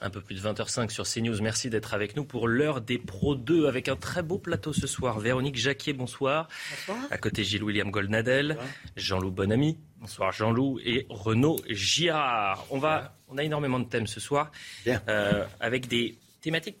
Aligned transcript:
Un 0.00 0.10
peu 0.10 0.20
plus 0.20 0.36
de 0.36 0.40
20h05 0.40 0.90
sur 0.90 1.04
CNews. 1.04 1.42
Merci 1.42 1.70
d'être 1.70 1.92
avec 1.92 2.14
nous 2.14 2.24
pour 2.24 2.46
l'heure 2.46 2.80
des 2.80 2.98
Pro 2.98 3.34
2 3.34 3.66
avec 3.66 3.88
un 3.88 3.96
très 3.96 4.22
beau 4.22 4.38
plateau 4.38 4.72
ce 4.72 4.86
soir. 4.86 5.18
Véronique 5.18 5.56
Jacquier, 5.56 5.92
bonsoir. 5.92 6.48
Bonsoir. 6.70 6.98
À 7.10 7.18
côté 7.18 7.42
Gilles-William 7.42 7.90
Goldnadel, 7.90 8.58
Jean-Loup 8.96 9.32
Bonamy. 9.32 9.76
Bonsoir 10.00 10.30
Jean-Loup 10.30 10.78
et 10.84 11.06
Renaud 11.08 11.56
Girard. 11.68 12.64
On, 12.70 12.78
va, 12.78 13.16
on 13.28 13.38
a 13.38 13.42
énormément 13.42 13.80
de 13.80 13.86
thèmes 13.86 14.06
ce 14.06 14.20
soir 14.20 14.52
euh, 14.86 15.44
avec 15.58 15.88
des 15.88 16.16
thématiques 16.40 16.78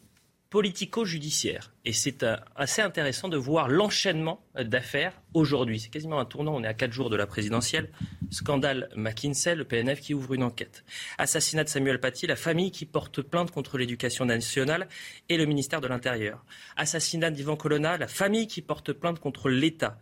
politico-judiciaires. 0.50 1.72
Et 1.84 1.92
c'est 1.92 2.22
euh, 2.22 2.36
assez 2.56 2.80
intéressant 2.80 3.28
de 3.28 3.36
voir 3.36 3.68
l'enchaînement 3.68 4.42
d'affaires 4.54 5.20
aujourd'hui. 5.34 5.78
C'est 5.78 5.90
quasiment 5.90 6.18
un 6.18 6.24
tournant. 6.24 6.54
On 6.54 6.64
est 6.64 6.66
à 6.66 6.74
quatre 6.74 6.92
jours 6.92 7.10
de 7.10 7.16
la 7.16 7.26
présidentielle. 7.26 7.90
Scandale 8.30 8.88
McKinsey, 8.96 9.54
le 9.54 9.64
PNF 9.64 10.00
qui 10.00 10.14
ouvre 10.14 10.34
une 10.34 10.42
enquête. 10.42 10.84
Assassinat 11.18 11.64
de 11.64 11.68
Samuel 11.68 12.00
Paty, 12.00 12.26
la 12.26 12.36
famille 12.36 12.70
qui 12.70 12.86
porte 12.86 13.22
plainte 13.22 13.50
contre 13.50 13.78
l'éducation 13.78 14.24
nationale 14.24 14.88
et 15.28 15.36
le 15.36 15.44
ministère 15.44 15.80
de 15.80 15.88
l'Intérieur. 15.88 16.44
Assassinat 16.76 17.30
d'Ivan 17.30 17.56
Colonna, 17.56 17.98
la 17.98 18.08
famille 18.08 18.46
qui 18.46 18.62
porte 18.62 18.92
plainte 18.92 19.20
contre 19.20 19.50
l'État. 19.50 19.98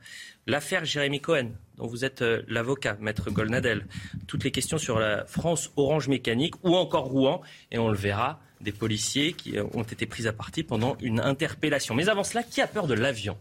L'affaire 0.46 0.84
Jérémy 0.84 1.20
Cohen, 1.20 1.50
dont 1.76 1.86
vous 1.86 2.04
êtes 2.04 2.22
euh, 2.22 2.42
l'avocat, 2.48 2.96
maître 3.00 3.30
Golnadel. 3.30 3.86
Toutes 4.26 4.44
les 4.44 4.50
questions 4.50 4.78
sur 4.78 4.98
la 4.98 5.24
France 5.26 5.70
Orange 5.76 6.08
Mécanique 6.08 6.54
ou 6.62 6.76
encore 6.76 7.04
Rouen. 7.04 7.40
Et 7.70 7.78
on 7.78 7.88
le 7.90 7.96
verra, 7.96 8.40
des 8.60 8.72
policiers 8.72 9.32
qui 9.32 9.58
euh, 9.58 9.64
ont 9.74 9.82
été 9.82 10.06
pris 10.06 10.26
à 10.26 10.32
partie 10.32 10.62
pendant 10.62 10.96
une 11.00 11.20
interpellation. 11.20 11.94
Mais 11.94 12.08
avant 12.08 12.24
cela, 12.24 12.42
qui 12.42 12.60
a 12.60 12.66
peur 12.66 12.86
de 12.86 12.94
l'avion? 12.94 13.36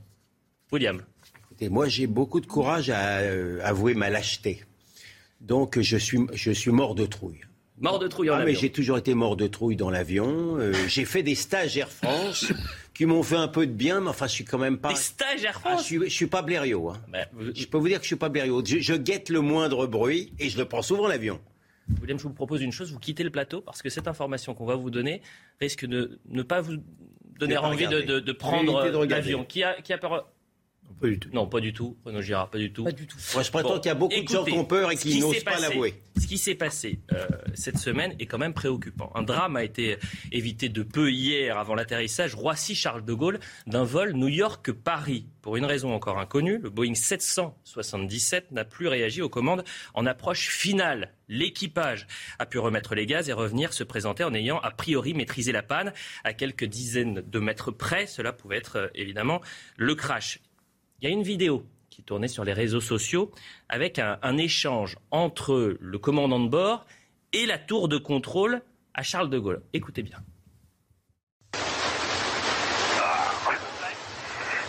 William. 0.71 1.01
Écoutez, 1.45 1.69
moi, 1.69 1.87
j'ai 1.87 2.07
beaucoup 2.07 2.41
de 2.41 2.47
courage 2.47 2.89
à 2.89 3.19
euh, 3.19 3.59
avouer 3.63 3.93
ma 3.93 4.09
lâcheté. 4.09 4.63
Donc, 5.41 5.79
je 5.79 5.97
suis, 5.97 6.19
je 6.33 6.51
suis 6.51 6.71
mort 6.71 6.95
de 6.95 7.05
trouille. 7.05 7.41
Mort 7.79 7.99
de 7.99 8.07
trouille 8.07 8.29
en 8.29 8.35
Ah, 8.35 8.45
mais 8.45 8.55
j'ai 8.55 8.71
toujours 8.71 8.97
été 8.97 9.13
mort 9.13 9.35
de 9.35 9.47
trouille 9.47 9.75
dans 9.75 9.89
l'avion. 9.89 10.57
Euh, 10.57 10.73
j'ai 10.87 11.05
fait 11.05 11.23
des 11.23 11.35
stages 11.35 11.77
Air 11.77 11.91
France 11.91 12.51
qui 12.95 13.05
m'ont 13.05 13.21
fait 13.23 13.35
un 13.35 13.47
peu 13.47 13.67
de 13.67 13.71
bien, 13.73 13.99
mais 14.01 14.09
enfin, 14.09 14.25
je 14.25 14.31
suis 14.33 14.45
quand 14.45 14.57
même 14.57 14.77
pas. 14.79 14.89
Des 14.89 14.95
stages 14.95 15.43
Air 15.43 15.59
Ah, 15.63 15.69
France 15.69 15.81
je, 15.81 15.85
suis, 15.85 15.99
je 16.05 16.09
suis 16.15 16.27
pas 16.27 16.41
blériot. 16.41 16.89
Hein. 16.89 17.01
Bah, 17.11 17.19
vous- 17.33 17.51
Je 17.53 17.65
peux 17.67 17.77
vous 17.77 17.87
dire 17.87 17.97
que 17.97 18.03
je 18.03 18.07
suis 18.07 18.15
pas 18.15 18.29
blériot. 18.29 18.63
Je, 18.65 18.79
je 18.79 18.93
guette 18.93 19.29
le 19.29 19.41
moindre 19.41 19.85
bruit 19.85 20.33
et 20.39 20.49
je 20.49 20.57
le 20.57 20.65
prends 20.65 20.81
souvent 20.81 21.07
l'avion. 21.07 21.39
William, 22.01 22.17
je 22.17 22.23
vous 22.23 22.33
propose 22.33 22.61
une 22.63 22.71
chose, 22.71 22.91
vous 22.91 22.97
quittez 22.99 23.23
le 23.23 23.29
plateau 23.29 23.61
parce 23.61 23.83
que 23.83 23.89
cette 23.89 24.07
information 24.07 24.55
qu'on 24.55 24.65
va 24.65 24.73
vous 24.75 24.89
donner 24.89 25.21
risque 25.61 25.85
de 25.85 26.19
ne 26.29 26.41
pas 26.41 26.59
vous 26.61 26.77
donner 27.37 27.57
envie 27.57 27.85
de, 27.87 28.01
de- 28.19 28.31
prendre 28.31 28.81
l'avion. 29.05 29.43
Qui 29.45 29.61
a, 29.63 29.79
qui 29.81 29.93
a 29.93 29.97
peur 29.99 30.27
Pas 30.99 31.07
du 31.07 31.19
tout. 31.19 31.29
Non, 31.33 31.45
pas 31.47 31.59
du 31.59 31.73
tout. 31.73 31.97
Renaud 32.05 32.21
Girard, 32.21 32.49
pas 32.49 32.57
du 32.57 32.71
tout. 32.71 32.83
Pas 32.85 32.91
du 32.91 33.05
tout. 33.05 33.17
Moi, 33.33 33.43
je 33.43 33.51
prétends 33.51 33.69
Bon, 33.73 33.79
qu'il 33.79 33.89
y 33.89 33.91
a 33.91 33.95
beaucoup 33.95 34.21
de 34.21 34.27
gens 34.27 34.43
qui 34.45 34.53
ont 34.53 34.65
peur 34.65 34.91
et 34.91 34.95
qui 34.95 35.11
qui 35.11 35.19
n'osent 35.19 35.43
pas 35.43 35.59
l'avouer. 35.59 36.01
Ce 36.17 36.27
qui 36.27 36.37
s'est 36.37 36.55
passé 36.55 36.99
euh, 37.11 37.27
cette 37.53 37.77
semaine 37.77 38.15
est 38.19 38.25
quand 38.25 38.37
même 38.37 38.53
préoccupant. 38.53 39.11
Un 39.15 39.23
drame 39.23 39.57
a 39.57 39.63
été 39.63 39.97
évité 40.31 40.69
de 40.69 40.83
peu 40.83 41.11
hier 41.11 41.57
avant 41.57 41.75
l'atterrissage 41.75 42.33
Roissy-Charles 42.33 43.03
de 43.03 43.13
Gaulle 43.13 43.39
d'un 43.67 43.83
vol 43.83 44.13
New 44.13 44.29
York-Paris. 44.29 45.27
Pour 45.41 45.57
une 45.57 45.65
raison 45.65 45.93
encore 45.93 46.17
inconnue, 46.17 46.57
le 46.57 46.69
Boeing 46.69 46.95
777 46.95 48.51
n'a 48.51 48.63
plus 48.65 48.87
réagi 48.87 49.21
aux 49.21 49.29
commandes 49.29 49.63
en 49.93 50.05
approche 50.05 50.49
finale. 50.49 51.13
L'équipage 51.27 52.07
a 52.39 52.45
pu 52.45 52.57
remettre 52.59 52.95
les 52.95 53.05
gaz 53.05 53.29
et 53.29 53.33
revenir 53.33 53.73
se 53.73 53.83
présenter 53.83 54.23
en 54.23 54.33
ayant 54.33 54.59
a 54.59 54.71
priori 54.71 55.13
maîtrisé 55.13 55.51
la 55.51 55.63
panne. 55.63 55.91
À 56.23 56.33
quelques 56.33 56.65
dizaines 56.65 57.21
de 57.21 57.39
mètres 57.39 57.71
près, 57.71 58.07
cela 58.07 58.31
pouvait 58.31 58.57
être 58.57 58.77
euh, 58.77 58.87
évidemment 58.95 59.41
le 59.77 59.95
crash. 59.95 60.39
Il 61.01 61.09
y 61.09 61.11
a 61.11 61.13
une 61.13 61.23
vidéo 61.23 61.65
qui 61.89 62.03
tournait 62.03 62.27
sur 62.27 62.43
les 62.43 62.53
réseaux 62.53 62.81
sociaux 62.81 63.31
avec 63.69 63.99
un, 63.99 64.17
un 64.21 64.37
échange 64.37 64.97
entre 65.11 65.77
le 65.79 65.97
commandant 65.97 66.39
de 66.39 66.47
bord 66.47 66.85
et 67.33 67.45
la 67.45 67.57
tour 67.57 67.87
de 67.89 67.97
contrôle 67.97 68.61
à 68.93 69.03
Charles 69.03 69.29
de 69.29 69.37
Gaulle. 69.37 69.61
Écoutez 69.73 70.03
bien. 70.03 70.17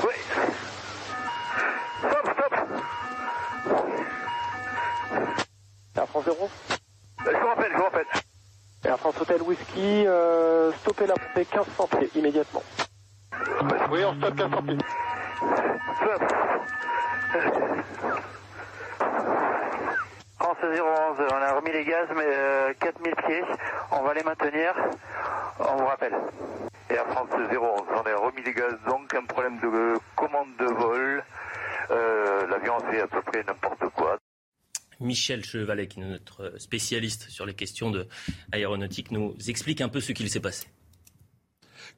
Oui. 0.03 0.15
Stop, 1.99 2.29
stop. 2.33 2.55
Air 5.97 6.09
France 6.09 6.25
0 6.25 6.51
Je 7.19 7.31
vous 7.31 7.47
rappelle, 7.47 7.73
je 7.73 7.77
vous 7.77 7.85
rappelle. 7.85 8.07
Air 8.85 8.99
France 8.99 9.21
Hotel 9.21 9.43
Whisky, 9.43 10.07
euh, 10.07 10.73
stoppez 10.81 11.07
la 11.07 11.15
montée 11.15 11.47
1500 11.53 11.89
pieds 11.99 12.11
immédiatement. 12.17 12.63
Oui, 13.91 14.01
on 14.05 14.15
stoppe 14.17 14.35
1500 14.35 14.63
pieds. 14.63 14.79
France 20.39 20.59
011, 20.63 21.17
on 21.19 21.35
a 21.35 21.53
remis 21.55 21.73
les 21.73 21.85
gaz, 21.85 22.07
mais 22.15 22.23
euh, 22.25 22.73
4000 22.81 23.15
pieds. 23.27 23.43
On 23.91 24.03
va 24.03 24.15
les 24.15 24.23
maintenir. 24.23 24.73
On 25.59 25.77
vous 25.77 25.87
rappelle. 25.87 26.15
Air 26.91 27.07
France 27.09 27.29
011, 27.33 27.59
on 27.91 28.07
a 28.09 28.17
remis 28.17 28.43
les 28.45 28.53
gaz, 28.53 28.75
donc 28.87 29.13
un 29.15 29.25
problème 29.25 29.59
de 29.59 29.99
commande 30.15 30.57
de 30.61 30.67
vol. 30.67 31.25
Euh, 31.91 32.47
L'avion 32.47 32.79
fait 32.91 33.01
à 33.01 33.09
peu 33.09 33.23
près 33.23 33.43
n'importe 33.43 33.89
quoi. 33.95 34.19
Michel 35.01 35.45
Chevalet, 35.45 35.89
qui 35.89 36.01
est 36.01 36.05
notre 36.05 36.53
spécialiste 36.59 37.29
sur 37.31 37.47
les 37.47 37.55
questions 37.55 37.91
de 37.91 38.07
aéronautique, 38.53 39.11
nous 39.11 39.35
explique 39.49 39.81
un 39.81 39.89
peu 39.89 40.01
ce 40.01 40.13
qu'il 40.13 40.31
s'est 40.31 40.41
passé. 40.41 40.69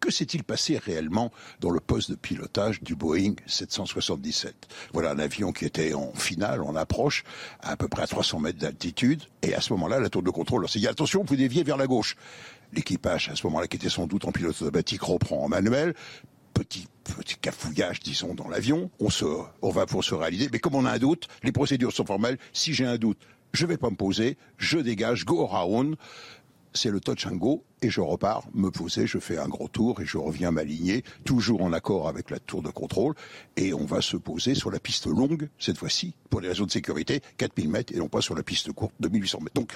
Que 0.08 0.14
s'est-il 0.14 0.42
passé 0.42 0.78
réellement 0.78 1.30
dans 1.60 1.68
le 1.68 1.80
poste 1.80 2.10
de 2.10 2.16
pilotage 2.16 2.82
du 2.82 2.94
Boeing 2.94 3.34
777 3.46 4.54
Voilà 4.94 5.10
un 5.10 5.18
avion 5.18 5.52
qui 5.52 5.66
était 5.66 5.92
en 5.92 6.14
finale, 6.14 6.62
en 6.62 6.76
approche, 6.76 7.24
à, 7.60 7.76
peu 7.76 7.88
près 7.88 8.04
à 8.04 8.06
300 8.06 8.40
mètres 8.40 8.58
d'altitude. 8.58 9.24
Et 9.42 9.52
à 9.52 9.60
ce 9.60 9.70
moment-là, 9.74 10.00
la 10.00 10.08
tour 10.08 10.22
de 10.22 10.30
contrôle 10.30 10.62
leur 10.62 10.70
dit 10.70 10.88
attention, 10.88 11.24
vous 11.24 11.36
déviez 11.36 11.62
vers 11.62 11.76
la 11.76 11.86
gauche. 11.86 12.16
L'équipage, 12.72 13.28
à 13.28 13.36
ce 13.36 13.46
moment-là, 13.48 13.66
qui 13.66 13.76
était 13.76 13.90
sans 13.90 14.06
doute 14.06 14.24
en 14.24 14.32
pilote 14.32 14.62
automatique, 14.62 15.02
reprend 15.02 15.44
en 15.44 15.48
manuel. 15.48 15.92
Petit, 16.54 16.88
petit 17.04 17.36
cafouillage, 17.36 18.00
disons, 18.00 18.34
dans 18.34 18.48
l'avion. 18.48 18.90
On 19.00 19.08
on 19.60 19.70
va 19.70 19.84
pour 19.84 20.02
se 20.04 20.14
réaliser. 20.14 20.48
Mais 20.50 20.58
comme 20.58 20.74
on 20.74 20.86
a 20.86 20.92
un 20.92 20.98
doute, 20.98 21.28
les 21.42 21.52
procédures 21.52 21.92
sont 21.92 22.06
formelles. 22.06 22.38
Si 22.54 22.72
j'ai 22.72 22.86
un 22.86 22.96
doute, 22.96 23.18
je 23.52 23.66
vais 23.66 23.76
pas 23.76 23.90
me 23.90 23.96
poser. 23.96 24.38
Je 24.56 24.78
dégage, 24.78 25.26
go 25.26 25.44
around 25.44 25.96
c'est 26.72 26.90
le 26.90 27.00
touch 27.00 27.26
and 27.26 27.36
go 27.36 27.64
et 27.82 27.90
je 27.90 28.00
repars 28.00 28.46
me 28.54 28.70
poser, 28.70 29.06
je 29.06 29.18
fais 29.18 29.38
un 29.38 29.48
gros 29.48 29.68
tour 29.68 30.00
et 30.00 30.06
je 30.06 30.18
reviens 30.18 30.50
m'aligner, 30.50 31.04
toujours 31.24 31.62
en 31.62 31.72
accord 31.72 32.08
avec 32.08 32.30
la 32.30 32.38
tour 32.38 32.62
de 32.62 32.70
contrôle 32.70 33.14
et 33.56 33.72
on 33.72 33.84
va 33.84 34.00
se 34.00 34.16
poser 34.16 34.54
sur 34.54 34.70
la 34.70 34.80
piste 34.80 35.06
longue, 35.06 35.48
cette 35.58 35.78
fois-ci, 35.78 36.14
pour 36.30 36.40
des 36.40 36.48
raisons 36.48 36.66
de 36.66 36.70
sécurité, 36.70 37.20
4000 37.36 37.68
mètres 37.68 37.94
et 37.94 37.98
non 37.98 38.08
pas 38.08 38.20
sur 38.20 38.34
la 38.34 38.42
piste 38.42 38.72
courte 38.72 38.94
de 39.00 39.08
1800 39.08 39.38
mètres. 39.40 39.54
Donc 39.54 39.72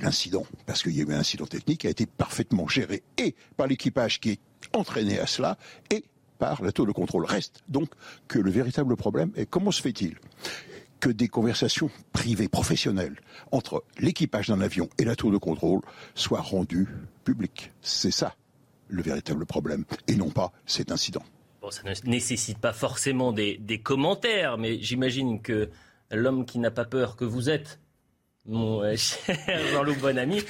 l'incident, 0.00 0.46
parce 0.66 0.82
qu'il 0.82 0.96
y 0.96 1.00
a 1.00 1.04
eu 1.04 1.12
un 1.12 1.18
incident 1.18 1.46
technique, 1.46 1.84
a 1.84 1.90
été 1.90 2.06
parfaitement 2.06 2.68
géré 2.68 3.02
et 3.18 3.34
par 3.56 3.66
l'équipage 3.66 4.20
qui 4.20 4.30
est 4.30 4.40
entraîné 4.72 5.18
à 5.18 5.26
cela 5.26 5.58
et 5.90 6.04
par 6.38 6.62
la 6.62 6.72
tour 6.72 6.86
de 6.86 6.92
contrôle. 6.92 7.24
Reste 7.24 7.62
donc 7.68 7.90
que 8.28 8.38
le 8.38 8.50
véritable 8.50 8.96
problème 8.96 9.30
est 9.36 9.46
comment 9.46 9.70
se 9.70 9.80
fait-il? 9.80 10.18
Que 11.02 11.10
des 11.10 11.26
conversations 11.26 11.90
privées, 12.12 12.48
professionnelles, 12.48 13.16
entre 13.50 13.84
l'équipage 13.98 14.48
d'un 14.48 14.60
avion 14.60 14.88
et 14.98 15.04
la 15.04 15.16
tour 15.16 15.32
de 15.32 15.36
contrôle 15.36 15.80
soient 16.14 16.40
rendues 16.40 16.86
publiques. 17.24 17.72
C'est 17.82 18.12
ça 18.12 18.36
le 18.88 19.02
véritable 19.02 19.44
problème, 19.44 19.84
et 20.06 20.14
non 20.14 20.30
pas 20.30 20.52
cet 20.64 20.92
incident. 20.92 21.24
Bon, 21.60 21.70
ça 21.70 21.82
ne 21.82 22.10
nécessite 22.10 22.58
pas 22.58 22.72
forcément 22.72 23.32
des, 23.32 23.80
commentaires, 23.82 24.58
mais 24.58 24.80
j'imagine 24.80 25.42
que 25.42 25.70
l'homme 26.12 26.44
qui 26.44 26.60
n'a 26.60 26.70
pas 26.70 26.84
peur 26.84 27.16
que 27.16 27.24
vous 27.24 27.50
êtes, 27.50 27.80
mon 28.46 28.82
euh, 28.82 28.94
cher 28.96 29.36
Jean-Loup 29.72 29.96
Bonamy, 29.96 30.40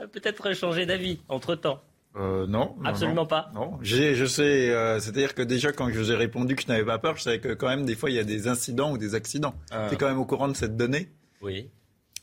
a 0.00 0.06
peut-être 0.06 0.52
changé 0.52 0.86
d'avis 0.86 1.18
entre-temps. 1.28 1.82
Euh, 2.18 2.46
non, 2.46 2.74
non, 2.78 2.84
Absolument 2.84 3.22
non. 3.22 3.26
pas. 3.26 3.50
Non, 3.54 3.78
je 3.82 4.26
sais, 4.26 4.70
euh, 4.70 4.98
c'est-à-dire 4.98 5.34
que 5.34 5.42
déjà 5.42 5.72
quand 5.72 5.88
je 5.90 5.98
vous 5.98 6.10
ai 6.10 6.16
répondu 6.16 6.56
que 6.56 6.62
je 6.62 6.68
n'avais 6.68 6.84
pas 6.84 6.98
peur, 6.98 7.16
je 7.16 7.22
savais 7.22 7.40
que 7.40 7.54
quand 7.54 7.68
même 7.68 7.84
des 7.84 7.94
fois 7.94 8.10
il 8.10 8.16
y 8.16 8.18
a 8.18 8.24
des 8.24 8.48
incidents 8.48 8.92
ou 8.92 8.98
des 8.98 9.14
accidents. 9.14 9.54
Ah. 9.70 9.86
Tu 9.88 9.94
es 9.94 9.98
quand 9.98 10.08
même 10.08 10.18
au 10.18 10.24
courant 10.26 10.48
de 10.48 10.56
cette 10.56 10.76
donnée. 10.76 11.08
Oui. 11.40 11.70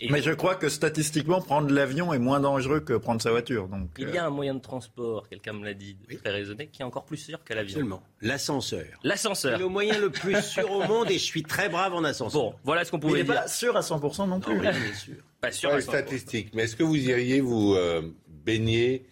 Et 0.01 0.09
Mais 0.11 0.21
je 0.21 0.31
crois 0.31 0.55
que 0.55 0.67
statistiquement, 0.67 1.39
prendre 1.41 1.71
l'avion 1.73 2.13
est 2.13 2.19
moins 2.19 2.41
dangereux 2.41 2.81
que 2.81 2.93
prendre 2.93 3.21
sa 3.21 3.31
voiture. 3.31 3.69
Donc, 3.69 3.91
il 3.97 4.09
y 4.09 4.17
a 4.17 4.25
un 4.25 4.29
moyen 4.29 4.53
de 4.53 4.59
transport, 4.59 5.29
quelqu'un 5.29 5.53
me 5.53 5.63
l'a 5.63 5.73
dit, 5.73 5.97
très 6.21 6.31
raisonné, 6.31 6.67
qui 6.67 6.81
est 6.81 6.85
encore 6.85 7.05
plus 7.05 7.15
sûr 7.15 7.41
qu'à 7.45 7.55
l'avion. 7.55 7.75
Absolument. 7.77 8.03
L'ascenseur. 8.19 8.83
C'est 9.01 9.07
L'ascenseur. 9.07 9.57
le 9.57 9.67
moyen 9.69 9.97
le 9.97 10.09
plus 10.09 10.41
sûr 10.41 10.69
au 10.69 10.83
monde 10.85 11.09
et 11.11 11.13
je 11.17 11.23
suis 11.23 11.43
très 11.43 11.69
brave 11.69 11.93
en 11.93 12.03
ascenseur. 12.03 12.41
Bon, 12.41 12.55
voilà 12.65 12.83
ce 12.83 12.91
qu'on 12.91 12.97
euh, 12.97 12.99
il 13.03 13.07
pouvait 13.07 13.19
n'est 13.19 13.23
dire. 13.23 13.35
pas 13.35 13.47
sûr 13.47 13.77
à 13.77 13.79
100% 13.79 14.27
non 14.27 14.41
plus. 14.41 14.55
Oui, 14.55 14.59
bien 14.59 14.73
sûr. 14.93 15.15
pas 15.39 15.51
sûr. 15.53 15.71
Ouais, 15.71 15.79
statistique. 15.79 16.49
Mais 16.53 16.63
est-ce 16.63 16.75
que 16.75 16.83
vous 16.83 16.97
iriez 16.97 17.39
vous 17.39 17.73
euh, 17.75 18.01
baigner 18.27 19.05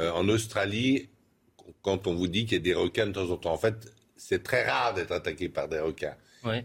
euh, 0.00 0.10
en 0.12 0.28
Australie 0.28 1.08
quand 1.82 2.06
on 2.06 2.14
vous 2.14 2.26
dit 2.26 2.46
qu'il 2.46 2.58
y 2.58 2.60
a 2.60 2.64
des 2.64 2.74
requins 2.74 3.06
de 3.06 3.12
temps 3.12 3.30
en 3.30 3.36
temps 3.36 3.52
En 3.52 3.58
fait, 3.58 3.92
c'est 4.16 4.42
très 4.42 4.68
rare 4.68 4.94
d'être 4.94 5.12
attaqué 5.12 5.48
par 5.48 5.68
des 5.68 5.78
requins. 5.78 6.14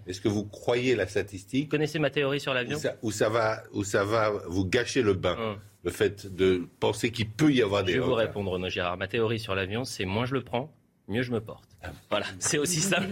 Est-ce 0.07 0.21
que 0.21 0.29
vous 0.29 0.45
croyez 0.45 0.95
la 0.95 1.05
statistique? 1.05 1.65
Vous 1.65 1.71
connaissez 1.71 1.99
ma 1.99 2.09
théorie 2.09 2.39
sur 2.39 2.53
l'avion? 2.53 2.79
Où, 3.01 3.11
ça 3.11 3.29
va, 3.29 3.61
où 3.73 3.83
ça 3.83 4.05
va 4.05 4.31
vous 4.47 4.65
gâcher 4.65 5.01
le 5.01 5.13
bain 5.13 5.37
hum. 5.37 5.59
Le 5.85 5.91
fait 5.91 6.25
de 6.35 6.67
penser 6.79 7.11
qu'il 7.11 7.29
peut 7.29 7.53
y 7.53 7.61
avoir 7.61 7.83
des 7.83 7.93
Je 7.93 7.99
vais 7.99 8.03
vous 8.03 8.15
répondre, 8.15 8.49
Renaud 8.49 8.69
Gérard. 8.69 8.97
Ma 8.97 9.07
théorie 9.07 9.37
sur 9.37 9.53
l'avion, 9.53 9.85
c'est 9.85 10.05
moins 10.05 10.25
je 10.25 10.33
le 10.33 10.41
prends, 10.41 10.73
mieux 11.07 11.21
je 11.21 11.31
me 11.31 11.39
porte. 11.39 11.63
Ah. 11.83 11.91
Voilà, 12.09 12.25
c'est 12.39 12.57
aussi 12.57 12.79
simple, 12.81 13.07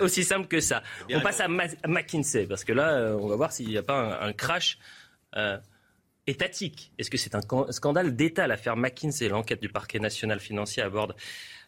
aussi, 0.00 0.24
simple 0.24 0.48
que 0.48 0.58
ça. 0.58 0.82
On 1.08 1.20
passe 1.20 1.40
à 1.40 1.46
McKinsey, 1.46 2.48
parce 2.48 2.64
que 2.64 2.72
là, 2.72 2.94
euh, 2.94 3.18
on 3.20 3.28
va 3.28 3.36
voir 3.36 3.52
s'il 3.52 3.68
n'y 3.68 3.78
a 3.78 3.84
pas 3.84 4.18
un, 4.20 4.32
crash 4.32 4.76
euh, 5.36 5.56
étatique. 6.28 6.92
Est-ce 6.98 7.10
que 7.10 7.16
c'est 7.16 7.34
un 7.34 7.40
scandale 7.70 8.14
d'État, 8.14 8.46
l'affaire 8.46 8.76
McKinsey 8.76 9.28
L'enquête 9.28 9.60
du 9.60 9.68
parquet 9.68 9.98
national 9.98 10.38
financier 10.38 10.82
aborde 10.82 11.14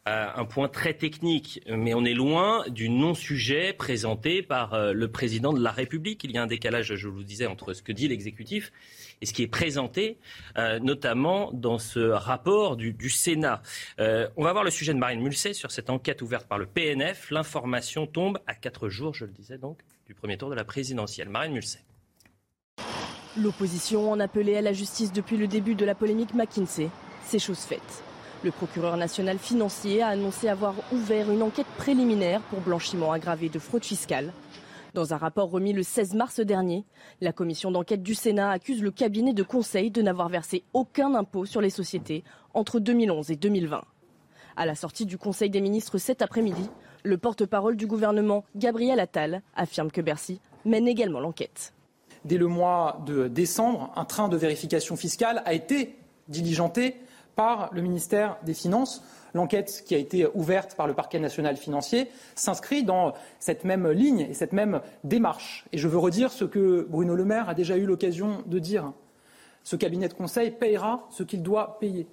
un 0.06 0.44
point 0.44 0.68
très 0.68 0.94
technique, 0.94 1.60
mais 1.68 1.94
on 1.94 2.04
est 2.04 2.14
loin 2.14 2.64
du 2.68 2.88
non-sujet 2.88 3.72
présenté 3.72 4.42
par 4.42 4.72
euh, 4.72 4.92
le 4.92 5.08
président 5.08 5.52
de 5.52 5.62
la 5.62 5.70
République. 5.70 6.24
Il 6.24 6.30
y 6.32 6.38
a 6.38 6.42
un 6.42 6.46
décalage, 6.46 6.94
je 6.94 7.08
vous 7.08 7.22
disais, 7.22 7.46
entre 7.46 7.74
ce 7.74 7.82
que 7.82 7.92
dit 7.92 8.08
l'exécutif 8.08 8.72
et 9.20 9.26
ce 9.26 9.32
qui 9.34 9.42
est 9.42 9.48
présenté, 9.48 10.18
euh, 10.56 10.78
notamment 10.78 11.50
dans 11.52 11.78
ce 11.78 12.00
rapport 12.00 12.76
du, 12.76 13.10
Sénat. 13.10 13.60
Euh, 13.98 14.28
on 14.36 14.44
va 14.44 14.52
voir 14.52 14.64
le 14.64 14.70
sujet 14.70 14.94
de 14.94 14.98
Marine 14.98 15.20
Mulset 15.20 15.52
sur 15.52 15.70
cette 15.70 15.90
enquête 15.90 16.22
ouverte 16.22 16.48
par 16.48 16.58
le 16.58 16.66
PNF. 16.66 17.30
L'information 17.30 18.06
tombe 18.06 18.38
à 18.46 18.54
quatre 18.54 18.88
jours, 18.88 19.14
je 19.14 19.26
le 19.26 19.32
disais 19.32 19.58
donc, 19.58 19.80
du 20.06 20.14
premier 20.14 20.38
tour 20.38 20.48
de 20.48 20.54
la 20.54 20.64
présidentielle. 20.64 21.28
Marine 21.28 21.52
Mulset. 21.52 21.84
L'opposition 23.36 24.10
en 24.10 24.18
appelait 24.18 24.56
à 24.56 24.60
la 24.60 24.72
justice 24.72 25.12
depuis 25.12 25.36
le 25.36 25.46
début 25.46 25.76
de 25.76 25.84
la 25.84 25.94
polémique 25.94 26.34
McKinsey. 26.34 26.90
C'est 27.22 27.38
chose 27.38 27.60
faite. 27.60 28.02
Le 28.42 28.50
procureur 28.50 28.96
national 28.96 29.38
financier 29.38 30.02
a 30.02 30.08
annoncé 30.08 30.48
avoir 30.48 30.74
ouvert 30.92 31.30
une 31.30 31.42
enquête 31.42 31.68
préliminaire 31.78 32.40
pour 32.40 32.60
blanchiment 32.60 33.12
aggravé 33.12 33.48
de 33.48 33.60
fraude 33.60 33.84
fiscale. 33.84 34.32
Dans 34.94 35.14
un 35.14 35.16
rapport 35.16 35.48
remis 35.48 35.72
le 35.72 35.84
16 35.84 36.14
mars 36.14 36.40
dernier, 36.40 36.84
la 37.20 37.32
commission 37.32 37.70
d'enquête 37.70 38.02
du 38.02 38.16
Sénat 38.16 38.50
accuse 38.50 38.82
le 38.82 38.90
cabinet 38.90 39.32
de 39.32 39.44
conseil 39.44 39.92
de 39.92 40.02
n'avoir 40.02 40.28
versé 40.28 40.64
aucun 40.72 41.14
impôt 41.14 41.44
sur 41.44 41.60
les 41.60 41.70
sociétés 41.70 42.24
entre 42.52 42.80
2011 42.80 43.30
et 43.30 43.36
2020. 43.36 43.84
À 44.56 44.66
la 44.66 44.74
sortie 44.74 45.06
du 45.06 45.18
Conseil 45.18 45.50
des 45.50 45.60
ministres 45.60 45.98
cet 45.98 46.20
après-midi, 46.20 46.68
le 47.04 47.16
porte-parole 47.16 47.76
du 47.76 47.86
gouvernement, 47.86 48.44
Gabriel 48.56 48.98
Attal, 48.98 49.42
affirme 49.54 49.92
que 49.92 50.00
Bercy 50.00 50.40
mène 50.64 50.88
également 50.88 51.20
l'enquête. 51.20 51.72
Dès 52.24 52.36
le 52.36 52.46
mois 52.46 53.02
de 53.06 53.28
décembre, 53.28 53.92
un 53.96 54.04
train 54.04 54.28
de 54.28 54.36
vérification 54.36 54.96
fiscale 54.96 55.42
a 55.46 55.54
été 55.54 55.96
diligenté 56.28 56.96
par 57.34 57.70
le 57.72 57.80
ministère 57.80 58.36
des 58.44 58.54
Finances. 58.54 59.02
L'enquête 59.32 59.84
qui 59.86 59.94
a 59.94 59.98
été 59.98 60.26
ouverte 60.34 60.74
par 60.74 60.86
le 60.86 60.94
parquet 60.94 61.18
national 61.20 61.56
financier 61.56 62.10
s'inscrit 62.34 62.82
dans 62.82 63.14
cette 63.38 63.64
même 63.64 63.88
ligne 63.88 64.20
et 64.20 64.34
cette 64.34 64.52
même 64.52 64.80
démarche. 65.04 65.64
Et 65.72 65.78
je 65.78 65.88
veux 65.88 65.98
redire 65.98 66.32
ce 66.32 66.44
que 66.44 66.86
Bruno 66.90 67.14
Le 67.14 67.24
Maire 67.24 67.48
a 67.48 67.54
déjà 67.54 67.76
eu 67.76 67.86
l'occasion 67.86 68.42
de 68.46 68.58
dire. 68.58 68.92
Ce 69.62 69.76
cabinet 69.76 70.08
de 70.08 70.14
conseil 70.14 70.50
payera 70.50 71.06
ce 71.10 71.22
qu'il 71.22 71.42
doit 71.42 71.78
payer. 71.78 72.08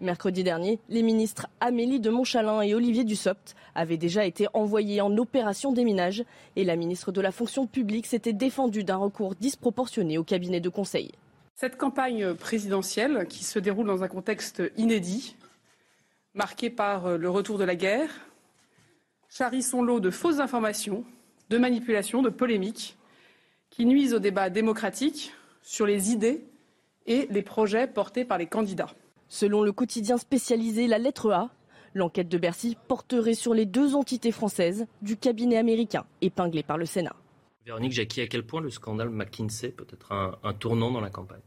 Mercredi 0.00 0.44
dernier, 0.44 0.78
les 0.88 1.02
ministres 1.02 1.48
Amélie 1.58 1.98
de 1.98 2.08
Montchalin 2.08 2.60
et 2.60 2.72
Olivier 2.72 3.02
Dussopt 3.02 3.56
avaient 3.74 3.96
déjà 3.96 4.24
été 4.24 4.46
envoyés 4.52 5.00
en 5.00 5.16
opération 5.18 5.72
déminage 5.72 6.24
et 6.54 6.62
la 6.62 6.76
ministre 6.76 7.10
de 7.10 7.20
la 7.20 7.32
fonction 7.32 7.66
publique 7.66 8.06
s'était 8.06 8.32
défendue 8.32 8.84
d'un 8.84 8.96
recours 8.96 9.34
disproportionné 9.34 10.16
au 10.16 10.22
cabinet 10.22 10.60
de 10.60 10.68
conseil. 10.68 11.10
Cette 11.56 11.76
campagne 11.76 12.34
présidentielle, 12.34 13.26
qui 13.28 13.42
se 13.42 13.58
déroule 13.58 13.88
dans 13.88 14.04
un 14.04 14.08
contexte 14.08 14.62
inédit, 14.76 15.34
marqué 16.32 16.70
par 16.70 17.18
le 17.18 17.28
retour 17.28 17.58
de 17.58 17.64
la 17.64 17.74
guerre, 17.74 18.10
charrie 19.28 19.64
son 19.64 19.82
lot 19.82 19.98
de 19.98 20.10
fausses 20.10 20.38
informations, 20.38 21.04
de 21.50 21.58
manipulations, 21.58 22.22
de 22.22 22.28
polémiques, 22.28 22.96
qui 23.68 23.84
nuisent 23.84 24.14
au 24.14 24.20
débat 24.20 24.48
démocratique 24.48 25.32
sur 25.62 25.86
les 25.86 26.12
idées 26.12 26.44
et 27.06 27.26
les 27.30 27.42
projets 27.42 27.88
portés 27.88 28.24
par 28.24 28.38
les 28.38 28.46
candidats. 28.46 28.94
Selon 29.28 29.62
le 29.62 29.72
quotidien 29.72 30.16
spécialisé 30.16 30.86
La 30.86 30.98
Lettre 30.98 31.30
A, 31.30 31.50
l'enquête 31.94 32.28
de 32.28 32.38
Bercy 32.38 32.76
porterait 32.88 33.34
sur 33.34 33.54
les 33.54 33.66
deux 33.66 33.94
entités 33.94 34.32
françaises 34.32 34.86
du 35.02 35.16
cabinet 35.16 35.56
américain 35.56 36.04
épinglé 36.22 36.62
par 36.62 36.78
le 36.78 36.86
Sénat. 36.86 37.14
Véronique 37.66 37.92
Jacqui, 37.92 38.20
à 38.20 38.26
quel 38.26 38.44
point 38.44 38.60
le 38.60 38.70
scandale 38.70 39.10
McKinsey 39.10 39.70
peut 39.70 39.86
être 39.92 40.12
un 40.12 40.52
tournant 40.54 40.90
dans 40.90 41.02
la 41.02 41.10
campagne? 41.10 41.42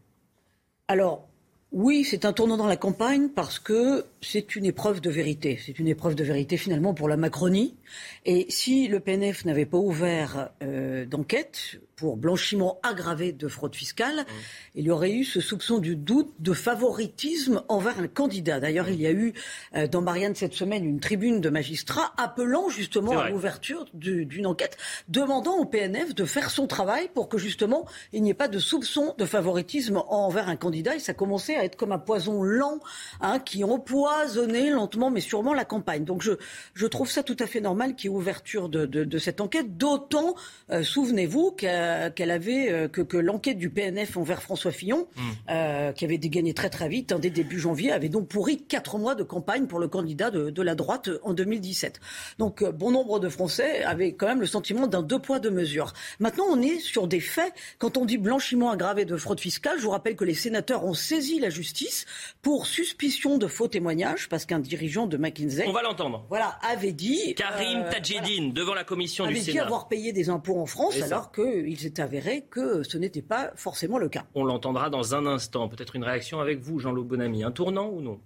Alors, 0.87 1.27
oui, 1.71 2.03
c'est 2.03 2.25
un 2.25 2.33
tournant 2.33 2.57
dans 2.57 2.67
la 2.67 2.75
campagne 2.75 3.29
parce 3.29 3.57
que 3.57 4.05
c'est 4.19 4.57
une 4.57 4.65
épreuve 4.65 4.99
de 4.99 5.09
vérité. 5.09 5.57
C'est 5.65 5.79
une 5.79 5.87
épreuve 5.87 6.15
de 6.15 6.23
vérité 6.23 6.57
finalement 6.57 6.93
pour 6.93 7.07
la 7.07 7.15
Macronie. 7.15 7.77
Et 8.25 8.45
si 8.49 8.89
le 8.89 8.99
PNF 8.99 9.45
n'avait 9.45 9.65
pas 9.65 9.77
ouvert 9.77 10.49
euh, 10.61 11.05
d'enquête 11.05 11.79
pour 12.01 12.17
blanchiment 12.17 12.79
aggravé 12.81 13.31
de 13.31 13.47
fraude 13.47 13.75
fiscale, 13.75 14.21
mmh. 14.21 14.25
il 14.73 14.85
y 14.85 14.89
aurait 14.89 15.11
eu 15.11 15.23
ce 15.23 15.39
soupçon 15.39 15.77
du 15.77 15.95
doute 15.95 16.33
de 16.39 16.51
favoritisme 16.51 17.61
envers 17.69 17.99
un 17.99 18.07
candidat. 18.07 18.59
D'ailleurs, 18.59 18.89
il 18.89 18.99
y 18.99 19.05
a 19.05 19.11
eu 19.11 19.35
euh, 19.75 19.85
dans 19.85 20.01
Marianne 20.01 20.33
cette 20.33 20.55
semaine 20.55 20.83
une 20.83 20.99
tribune 20.99 21.41
de 21.41 21.49
magistrats 21.49 22.11
appelant 22.17 22.69
justement 22.69 23.19
à 23.19 23.29
l'ouverture 23.29 23.85
d'une 23.93 24.47
enquête, 24.47 24.77
demandant 25.09 25.57
au 25.57 25.65
PNF 25.65 26.15
de 26.15 26.25
faire 26.25 26.49
son 26.49 26.65
travail 26.65 27.07
pour 27.13 27.29
que 27.29 27.37
justement 27.37 27.85
il 28.13 28.23
n'y 28.23 28.31
ait 28.31 28.33
pas 28.33 28.47
de 28.47 28.57
soupçon 28.57 29.13
de 29.19 29.25
favoritisme 29.25 30.01
envers 30.07 30.49
un 30.49 30.55
candidat. 30.55 30.95
Et 30.95 30.99
ça 30.99 31.13
commençait 31.13 31.55
à 31.55 31.65
être 31.65 31.75
comme 31.75 31.91
un 31.91 31.99
poison 31.99 32.41
lent 32.41 32.79
hein, 33.21 33.37
qui 33.37 33.63
empoisonnait 33.63 34.71
lentement 34.71 35.11
mais 35.11 35.21
sûrement 35.21 35.53
la 35.53 35.65
campagne. 35.65 36.03
Donc 36.03 36.23
je, 36.23 36.31
je 36.73 36.87
trouve 36.87 37.11
ça 37.11 37.21
tout 37.21 37.37
à 37.37 37.45
fait 37.45 37.61
normal 37.61 37.93
qu'il 37.93 38.09
y 38.09 38.13
ait 38.13 38.17
ouverture 38.17 38.69
de, 38.69 38.87
de, 38.87 39.03
de 39.03 39.17
cette 39.19 39.39
enquête, 39.39 39.77
d'autant, 39.77 40.33
euh, 40.71 40.81
souvenez-vous, 40.81 41.51
qu'à 41.51 41.90
euh, 41.91 42.09
qu'elle 42.09 42.31
avait 42.31 42.71
euh, 42.71 42.87
que, 42.87 43.01
que 43.01 43.17
l'enquête 43.17 43.57
du 43.57 43.69
PNF 43.69 44.17
envers 44.17 44.41
François 44.41 44.71
Fillon, 44.71 45.07
mm. 45.15 45.21
euh, 45.49 45.91
qui 45.91 46.05
avait 46.05 46.17
dégagné 46.17 46.53
très 46.53 46.69
très 46.69 46.89
vite, 46.89 47.11
hein, 47.11 47.19
dès 47.19 47.29
début 47.29 47.59
janvier, 47.59 47.91
avait 47.91 48.09
donc 48.09 48.27
pourri 48.27 48.63
quatre 48.63 48.97
mois 48.97 49.15
de 49.15 49.23
campagne 49.23 49.67
pour 49.67 49.79
le 49.79 49.87
candidat 49.87 50.31
de, 50.31 50.49
de 50.49 50.61
la 50.61 50.75
droite 50.75 51.09
en 51.23 51.33
2017. 51.33 51.99
Donc 52.39 52.63
bon 52.63 52.91
nombre 52.91 53.19
de 53.19 53.29
Français 53.29 53.83
avaient 53.83 54.13
quand 54.13 54.27
même 54.27 54.41
le 54.41 54.47
sentiment 54.47 54.87
d'un 54.87 55.01
deux 55.01 55.19
poids 55.19 55.39
deux 55.39 55.51
mesures. 55.51 55.93
Maintenant, 56.19 56.45
on 56.49 56.61
est 56.61 56.79
sur 56.79 57.07
des 57.07 57.19
faits. 57.19 57.53
Quand 57.77 57.97
on 57.97 58.05
dit 58.05 58.17
blanchiment 58.17 58.71
aggravé 58.71 59.05
de 59.05 59.17
fraude 59.17 59.39
fiscale, 59.39 59.77
je 59.77 59.83
vous 59.83 59.91
rappelle 59.91 60.15
que 60.15 60.25
les 60.25 60.33
sénateurs 60.33 60.85
ont 60.85 60.93
saisi 60.93 61.39
la 61.39 61.49
justice 61.49 62.05
pour 62.41 62.65
suspicion 62.65 63.37
de 63.37 63.47
faux 63.47 63.67
témoignages, 63.67 64.29
parce 64.29 64.45
qu'un 64.45 64.59
dirigeant 64.59 65.07
de 65.07 65.17
McKinsey, 65.17 65.65
on 65.67 65.73
va 65.73 65.81
l'entendre, 65.81 66.25
voilà, 66.29 66.59
avait 66.61 66.91
dit 66.91 67.35
Karim 67.35 67.85
Tadjedine 67.89 68.53
devant 68.53 68.73
la 68.73 68.83
commission 68.83 69.25
du 69.25 69.35
Sénat, 69.35 69.43
avait 69.43 69.51
dit 69.51 69.59
avoir 69.59 69.87
payé 69.87 70.13
des 70.13 70.29
impôts 70.29 70.59
en 70.59 70.65
France 70.65 71.01
alors 71.01 71.31
qu'il 71.71 71.79
s'est 71.79 72.01
avéré 72.01 72.45
que 72.49 72.83
ce 72.83 72.97
n'était 72.97 73.21
pas 73.21 73.51
forcément 73.55 73.97
le 73.97 74.09
cas. 74.09 74.25
On 74.35 74.43
l'entendra 74.43 74.89
dans 74.89 75.15
un 75.15 75.25
instant. 75.25 75.69
Peut-être 75.69 75.95
une 75.95 76.03
réaction 76.03 76.41
avec 76.41 76.59
vous, 76.59 76.79
Jean-Loup 76.79 77.05
Bonamy. 77.05 77.43
Un 77.45 77.51
tournant 77.51 77.89
ou 77.89 78.01
non? 78.01 78.19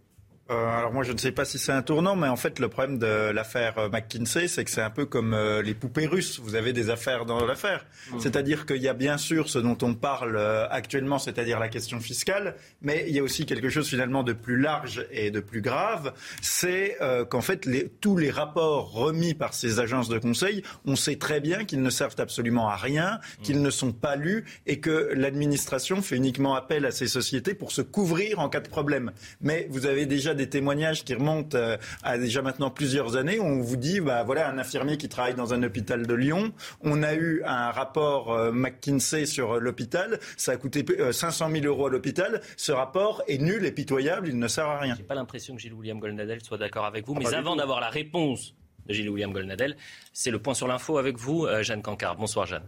Euh, 0.52 0.78
alors 0.78 0.94
moi 0.94 1.04
je 1.04 1.12
ne 1.12 1.18
sais 1.18 1.32
pas 1.32 1.44
si 1.44 1.58
c'est 1.58 1.72
un 1.72 1.82
tournant, 1.82 2.16
mais 2.16 2.28
en 2.28 2.36
fait 2.36 2.60
le 2.60 2.68
problème 2.68 3.00
de 3.00 3.32
l'affaire 3.32 3.80
euh, 3.80 3.90
McKinsey, 3.90 4.48
c'est 4.48 4.64
que 4.64 4.70
c'est 4.70 4.82
un 4.82 4.92
peu 4.92 5.08
comme 5.08 5.34
euh, 5.34 5.64
les 5.64 5.74
poupées 5.74 6.06
russes. 6.06 6.40
Vous 6.40 6.54
avez 6.54 6.72
des 6.72 6.92
affaires 6.92 7.25
dans 7.25 7.44
l'affaire. 7.44 7.88
Mmh. 8.12 8.20
C'est-à-dire 8.20 8.68
qu'il 8.68 8.82
y 8.82 8.88
a 8.88 8.94
bien 8.94 9.18
sûr 9.18 9.50
ce 9.50 9.58
dont 9.58 9.78
on 9.82 9.96
parle 9.96 10.38
actuellement, 10.70 11.18
c'est-à-dire 11.18 11.60
la 11.60 11.68
question 11.68 12.00
fiscale, 12.00 12.56
mais 12.82 13.06
il 13.08 13.16
y 13.16 13.20
a 13.20 13.24
aussi 13.24 13.48
quelque 13.48 13.70
chose 13.70 13.88
finalement 13.88 14.22
de 14.22 14.34
plus 14.34 14.60
large 14.60 15.08
et 15.12 15.32
de 15.32 15.40
plus 15.40 15.62
grave. 15.62 16.14
C'est 16.42 16.98
qu'en 17.30 17.42
fait 17.42 17.66
les, 17.66 17.90
tous 17.90 18.18
les 18.18 18.30
rapports 18.30 18.92
remis 18.92 19.34
par 19.34 19.54
ces 19.54 19.80
agences 19.80 20.10
de 20.10 20.20
conseil, 20.20 20.64
on 20.86 20.96
sait 20.96 21.16
très 21.16 21.40
bien 21.40 21.66
qu'ils 21.66 21.82
ne 21.82 21.90
servent 21.90 22.16
absolument 22.20 22.70
à 22.70 22.75
rien, 22.75 23.20
qu'ils 23.42 23.62
ne 23.62 23.70
sont 23.70 23.92
pas 23.92 24.16
lus 24.16 24.46
et 24.68 24.80
que 24.80 25.12
l'administration 25.16 26.02
fait 26.02 26.18
uniquement 26.18 26.56
appel 26.56 26.86
à 26.86 26.92
ces 26.92 27.08
sociétés 27.08 27.54
pour 27.54 27.72
se 27.72 27.82
couvrir 27.82 28.40
en 28.40 28.50
cas 28.50 28.60
de 28.60 28.70
problème. 28.70 29.12
Mais 29.42 29.68
vous 29.70 29.86
avez 29.86 30.06
déjà 30.06 30.35
des 30.36 30.50
témoignages 30.50 31.04
qui 31.04 31.13
remontent 31.13 31.58
euh, 31.58 31.77
à 32.04 32.18
déjà 32.18 32.42
maintenant 32.42 32.70
plusieurs 32.70 33.15
années. 33.15 33.39
on 33.39 33.60
vous 33.62 33.77
dit, 33.77 34.00
bah, 34.00 34.24
voilà, 34.24 34.50
un 34.50 34.58
infirmier 34.58 34.98
qui 34.98 35.10
travaille 35.10 35.36
dans 35.36 35.54
un 35.54 35.63
hôpital 35.63 36.06
de 36.06 36.13
Lyon. 36.13 36.54
On 36.82 37.04
a 37.04 37.13
eu 37.13 37.42
un 37.46 37.72
rapport 37.72 38.34
euh, 38.34 38.51
McKinsey 38.51 39.25
sur 39.25 39.60
l'hôpital. 39.60 40.20
Ça 40.38 40.54
a 40.54 40.58
coûté 40.58 40.86
500 41.12 41.50
euh, 41.50 41.62
000 41.62 41.65
euros 41.65 41.88
à 41.88 41.89
l'hôpital. 41.89 42.42
Ce 42.58 42.72
rapport 42.72 43.24
est 43.27 43.38
nul 43.38 43.65
et 43.65 43.72
pitoyable. 43.72 44.27
Il 44.27 44.39
ne 44.39 44.48
sert 44.48 44.68
à 44.68 44.80
rien. 44.80 44.96
J'ai 44.96 45.04
pas 45.04 45.15
l'impression 45.15 45.56
que 45.56 45.62
Gilles 45.62 45.74
William 45.74 46.00
Goldnadel 46.00 46.44
soit 46.44 46.58
d'accord 46.58 46.86
avec 46.86 47.06
vous. 47.08 47.13
Ah, 47.15 47.20
mais 47.20 47.34
avant 47.34 47.56
d'avoir 47.56 47.80
la 47.80 47.89
réponse 47.89 48.54
de 48.86 48.94
Gilles 48.94 49.10
William 49.10 49.34
Goldnadel, 49.34 49.75
c'est 50.13 50.32
le 50.32 50.39
point 50.39 50.54
sur 50.54 50.68
l'info 50.68 50.98
avec 50.98 51.18
vous, 51.18 51.48
Jeanne 51.62 51.82
Cancard. 51.82 52.15
Bonsoir, 52.15 52.46
Jeanne. 52.46 52.63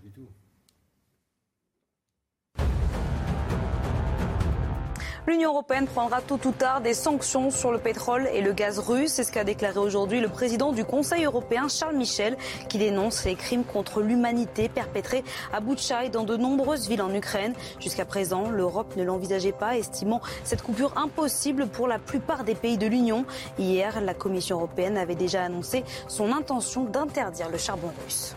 L'Union 5.29 5.51
européenne 5.51 5.87
prendra 5.87 6.21
tôt 6.21 6.39
ou 6.45 6.51
tard 6.51 6.79
des 6.79 6.93
sanctions 6.93 7.51
sur 7.51 7.73
le 7.73 7.79
pétrole 7.79 8.29
et 8.31 8.39
le 8.39 8.53
gaz 8.53 8.79
russe. 8.79 9.11
C'est 9.11 9.25
ce 9.25 9.31
qu'a 9.33 9.43
déclaré 9.43 9.77
aujourd'hui 9.77 10.21
le 10.21 10.29
président 10.29 10.71
du 10.71 10.85
Conseil 10.85 11.25
européen, 11.25 11.67
Charles 11.67 11.97
Michel, 11.97 12.37
qui 12.69 12.77
dénonce 12.77 13.25
les 13.25 13.35
crimes 13.35 13.65
contre 13.65 13.99
l'humanité 13.99 14.69
perpétrés 14.69 15.25
à 15.51 15.59
Boutcha 15.59 16.05
et 16.05 16.09
dans 16.09 16.23
de 16.23 16.37
nombreuses 16.37 16.87
villes 16.87 17.01
en 17.01 17.13
Ukraine. 17.13 17.53
Jusqu'à 17.81 18.05
présent, 18.05 18.49
l'Europe 18.49 18.95
ne 18.95 19.03
l'envisageait 19.03 19.51
pas, 19.51 19.75
estimant 19.75 20.21
cette 20.45 20.61
coupure 20.61 20.97
impossible 20.97 21.67
pour 21.67 21.89
la 21.89 21.99
plupart 21.99 22.45
des 22.45 22.55
pays 22.55 22.77
de 22.77 22.87
l'Union. 22.87 23.25
Hier, 23.59 23.99
la 23.99 24.13
Commission 24.13 24.55
européenne 24.55 24.97
avait 24.97 25.15
déjà 25.15 25.43
annoncé 25.43 25.83
son 26.07 26.31
intention 26.31 26.85
d'interdire 26.85 27.49
le 27.49 27.57
charbon 27.57 27.91
russe. 28.05 28.33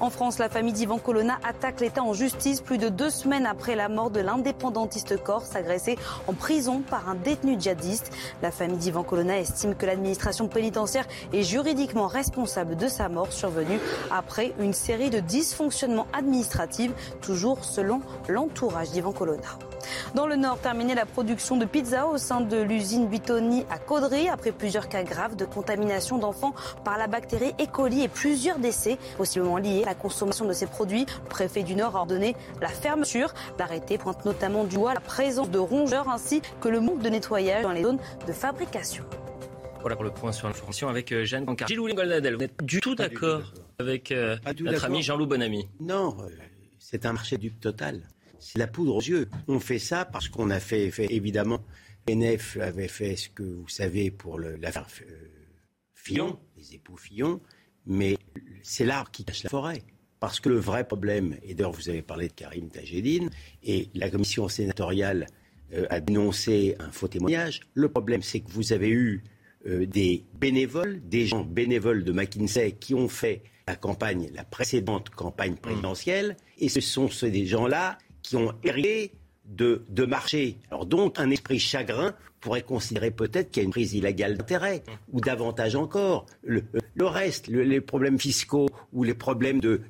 En 0.00 0.10
France, 0.10 0.38
la 0.38 0.48
famille 0.48 0.72
d'Ivan 0.72 0.98
Colonna 0.98 1.38
attaque 1.44 1.80
l'État 1.80 2.02
en 2.02 2.12
justice 2.12 2.60
plus 2.60 2.78
de 2.78 2.88
deux 2.88 3.10
semaines 3.10 3.46
après 3.46 3.76
la 3.76 3.88
mort 3.88 4.10
de 4.10 4.20
l'indépendantiste 4.20 5.22
corse 5.22 5.54
agressé 5.54 5.98
en 6.26 6.32
prison 6.32 6.80
par 6.80 7.08
un 7.08 7.14
détenu 7.14 7.56
djihadiste. 7.58 8.10
La 8.42 8.50
famille 8.50 8.78
d'Ivan 8.78 9.02
Colonna 9.02 9.38
estime 9.38 9.74
que 9.74 9.86
l'administration 9.86 10.48
pénitentiaire 10.48 11.06
est 11.32 11.42
juridiquement 11.42 12.06
responsable 12.06 12.76
de 12.76 12.88
sa 12.88 13.08
mort 13.08 13.32
survenue 13.32 13.78
après 14.10 14.52
une 14.58 14.72
série 14.72 15.10
de 15.10 15.20
dysfonctionnements 15.20 16.06
administratifs, 16.12 16.92
toujours 17.20 17.64
selon 17.64 18.00
l'entourage 18.28 18.90
d'Ivan 18.90 19.12
Colonna. 19.12 19.58
Dans 20.14 20.26
le 20.26 20.36
Nord, 20.36 20.58
terminer 20.58 20.94
la 20.94 21.06
production 21.06 21.56
de 21.56 21.64
pizza 21.64 22.06
au 22.06 22.18
sein 22.18 22.40
de 22.40 22.60
l'usine 22.60 23.08
Buitoni 23.08 23.64
à 23.70 23.78
Caudry 23.78 24.28
après 24.28 24.52
plusieurs 24.52 24.88
cas 24.88 25.02
graves 25.02 25.36
de 25.36 25.44
contamination 25.44 26.18
d'enfants 26.18 26.54
par 26.84 26.98
la 26.98 27.06
bactérie 27.06 27.54
E. 27.60 27.66
coli 27.66 28.02
et 28.02 28.08
plusieurs 28.08 28.58
décès 28.58 28.98
possiblement 29.16 29.56
liés 29.56 29.82
à 29.84 29.86
la 29.86 29.94
consommation 29.94 30.44
de 30.44 30.52
ces 30.52 30.66
produits. 30.66 31.06
Le 31.24 31.28
préfet 31.28 31.62
du 31.62 31.74
Nord 31.74 31.96
a 31.96 32.00
ordonné 32.00 32.36
la 32.60 32.68
fermeture. 32.68 33.34
L'arrêté 33.58 33.98
pointe 33.98 34.24
notamment 34.24 34.64
du 34.64 34.76
doigt 34.76 34.94
la 34.94 35.00
présence 35.00 35.50
de 35.50 35.58
rongeurs 35.58 36.08
ainsi 36.08 36.42
que 36.60 36.68
le 36.68 36.80
manque 36.80 37.00
de 37.00 37.08
nettoyage 37.08 37.62
dans 37.62 37.72
les 37.72 37.82
zones 37.82 37.98
de 38.26 38.32
fabrication. 38.32 39.04
Voilà 39.80 39.96
pour 39.96 40.04
le 40.04 40.12
point 40.12 40.30
sur 40.30 40.46
l'information 40.46 40.88
avec 40.88 41.10
euh, 41.10 41.24
Jeanne 41.24 41.44
Cancard. 41.44 41.66
Gilles 41.66 41.80
Goldnadel, 41.80 42.34
vous 42.34 42.40
n'êtes 42.40 42.62
du 42.62 42.80
tout 42.80 42.94
d'accord 42.94 43.42
avec 43.78 44.12
euh, 44.12 44.36
notre 44.60 44.84
ami 44.84 45.02
Jean-Loup 45.02 45.26
Bonamy? 45.26 45.68
Non, 45.80 46.16
euh, 46.20 46.28
c'est 46.78 47.04
un 47.04 47.12
marché 47.12 47.36
du 47.36 47.52
total 47.52 48.02
c'est 48.42 48.58
la 48.58 48.66
poudre 48.66 48.96
aux 48.96 49.00
yeux. 49.00 49.28
On 49.48 49.60
fait 49.60 49.78
ça 49.78 50.04
parce 50.04 50.28
qu'on 50.28 50.50
a 50.50 50.60
fait, 50.60 50.90
évidemment, 51.10 51.64
NF 52.08 52.58
avait 52.60 52.88
fait 52.88 53.16
ce 53.16 53.28
que 53.28 53.42
vous 53.44 53.68
savez 53.68 54.10
pour 54.10 54.38
l'affaire 54.38 54.88
euh, 55.08 55.28
Fillon, 55.94 56.38
les 56.56 56.74
époux 56.74 56.96
Fillon, 56.96 57.40
mais 57.86 58.18
c'est 58.62 58.84
l'arbre 58.84 59.10
qui 59.10 59.24
cache 59.24 59.44
la 59.44 59.50
forêt. 59.50 59.82
Parce 60.18 60.40
que 60.40 60.48
le 60.48 60.56
vrai 60.56 60.86
problème, 60.86 61.36
et 61.42 61.54
d'ailleurs 61.54 61.72
vous 61.72 61.88
avez 61.88 62.02
parlé 62.02 62.28
de 62.28 62.32
Karim 62.32 62.68
Tajedine, 62.68 63.30
et 63.62 63.88
la 63.94 64.10
commission 64.10 64.48
sénatoriale 64.48 65.26
euh, 65.72 65.86
a 65.90 66.00
dénoncé 66.00 66.76
un 66.80 66.90
faux 66.90 67.08
témoignage, 67.08 67.60
le 67.74 67.88
problème 67.88 68.22
c'est 68.22 68.40
que 68.40 68.50
vous 68.50 68.72
avez 68.72 68.88
eu 68.88 69.22
euh, 69.66 69.86
des 69.86 70.24
bénévoles, 70.34 71.00
des 71.08 71.26
gens 71.26 71.44
bénévoles 71.44 72.04
de 72.04 72.12
McKinsey 72.12 72.72
qui 72.72 72.94
ont 72.94 73.08
fait 73.08 73.42
la 73.68 73.76
campagne, 73.76 74.30
la 74.34 74.44
précédente 74.44 75.10
campagne 75.10 75.54
présidentielle, 75.54 76.36
et 76.58 76.68
ce 76.68 76.80
sont 76.80 77.08
ces 77.08 77.46
gens-là 77.46 77.98
qui 78.22 78.36
ont 78.36 78.52
hérité 78.64 79.12
de, 79.44 79.84
de 79.88 80.04
marchés. 80.04 80.56
Alors 80.70 80.86
donc 80.86 81.18
un 81.18 81.30
esprit 81.30 81.58
chagrin 81.58 82.14
pourrait 82.42 82.62
considérer 82.62 83.10
peut-être 83.10 83.50
qu'il 83.50 83.62
y 83.62 83.64
a 83.64 83.66
une 83.66 83.70
prise 83.70 83.94
illégale 83.94 84.36
d'intérêt, 84.36 84.82
ou 85.12 85.20
davantage 85.20 85.76
encore. 85.76 86.26
Le, 86.42 86.62
reste, 87.00 87.46
les 87.46 87.80
problèmes 87.80 88.18
fiscaux 88.18 88.68
ou 88.92 89.04
les 89.04 89.14
problèmes 89.14 89.60
de, 89.60 89.80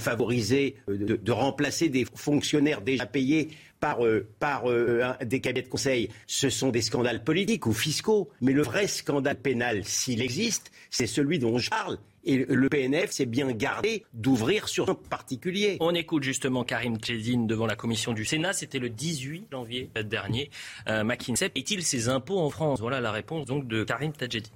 favoriser, 0.00 0.76
euh, 0.88 1.18
de, 1.18 1.32
remplacer 1.32 1.88
des 1.88 2.06
fonctionnaires 2.14 2.80
déjà 2.80 3.04
payés 3.04 3.50
par, 3.80 4.06
euh, 4.06 4.28
euh, 4.44 5.12
des 5.24 5.40
cabinets 5.40 5.62
de 5.62 5.68
conseil, 5.68 6.08
ce 6.28 6.48
sont 6.48 6.70
des 6.70 6.82
scandales 6.82 7.24
politiques 7.24 7.66
ou 7.66 7.72
fiscaux. 7.72 8.30
Mais 8.40 8.52
le 8.52 8.62
vrai 8.62 8.86
scandale 8.86 9.36
pénal, 9.36 9.84
s'il 9.84 10.22
existe, 10.22 10.70
c'est 10.88 11.08
celui 11.08 11.40
dont 11.40 11.58
je 11.58 11.68
parle. 11.68 11.98
Et 12.24 12.44
le 12.48 12.68
PNF 12.68 13.10
s'est 13.10 13.26
bien 13.26 13.50
gardé 13.52 14.04
d'ouvrir 14.12 14.68
sur 14.68 14.88
un 14.88 14.94
particulier. 14.94 15.76
On 15.80 15.94
écoute 15.94 16.22
justement 16.22 16.64
Karim 16.64 16.96
Tchedine 16.98 17.46
devant 17.46 17.66
la 17.66 17.76
commission 17.76 18.12
du 18.12 18.24
Sénat. 18.24 18.52
C'était 18.52 18.78
le 18.78 18.90
18 18.90 19.48
janvier 19.50 19.90
dernier. 20.04 20.50
Euh, 20.88 21.02
McKinsey 21.02 21.48
paie-t-il 21.48 21.82
ses 21.82 22.08
impôts 22.08 22.38
en 22.38 22.50
France? 22.50 22.80
Voilà 22.80 23.00
la 23.00 23.10
réponse 23.10 23.46
donc 23.46 23.66
de 23.66 23.82
Karim 23.84 24.12
Tchedine. 24.12 24.52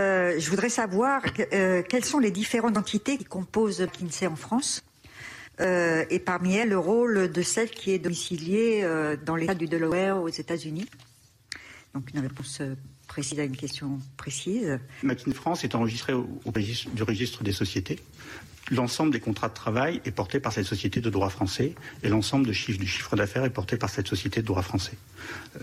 Euh, 0.00 0.38
je 0.38 0.48
voudrais 0.48 0.70
savoir 0.70 1.22
euh, 1.52 1.82
quelles 1.82 2.04
sont 2.04 2.18
les 2.18 2.30
différentes 2.30 2.78
entités 2.78 3.18
qui 3.18 3.24
composent 3.24 3.80
McKinsey 3.80 4.26
en 4.26 4.36
France 4.36 4.82
euh, 5.60 6.04
et 6.08 6.18
parmi 6.18 6.54
elles 6.54 6.70
le 6.70 6.78
rôle 6.78 7.30
de 7.30 7.42
celle 7.42 7.70
qui 7.70 7.90
est 7.90 7.98
domiciliée 7.98 8.86
dans 9.26 9.36
l'État 9.36 9.54
du 9.54 9.66
Delaware 9.66 10.22
aux 10.22 10.28
États-Unis. 10.28 10.86
Donc 11.94 12.04
une 12.14 12.20
réponse 12.20 12.62
précise 13.10 13.40
à 13.40 13.44
une 13.44 13.56
question 13.56 13.98
précise. 14.16 14.78
France 15.34 15.64
est 15.64 15.74
enregistré 15.74 16.12
au, 16.12 16.28
registre, 16.54 16.90
du 16.90 17.02
registre 17.02 17.42
des 17.42 17.50
sociétés. 17.50 17.98
L'ensemble 18.70 19.10
des 19.10 19.18
contrats 19.18 19.48
de 19.48 19.54
travail 19.54 20.00
est 20.04 20.12
porté 20.12 20.38
par 20.38 20.52
cette 20.52 20.66
société 20.66 21.00
de 21.00 21.10
droit 21.10 21.28
français 21.28 21.74
et 22.04 22.08
l'ensemble 22.08 22.46
du 22.46 22.54
chiffre 22.54 23.16
d'affaires 23.16 23.44
est 23.44 23.50
porté 23.50 23.76
par 23.76 23.90
cette 23.90 24.06
société 24.06 24.42
de 24.42 24.46
droit 24.46 24.62
français. 24.62 24.96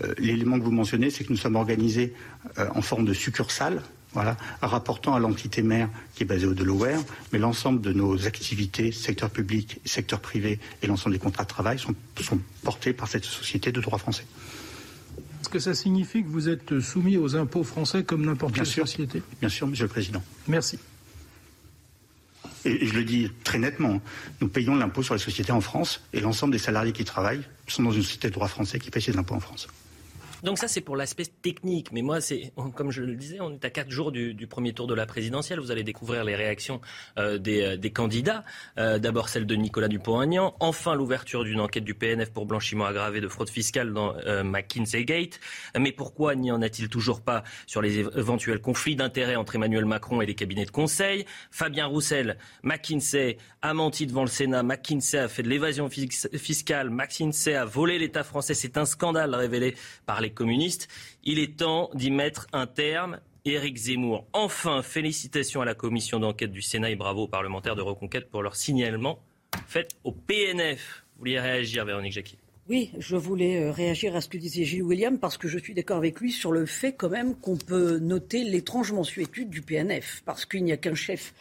Euh, 0.04 0.12
l'élément 0.18 0.58
que 0.58 0.64
vous 0.64 0.72
mentionnez, 0.72 1.08
c'est 1.08 1.24
que 1.24 1.32
nous 1.32 1.38
sommes 1.38 1.56
organisés 1.56 2.12
euh, 2.58 2.68
en 2.74 2.82
forme 2.82 3.06
de 3.06 3.14
succursale, 3.14 3.80
voilà, 4.12 4.36
rapportant 4.60 5.14
à 5.14 5.18
l'entité 5.18 5.62
mère 5.62 5.88
qui 6.14 6.24
est 6.24 6.26
basée 6.26 6.46
au 6.46 6.52
Delaware, 6.52 7.00
mais 7.32 7.38
l'ensemble 7.38 7.80
de 7.80 7.94
nos 7.94 8.26
activités, 8.26 8.92
secteur 8.92 9.30
public, 9.30 9.80
secteur 9.86 10.20
privé 10.20 10.60
et 10.82 10.86
l'ensemble 10.86 11.14
des 11.14 11.20
contrats 11.20 11.44
de 11.44 11.48
travail 11.48 11.78
sont 11.78 11.94
portés 12.62 12.92
par 12.92 13.08
cette 13.08 13.24
société 13.24 13.72
de 13.72 13.80
droit 13.80 13.98
français. 13.98 14.26
Est-ce 15.40 15.48
que 15.48 15.58
ça 15.58 15.74
signifie 15.74 16.22
que 16.22 16.28
vous 16.28 16.48
êtes 16.48 16.80
soumis 16.80 17.16
aux 17.16 17.36
impôts 17.36 17.64
français 17.64 18.02
comme 18.02 18.24
n'importe 18.24 18.54
quelle 18.54 18.66
société? 18.66 19.22
Bien 19.40 19.48
sûr, 19.48 19.66
Monsieur 19.66 19.84
le 19.84 19.88
Président. 19.90 20.22
Merci. 20.46 20.78
Et 22.64 22.86
je 22.86 22.92
le 22.94 23.04
dis 23.04 23.30
très 23.44 23.58
nettement, 23.58 24.00
nous 24.40 24.48
payons 24.48 24.74
l'impôt 24.74 25.02
sur 25.02 25.14
les 25.14 25.20
sociétés 25.20 25.52
en 25.52 25.60
France 25.60 26.02
et 26.12 26.20
l'ensemble 26.20 26.52
des 26.52 26.58
salariés 26.58 26.92
qui 26.92 27.04
travaillent 27.04 27.42
sont 27.68 27.82
dans 27.82 27.92
une 27.92 28.02
société 28.02 28.28
de 28.28 28.34
droit 28.34 28.48
français 28.48 28.78
qui 28.78 28.90
paye 28.90 29.00
ses 29.02 29.16
impôts 29.16 29.34
en 29.36 29.40
France. 29.40 29.68
Donc 30.42 30.58
ça, 30.58 30.68
c'est 30.68 30.80
pour 30.80 30.96
l'aspect 30.96 31.24
technique. 31.24 31.92
Mais 31.92 32.02
moi, 32.02 32.20
c'est 32.20 32.52
comme 32.74 32.90
je 32.90 33.02
le 33.02 33.14
disais, 33.14 33.40
on 33.40 33.52
est 33.52 33.64
à 33.64 33.70
quatre 33.70 33.90
jours 33.90 34.12
du, 34.12 34.46
premier 34.46 34.72
tour 34.72 34.86
de 34.86 34.94
la 34.94 35.06
présidentielle. 35.06 35.60
Vous 35.60 35.70
allez 35.70 35.84
découvrir 35.84 36.24
les 36.24 36.36
réactions 36.36 36.80
euh, 37.18 37.38
euh, 37.48 37.76
des, 37.76 37.90
candidats. 37.90 38.44
Euh, 38.78 38.98
d'abord 38.98 39.28
celle 39.28 39.46
de 39.46 39.54
Nicolas 39.54 39.88
Dupont-Aignan. 39.88 40.54
Enfin, 40.60 40.94
l'ouverture 40.94 41.44
d'une 41.44 41.60
enquête 41.60 41.84
du 41.84 41.94
PNF 41.94 42.30
pour 42.30 42.46
blanchiment 42.46 42.86
aggravé 42.86 43.20
de 43.20 43.28
fraude 43.28 43.48
fiscale 43.48 43.92
dans 43.92 44.14
McKinsey 44.44 45.04
Gate. 45.04 45.40
Mais 45.78 45.92
pourquoi 45.92 46.34
n'y 46.34 46.50
en 46.50 46.62
a-t-il 46.62 46.88
toujours 46.88 47.20
pas 47.20 47.42
sur 47.66 47.82
les 47.82 47.98
éventuels 47.98 48.60
conflits 48.60 48.96
d'intérêts 48.96 49.36
entre 49.36 49.56
Emmanuel 49.56 49.84
Macron 49.84 50.22
et 50.22 50.26
les 50.26 50.34
cabinets 50.34 50.64
de 50.64 50.70
conseil? 50.70 51.24
Fabien 51.50 51.86
Roussel, 51.86 52.38
McKinsey 52.62 53.38
a 53.62 53.74
menti 53.74 54.06
devant 54.06 54.22
le 54.22 54.28
Sénat. 54.28 54.62
McKinsey 54.62 55.18
a 55.18 55.28
fait 55.28 55.42
de 55.42 55.48
l'évasion 55.48 55.88
fiscale. 55.88 56.90
McKinsey 56.90 57.54
a 57.54 57.64
volé 57.64 57.98
l'État 57.98 58.24
français. 58.24 58.54
C'est 58.54 58.76
un 58.76 58.84
scandale 58.84 59.34
révélé 59.34 59.74
par 60.06 60.20
les 60.20 60.27
communistes. 60.30 60.88
Il 61.24 61.38
est 61.38 61.58
temps 61.58 61.90
d'y 61.94 62.10
mettre 62.10 62.46
un 62.52 62.66
terme. 62.66 63.20
Éric 63.44 63.76
Zemmour. 63.78 64.26
Enfin, 64.34 64.82
félicitations 64.82 65.62
à 65.62 65.64
la 65.64 65.74
commission 65.74 66.20
d'enquête 66.20 66.52
du 66.52 66.60
Sénat 66.60 66.90
et 66.90 66.96
bravo 66.96 67.22
aux 67.22 67.28
parlementaires 67.28 67.76
de 67.76 67.82
Reconquête 67.82 68.28
pour 68.30 68.42
leur 68.42 68.56
signalement 68.56 69.20
fait 69.66 69.96
au 70.04 70.12
PNF. 70.12 71.04
Vous 71.14 71.20
vouliez 71.20 71.40
réagir, 71.40 71.84
Véronique 71.84 72.12
Jacquet 72.12 72.36
oui, 72.68 72.90
je 72.98 73.16
voulais 73.16 73.62
euh, 73.62 73.72
réagir 73.72 74.14
à 74.14 74.20
ce 74.20 74.28
que 74.28 74.36
disait 74.36 74.64
Gilles 74.64 74.82
William 74.82 75.18
parce 75.18 75.38
que 75.38 75.48
je 75.48 75.58
suis 75.58 75.72
d'accord 75.72 75.96
avec 75.96 76.20
lui 76.20 76.30
sur 76.30 76.52
le 76.52 76.66
fait 76.66 76.92
quand 76.92 77.08
même 77.08 77.34
qu'on 77.34 77.56
peut 77.56 77.98
noter 77.98 78.44
l'étrange 78.44 78.92
mensuétude 78.92 79.48
du 79.48 79.62
PNF 79.62 80.22
parce 80.26 80.44
qu'il 80.44 80.64
n'y 80.64 80.72
a 80.72 80.76
qu'un 80.76 80.94
chef 80.94 81.32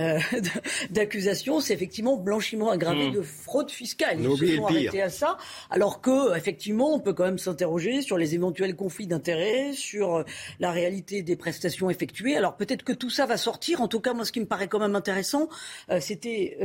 euh, 0.00 0.18
d'accusation, 0.90 1.60
c'est 1.60 1.74
effectivement 1.74 2.16
blanchiment 2.16 2.70
aggravé 2.70 3.08
mmh. 3.08 3.12
de 3.12 3.22
fraude 3.22 3.70
fiscale. 3.70 4.18
Ils 4.20 4.36
se 4.36 4.56
sont 4.56 4.66
arrêtés 4.66 5.02
à 5.02 5.10
ça, 5.10 5.38
alors 5.70 6.00
que 6.00 6.36
effectivement, 6.36 6.94
on 6.94 7.00
peut 7.00 7.12
quand 7.12 7.24
même 7.24 7.38
s'interroger 7.38 8.02
sur 8.02 8.18
les 8.18 8.34
éventuels 8.34 8.76
conflits 8.76 9.06
d'intérêts, 9.06 9.72
sur 9.72 10.16
euh, 10.16 10.24
la 10.60 10.70
réalité 10.70 11.22
des 11.22 11.36
prestations 11.36 11.90
effectuées. 11.90 12.36
Alors 12.36 12.56
peut-être 12.56 12.82
que 12.82 12.92
tout 12.92 13.10
ça 13.10 13.26
va 13.26 13.36
sortir. 13.36 13.80
En 13.80 13.88
tout 13.88 14.00
cas, 14.00 14.12
moi, 14.12 14.24
ce 14.24 14.32
qui 14.32 14.40
me 14.40 14.46
paraît 14.46 14.68
quand 14.68 14.80
même 14.80 14.96
intéressant, 14.96 15.48
euh, 15.90 16.00
c'était 16.00 16.56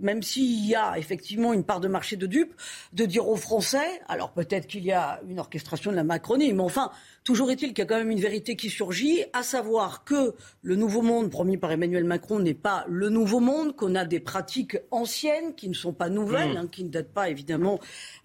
même 0.00 0.22
s'il 0.22 0.66
y 0.66 0.74
a 0.74 0.98
effectivement 0.98 1.52
une 1.52 1.64
part 1.64 1.80
de 1.80 1.88
marché 1.88 2.16
de 2.16 2.26
dupes, 2.26 2.54
de 2.92 3.04
dire 3.04 3.28
aux 3.28 3.36
Français, 3.36 4.00
alors 4.08 4.32
peut-être 4.32 4.66
qu'il 4.66 4.84
y 4.84 4.92
a 4.92 5.20
une 5.28 5.38
orchestration 5.38 5.90
de 5.90 5.96
la 5.96 6.04
Macronie, 6.04 6.52
mais 6.52 6.62
enfin, 6.62 6.90
toujours 7.24 7.50
est-il 7.50 7.68
qu'il 7.68 7.78
y 7.78 7.82
a 7.82 7.86
quand 7.86 7.98
même 7.98 8.10
une 8.10 8.20
vérité 8.20 8.56
qui 8.56 8.70
surgit, 8.70 9.24
à 9.32 9.42
savoir 9.42 10.04
que 10.04 10.34
le 10.62 10.76
nouveau 10.76 11.02
monde 11.02 11.30
promis 11.30 11.56
par 11.56 11.72
Emmanuel 11.72 12.04
Macron 12.04 12.38
n'est 12.38 12.53
pas 12.54 12.84
le 12.88 13.08
nouveau 13.08 13.40
monde, 13.40 13.76
qu'on 13.76 13.94
a 13.94 14.04
des 14.04 14.20
pratiques 14.20 14.78
anciennes 14.90 15.54
qui 15.54 15.68
ne 15.68 15.74
sont 15.74 15.92
pas 15.92 16.08
nouvelles, 16.08 16.54
mmh. 16.54 16.56
hein, 16.56 16.68
qui 16.70 16.84
ne 16.84 16.88
datent 16.88 17.12
pas 17.12 17.28
évidemment 17.28 17.80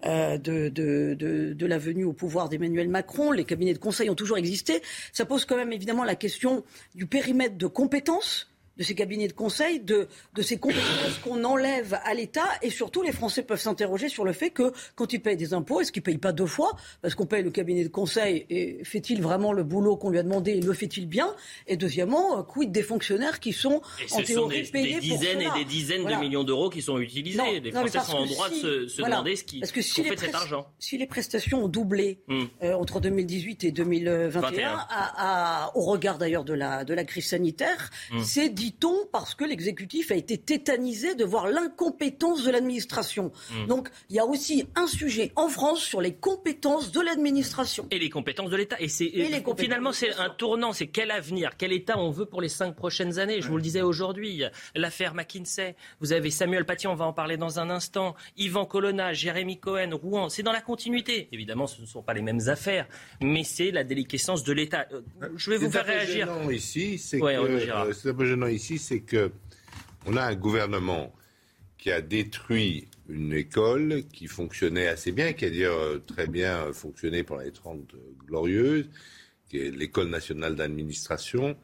euh, 0.06 0.38
de, 0.38 0.68
de, 0.68 1.14
de, 1.18 1.52
de, 1.52 1.66
la 1.66 1.78
venue 1.78 2.04
au 2.04 2.12
pouvoir 2.12 2.48
d'Emmanuel 2.48 2.88
Macron. 2.88 3.32
Les 3.32 3.44
cabinets 3.44 3.74
de 3.74 3.78
conseil 3.78 4.10
ont 4.10 4.14
toujours 4.14 4.38
existé. 4.38 4.82
Ça 5.12 5.24
pose 5.24 5.44
quand 5.44 5.56
même 5.56 5.72
évidemment 5.72 6.04
la 6.04 6.16
question 6.16 6.64
du 6.94 7.06
périmètre 7.06 7.56
de 7.56 7.66
compétences 7.66 8.49
de 8.80 8.84
ces 8.84 8.94
cabinets 8.94 9.28
de 9.28 9.34
conseil, 9.34 9.78
de, 9.78 10.08
de 10.34 10.42
ces 10.42 10.56
compétences 10.56 11.18
qu'on 11.22 11.44
enlève 11.44 11.98
à 12.02 12.14
l'État. 12.14 12.48
Et 12.62 12.70
surtout, 12.70 13.02
les 13.02 13.12
Français 13.12 13.42
peuvent 13.42 13.60
s'interroger 13.60 14.08
sur 14.08 14.24
le 14.24 14.32
fait 14.32 14.48
que 14.48 14.72
quand 14.94 15.12
ils 15.12 15.20
payent 15.20 15.36
des 15.36 15.52
impôts, 15.52 15.82
est-ce 15.82 15.92
qu'ils 15.92 16.00
ne 16.00 16.06
payent 16.06 16.18
pas 16.18 16.32
deux 16.32 16.46
fois? 16.46 16.72
Parce 17.02 17.14
qu'on 17.14 17.26
paye 17.26 17.42
le 17.42 17.50
cabinet 17.50 17.84
de 17.84 17.90
conseil 17.90 18.46
et 18.48 18.82
fait-il 18.84 19.20
vraiment 19.20 19.52
le 19.52 19.64
boulot 19.64 19.96
qu'on 19.96 20.08
lui 20.08 20.18
a 20.18 20.22
demandé 20.22 20.52
et 20.52 20.60
le 20.62 20.72
fait-il 20.72 21.06
bien? 21.06 21.34
Et 21.66 21.76
deuxièmement, 21.76 22.42
quid 22.42 22.72
des 22.72 22.82
fonctionnaires 22.82 23.38
qui 23.38 23.52
sont 23.52 23.82
en 24.12 24.22
théorie 24.22 24.62
des, 24.62 24.68
payés 24.70 24.94
des 24.94 25.00
dizaines 25.00 25.42
et 25.42 25.58
des 25.58 25.64
dizaines 25.66 26.04
de 26.06 26.14
millions 26.14 26.44
d'euros 26.44 26.70
qui 26.70 26.80
sont 26.80 26.98
utilisés. 26.98 27.60
les 27.60 27.72
Français 27.72 28.00
sont 28.00 28.16
en 28.16 28.26
droit 28.26 28.48
de 28.48 28.86
se, 28.86 29.02
demander 29.02 29.36
ce 29.36 29.44
qui 29.44 29.60
qu 29.60 29.82
fait 29.82 30.14
de 30.14 30.20
cet 30.20 30.34
argent. 30.34 30.66
Si 30.78 30.96
les 30.96 31.06
prestations 31.06 31.64
ont 31.64 31.68
doublé 31.68 32.22
hmm. 32.28 32.44
euh, 32.62 32.72
entre 32.72 33.00
2018 33.00 33.64
et 33.64 33.72
2021, 33.72 35.70
au 35.74 35.82
regard 35.82 36.16
d'ailleurs 36.16 36.44
de 36.44 36.54
la, 36.54 36.84
de 36.84 36.94
la 36.94 37.04
crise 37.04 37.28
sanitaire, 37.28 37.90
hmm. 38.10 38.22
c'est, 38.22 38.48
dit-on, 38.70 39.06
parce 39.10 39.34
que 39.34 39.44
l'exécutif 39.44 40.10
a 40.12 40.14
été 40.14 40.38
tétanisé 40.38 41.14
de 41.14 41.24
voir 41.24 41.48
l'incompétence 41.48 42.44
de 42.44 42.50
l'administration. 42.50 43.32
Hmm. 43.50 43.66
Donc 43.66 43.88
il 44.08 44.16
y 44.16 44.18
a 44.18 44.24
aussi 44.24 44.66
un 44.76 44.86
sujet 44.86 45.32
en 45.36 45.48
France 45.48 45.80
sur 45.80 46.00
les 46.00 46.14
compétences 46.14 46.92
de 46.92 47.00
l'administration. 47.00 47.86
Et 47.90 47.98
les 47.98 48.10
compétences 48.10 48.50
de 48.50 48.56
l'État. 48.56 48.76
Et, 48.80 48.88
finalement, 49.58 49.92
c'est 49.92 50.14
un 50.14 50.30
tournant. 50.30 50.72
C'est 50.72 50.86
quel 50.86 51.10
avenir, 51.10 51.56
quel 51.56 51.72
État 51.72 51.98
on 51.98 52.10
veut 52.10 52.26
pour 52.26 52.40
les 52.40 52.48
cinq 52.48 52.76
prochaines 52.76 53.18
années? 53.18 53.40
Je 53.40 53.48
vous 53.48 53.56
le 53.56 53.62
disais 53.62 53.82
aujourd'hui, 53.82 54.44
l'affaire 54.74 55.14
McKinsey. 55.14 55.74
Vous 56.00 56.12
avez 56.12 56.30
Samuel 56.30 56.64
Paty, 56.64 56.86
on 56.86 56.94
va 56.94 57.06
en 57.06 57.12
parler 57.12 57.36
dans 57.36 57.58
un 57.58 57.70
instant. 57.70 58.14
Yvan 58.36 58.66
Colonna, 58.66 59.12
Jérémy 59.12 59.58
Cohen, 59.58 59.90
Rouen. 60.00 60.28
C'est 60.28 60.42
dans 60.42 60.52
la 60.52 60.60
continuité. 60.60 61.28
Évidemment, 61.32 61.66
ce 61.66 61.80
ne 61.80 61.86
sont 61.86 62.02
pas 62.02 62.14
les 62.14 62.22
mêmes 62.22 62.48
affaires, 62.48 62.86
mais 63.20 63.42
c'est 63.42 63.72
la 63.72 63.84
déliquescence 63.84 64.44
de 64.44 64.52
l'État. 64.52 64.86
Euh, 64.92 65.00
je 65.36 65.50
vais 65.50 65.56
vous 65.56 65.70
faire 65.70 65.86
réagir. 65.86 66.28
Ici, 66.50 66.98
c'est 66.98 67.18
que, 67.18 67.24
euh, 67.24 68.10
un 68.10 68.14
peu 68.14 68.24
gênant 68.24 68.46
ici, 68.46 68.59
c'est 68.60 69.00
que 69.00 69.32
on 70.06 70.16
a 70.16 70.22
un 70.22 70.34
gouvernement 70.34 71.12
qui 71.78 71.90
a 71.90 72.00
détruit 72.00 72.88
une 73.08 73.32
école 73.32 74.04
qui 74.12 74.26
fonctionnait 74.26 74.86
assez 74.86 75.12
bien, 75.12 75.32
qui 75.32 75.46
a 75.46 75.50
d'ailleurs 75.50 75.78
euh, 75.78 75.98
très 76.06 76.26
bien 76.26 76.72
fonctionné 76.72 77.22
pendant 77.22 77.42
les 77.42 77.52
30 77.52 77.94
glorieuses, 78.26 78.88
qui 79.48 79.58
est 79.58 79.70
l'école 79.70 80.08
nationale 80.08 80.54
d'administration, 80.54 81.56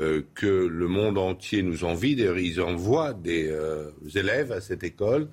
euh, 0.00 0.22
que 0.34 0.46
le 0.46 0.88
monde 0.88 1.18
entier 1.18 1.62
nous 1.62 1.84
envie. 1.84 2.16
D'ailleurs, 2.16 2.38
ils 2.38 2.60
envoient 2.60 3.12
des 3.12 3.48
euh, 3.48 3.90
élèves 4.14 4.52
à 4.52 4.60
cette 4.60 4.84
école. 4.84 5.28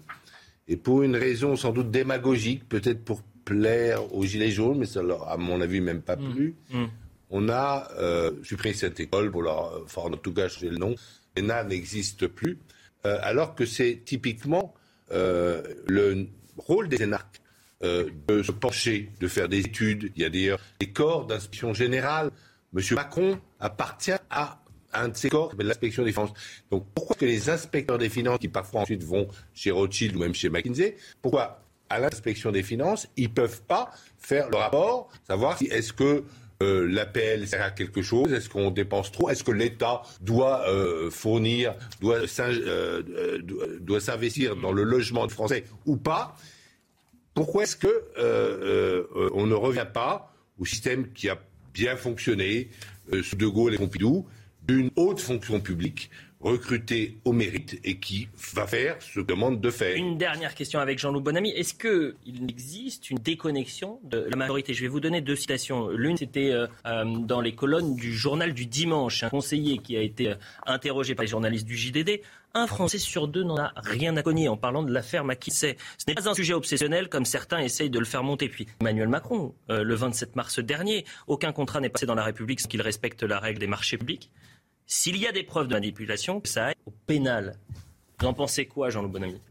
Et 0.68 0.76
pour 0.76 1.04
une 1.04 1.16
raison 1.16 1.56
sans 1.56 1.72
doute 1.72 1.92
démagogique, 1.92 2.68
peut-être 2.68 3.04
pour 3.04 3.22
plaire 3.46 4.14
aux 4.14 4.26
Gilets 4.26 4.52
jaunes, 4.52 4.80
mais 4.80 4.88
ça 4.88 5.04
leur, 5.04 5.30
à 5.30 5.38
mon 5.38 5.62
avis, 5.62 5.80
même 5.80 6.02
pas 6.02 6.16
mmh. 6.16 6.34
plu, 6.34 6.56
mmh. 6.72 6.86
On 7.30 7.50
a 7.50 7.90
euh, 7.98 8.32
supprimé 8.44 8.74
cette 8.74 9.00
école 9.00 9.32
leur, 9.32 9.82
enfin, 9.84 10.02
en 10.02 10.18
tout 10.18 10.34
cas, 10.34 10.48
j'ai 10.48 10.70
le 10.70 10.78
nom. 10.78 10.96
l'ENA 11.36 11.64
n'existe 11.64 12.28
plus, 12.28 12.60
alors 13.04 13.54
que 13.54 13.66
c'est 13.66 14.02
typiquement 14.04 14.74
le 15.12 16.28
rôle 16.58 16.90
des 16.90 17.04
énarques 17.04 17.42
euh, 17.84 18.10
de 18.28 18.42
se 18.42 18.54
pencher, 18.54 19.12
de 19.20 19.28
faire 19.28 19.50
des 19.50 19.60
études. 19.60 20.12
Il 20.16 20.22
y 20.22 20.26
a 20.26 20.30
d'ailleurs 20.30 20.60
des 20.80 20.92
corps 20.92 21.26
d'inspection 21.26 21.74
générale. 21.74 22.32
Monsieur 22.72 22.96
Macron 22.96 23.40
appartient 23.60 24.14
à 24.30 24.62
un 24.94 25.10
de 25.10 25.16
ces 25.16 25.30
corps, 25.30 25.54
l'inspection 25.60 26.04
des 26.04 26.14
finances. 26.14 26.32
Donc 26.72 26.86
pourquoi 26.96 27.18
que 27.18 27.26
les 27.26 27.50
inspecteurs 27.50 27.98
des 27.98 28.08
finances, 28.10 28.40
qui 28.40 28.48
parfois 28.48 28.82
ensuite 28.82 29.04
vont 29.04 29.28
chez 29.54 29.72
Rothschild 29.72 30.16
ou 30.16 30.20
même 30.20 30.34
chez 30.34 30.50
McKinsey, 30.50 30.96
pourquoi 31.22 31.62
à 31.90 32.00
l'inspection 32.00 32.52
des 32.52 32.64
finances, 32.64 33.08
ils 33.18 33.28
ne 33.28 33.34
peuvent 33.34 33.62
pas 33.64 33.92
faire 34.18 34.50
le 34.50 34.56
rapport, 34.56 35.10
savoir 35.28 35.58
si 35.58 35.66
est-ce 35.66 35.92
que 35.92 36.24
euh, 36.64 36.88
l'APL 36.88 37.48
sert 37.48 37.64
à 37.64 37.72
quelque 37.72 38.02
chose? 38.02 38.32
Est-ce 38.32 38.50
qu'on 38.50 38.72
dépense 38.72 39.12
trop? 39.12 39.30
Est-ce 39.30 39.44
que 39.44 39.52
l'État 39.52 40.02
doit 40.22 40.68
euh, 40.70 41.10
fournir, 41.10 41.74
doit, 42.02 42.20
doit 43.80 44.00
s'investir 44.00 44.56
dans 44.56 44.72
le 44.72 44.84
logement 44.84 45.28
de 45.28 45.32
Français 45.32 45.66
ou 45.86 45.98
pas? 45.98 46.36
Pourquoi 47.36 47.64
est-ce 47.64 47.76
euh, 47.86 49.04
euh, 49.14 49.46
ne 49.46 49.54
revient 49.54 49.88
pas 49.94 50.34
au 50.58 50.66
système 50.66 51.12
qui 51.12 51.28
a 51.30 51.38
bien 51.74 51.98
fonctionné 51.98 52.70
euh, 53.12 53.22
sous 53.22 53.36
De 53.36 53.46
Gaulle 53.46 53.74
et 53.74 53.78
Pompidou 53.78 54.26
d'une 54.66 54.90
haute 54.96 55.20
fonction 55.20 55.60
publique 55.60 56.10
recrutée 56.46 57.18
au 57.26 57.34
mérite 57.34 57.80
et 57.84 57.98
qui 57.98 58.30
va 58.54 58.66
faire 58.68 58.96
ce 59.02 59.20
que 59.20 59.26
demande 59.26 59.60
de 59.60 59.70
faire. 59.72 59.96
Une 59.96 60.18
dernière 60.18 60.56
question 60.56 60.80
avec 60.80 61.00
Jean-Loup 61.00 61.20
Bonamy. 61.20 61.50
Est-ce 61.50 61.74
qu'il 61.74 62.50
existe 62.50 63.10
une 63.10 63.18
déconnexion 63.18 64.00
de 64.04 64.28
la 64.30 64.38
majorité? 64.38 64.74
Je 64.74 64.82
vais 64.82 64.88
vous 64.88 65.00
donner 65.00 65.22
deux 65.22 65.36
citations. 65.36 65.90
L'une, 65.90 66.18
c'était 66.18 66.54
dans 66.84 67.42
les 67.42 67.56
colonnes 67.56 67.96
du 67.96 68.14
journal 68.14 68.54
du 68.54 68.68
dimanche. 68.68 69.24
Un 69.24 69.30
conseiller 69.30 69.80
qui 69.80 69.98
a 69.98 70.02
été 70.02 70.36
interrogé 70.66 71.16
par 71.16 71.24
les 71.24 71.30
journalistes 71.30 71.66
du 71.66 71.76
JDD 71.76 72.22
un 72.56 72.68
Français 72.68 72.98
sur 72.98 73.28
deux 73.28 73.44
n'en 73.44 73.58
a 73.58 73.74
rien 73.76 74.16
à 74.16 74.24
cogner 74.24 74.48
en 74.48 74.56
parlant 74.56 74.82
de 74.82 74.92
l'affaire 74.92 75.26
McKinsey. 75.26 75.76
Ce 75.98 76.06
n'est 76.08 76.16
pas 76.16 76.30
un 76.30 76.34
sujet 76.34 76.54
obsessionnel 76.54 77.10
comme 77.10 77.26
certains 77.26 77.60
essayent 77.60 77.90
de 77.90 78.00
le 78.00 78.06
faire 78.06 78.24
monter. 78.24 78.48
Puis 78.48 78.66
Emmanuel 78.80 79.10
Macron, 79.10 79.54
euh, 79.70 79.84
le 79.84 79.94
27 79.94 80.38
mars 80.38 80.60
dernier, 80.60 81.06
aucun 81.28 81.52
contrat 81.52 81.82
n'est 81.82 81.90
passé 81.90 82.06
dans 82.06 82.16
la 82.16 82.24
République 82.24 82.62
sans 82.62 82.70
qu'il 82.70 82.82
respecte 82.82 83.24
la 83.24 83.40
règle 83.40 83.60
des 83.60 83.68
marchés 83.68 83.98
publics. 83.98 84.32
S'il 84.88 85.18
y 85.18 85.26
a 85.26 85.32
des 85.32 85.44
preuves 85.44 85.68
de 85.68 85.74
manipulation, 85.74 86.42
ça 86.44 86.68
aille 86.68 86.76
au 86.86 86.92
pénal. 87.08 87.58
Vous 88.20 88.28
en 88.28 88.34
pensez 88.34 88.68
quoi, 88.68 88.90
Jean-Loup 88.92 89.10
Bonamy? 89.10 89.42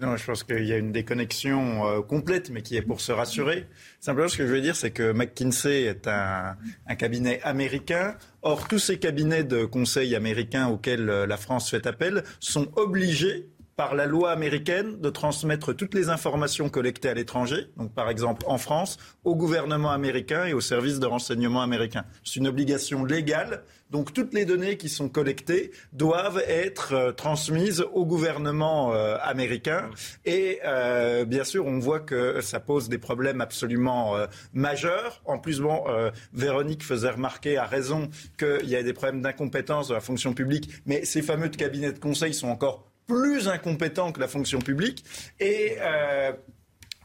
Non, 0.00 0.16
je 0.16 0.24
pense 0.24 0.42
qu'il 0.42 0.64
y 0.64 0.72
a 0.72 0.76
une 0.76 0.90
déconnexion 0.90 1.86
euh, 1.86 2.00
complète, 2.02 2.50
mais 2.50 2.62
qui 2.62 2.76
est 2.76 2.82
pour 2.82 3.00
se 3.00 3.12
rassurer. 3.12 3.66
Simplement, 4.00 4.28
ce 4.28 4.36
que 4.36 4.46
je 4.46 4.52
veux 4.52 4.60
dire, 4.60 4.74
c'est 4.74 4.90
que 4.90 5.12
McKinsey 5.12 5.82
est 5.82 6.08
un, 6.08 6.56
cabinet 6.98 7.40
américain. 7.42 8.16
Or, 8.42 8.66
tous 8.66 8.80
ces 8.80 8.98
cabinets 8.98 9.44
de 9.44 9.64
conseil 9.64 10.16
américains 10.16 10.68
auxquels 10.68 11.08
euh, 11.08 11.26
la 11.26 11.36
France 11.36 11.70
fait 11.70 11.86
appel 11.86 12.24
sont 12.40 12.70
obligés 12.76 13.48
par 13.76 13.94
la 13.94 14.06
loi 14.06 14.30
américaine 14.30 15.00
de 15.00 15.10
transmettre 15.10 15.74
toutes 15.74 15.94
les 15.94 16.08
informations 16.08 16.68
collectées 16.68 17.08
à 17.08 17.14
l'étranger, 17.14 17.68
donc 17.76 17.92
par 17.92 18.08
exemple 18.08 18.42
en 18.46 18.58
France, 18.58 18.98
au 19.24 19.34
gouvernement 19.34 19.90
américain 19.90 20.46
et 20.46 20.54
aux 20.54 20.60
services 20.60 21.00
de 21.00 21.06
renseignement 21.06 21.62
américains. 21.62 22.04
C'est 22.22 22.36
une 22.36 22.46
obligation 22.46 23.04
légale, 23.04 23.64
donc 23.90 24.12
toutes 24.12 24.34
les 24.34 24.44
données 24.44 24.76
qui 24.76 24.88
sont 24.88 25.08
collectées 25.08 25.70
doivent 25.92 26.42
être 26.48 26.94
euh, 26.94 27.12
transmises 27.12 27.84
au 27.92 28.04
gouvernement 28.04 28.94
euh, 28.94 29.16
américain. 29.22 29.90
Et 30.24 30.60
euh, 30.64 31.24
bien 31.24 31.44
sûr, 31.44 31.66
on 31.66 31.78
voit 31.78 32.00
que 32.00 32.40
ça 32.40 32.60
pose 32.60 32.88
des 32.88 32.98
problèmes 32.98 33.40
absolument 33.40 34.16
majeurs. 34.52 35.22
En 35.24 35.38
plus, 35.38 35.60
bon, 35.60 35.84
Véronique 36.32 36.84
faisait 36.84 37.10
remarquer 37.10 37.56
à 37.56 37.66
raison 37.66 38.08
qu'il 38.38 38.68
y 38.68 38.76
a 38.76 38.82
des 38.82 38.92
problèmes 38.92 39.22
d'incompétence 39.22 39.88
de 39.88 39.94
la 39.94 40.00
fonction 40.00 40.34
publique, 40.34 40.70
mais 40.86 41.04
ces 41.04 41.22
fameux 41.22 41.48
cabinets 41.48 41.92
de 41.92 41.98
conseil 41.98 42.34
sont 42.34 42.48
encore 42.48 42.93
plus 43.06 43.48
incompétent 43.48 44.12
que 44.12 44.20
la 44.20 44.28
fonction 44.28 44.58
publique. 44.58 45.04
Et 45.40 45.76
euh, 45.80 46.32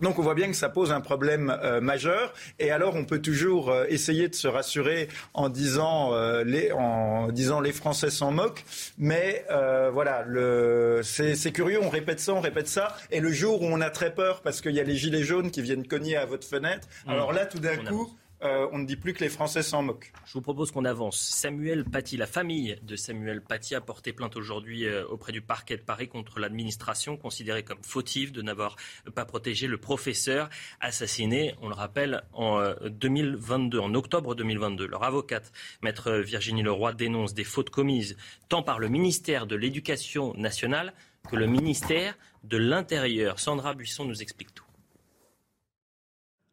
donc 0.02 0.18
on 0.18 0.22
voit 0.22 0.34
bien 0.34 0.48
que 0.48 0.56
ça 0.56 0.70
pose 0.70 0.92
un 0.92 1.02
problème 1.02 1.56
euh, 1.62 1.82
majeur. 1.82 2.34
Et 2.58 2.72
alors 2.72 2.96
on 2.96 3.04
peut 3.04 3.22
toujours 3.22 3.70
euh, 3.70 3.86
essayer 3.90 4.30
de 4.30 4.36
se 4.36 4.48
rassurer 4.48 5.10
en 5.34 5.50
disant, 5.50 6.14
les, 6.44 6.72
en 6.72 7.30
disant 7.32 7.60
les 7.60 7.74
Français 7.74 8.10
s'en 8.10 8.32
moquent. 8.32 8.64
Mais 8.98 9.46
voilà, 9.92 10.26
c'est 11.04 11.52
curieux, 11.52 11.80
on 11.82 11.90
répète 11.90 12.20
ça, 12.20 12.34
on 12.34 12.42
répète 12.42 12.68
ça. 12.68 12.96
Et 13.12 13.20
le 13.20 13.32
jour 13.32 13.62
où 13.62 13.66
on 13.66 13.82
a 13.82 13.90
très 13.90 14.14
peur 14.14 14.42
parce 14.42 14.62
qu'il 14.62 14.74
y 14.74 14.80
a 14.80 14.84
les 14.84 14.96
gilets 14.96 15.24
jaunes 15.24 15.52
qui 15.52 15.62
viennent 15.62 15.88
cogner 15.88 16.18
à 16.18 16.26
votre 16.26 16.48
fenêtre, 16.48 16.88
mmh. 17.06 17.10
alors 17.10 17.34
là 17.34 17.46
tout 17.46 17.60
d'un 17.60 17.78
coup... 17.78 18.10
Euh, 18.42 18.68
on 18.72 18.78
ne 18.78 18.86
dit 18.86 18.96
plus 18.96 19.14
que 19.14 19.20
les 19.20 19.30
Français 19.30 19.62
s'en 19.62 19.84
moquent. 19.84 20.14
Je 20.26 20.34
vous 20.34 20.42
propose 20.42 20.72
qu'on 20.72 20.86
avance. 20.86 21.20
Samuel 21.20 21.84
Paty, 21.84 22.16
la 22.16 22.26
famille 22.26 22.80
de 22.84 22.96
Samuel 22.96 23.42
Paty 23.42 23.76
a 23.76 23.82
porté 23.82 24.14
plainte 24.14 24.38
aujourd'hui 24.38 24.86
euh, 24.86 25.06
auprès 25.08 25.34
du 25.34 25.42
parquet 25.42 25.76
de 25.76 25.82
Paris 25.82 26.08
contre 26.08 26.40
l'administration, 26.40 27.18
considérée 27.18 27.64
comme 27.64 27.84
fautive 27.84 28.32
de 28.32 28.42
n'avoir 28.42 28.78
pas 29.14 29.26
protégé 29.26 29.68
le 29.68 29.78
professeur 29.78 30.50
assassiné, 30.80 31.56
on 31.62 31.68
le 31.68 31.76
rappelle, 31.76 32.24
en 32.32 32.64
2022, 32.90 33.78
euh, 33.78 33.82
en 33.82 33.94
octobre 33.94 34.36
2022. 34.36 34.88
Leur 34.88 35.04
avocate, 35.04 35.52
maître 35.82 36.12
Virginie 36.12 36.64
Leroy, 36.64 36.94
dénonce 36.94 37.34
des 37.34 37.44
fautes 37.44 37.70
commises 37.70 38.16
tant 38.48 38.64
par 38.64 38.80
le 38.80 38.88
ministère 38.88 39.48
de 39.48 39.58
l'Éducation 39.58 40.34
nationale 40.36 40.94
que 41.30 41.36
le 41.36 41.46
ministère 41.46 42.18
de 42.46 42.58
l'Intérieur. 42.58 43.40
Sandra 43.40 43.74
Buisson 43.74 44.06
nous 44.06 44.22
explique 44.22 44.54
tout. 44.54 44.69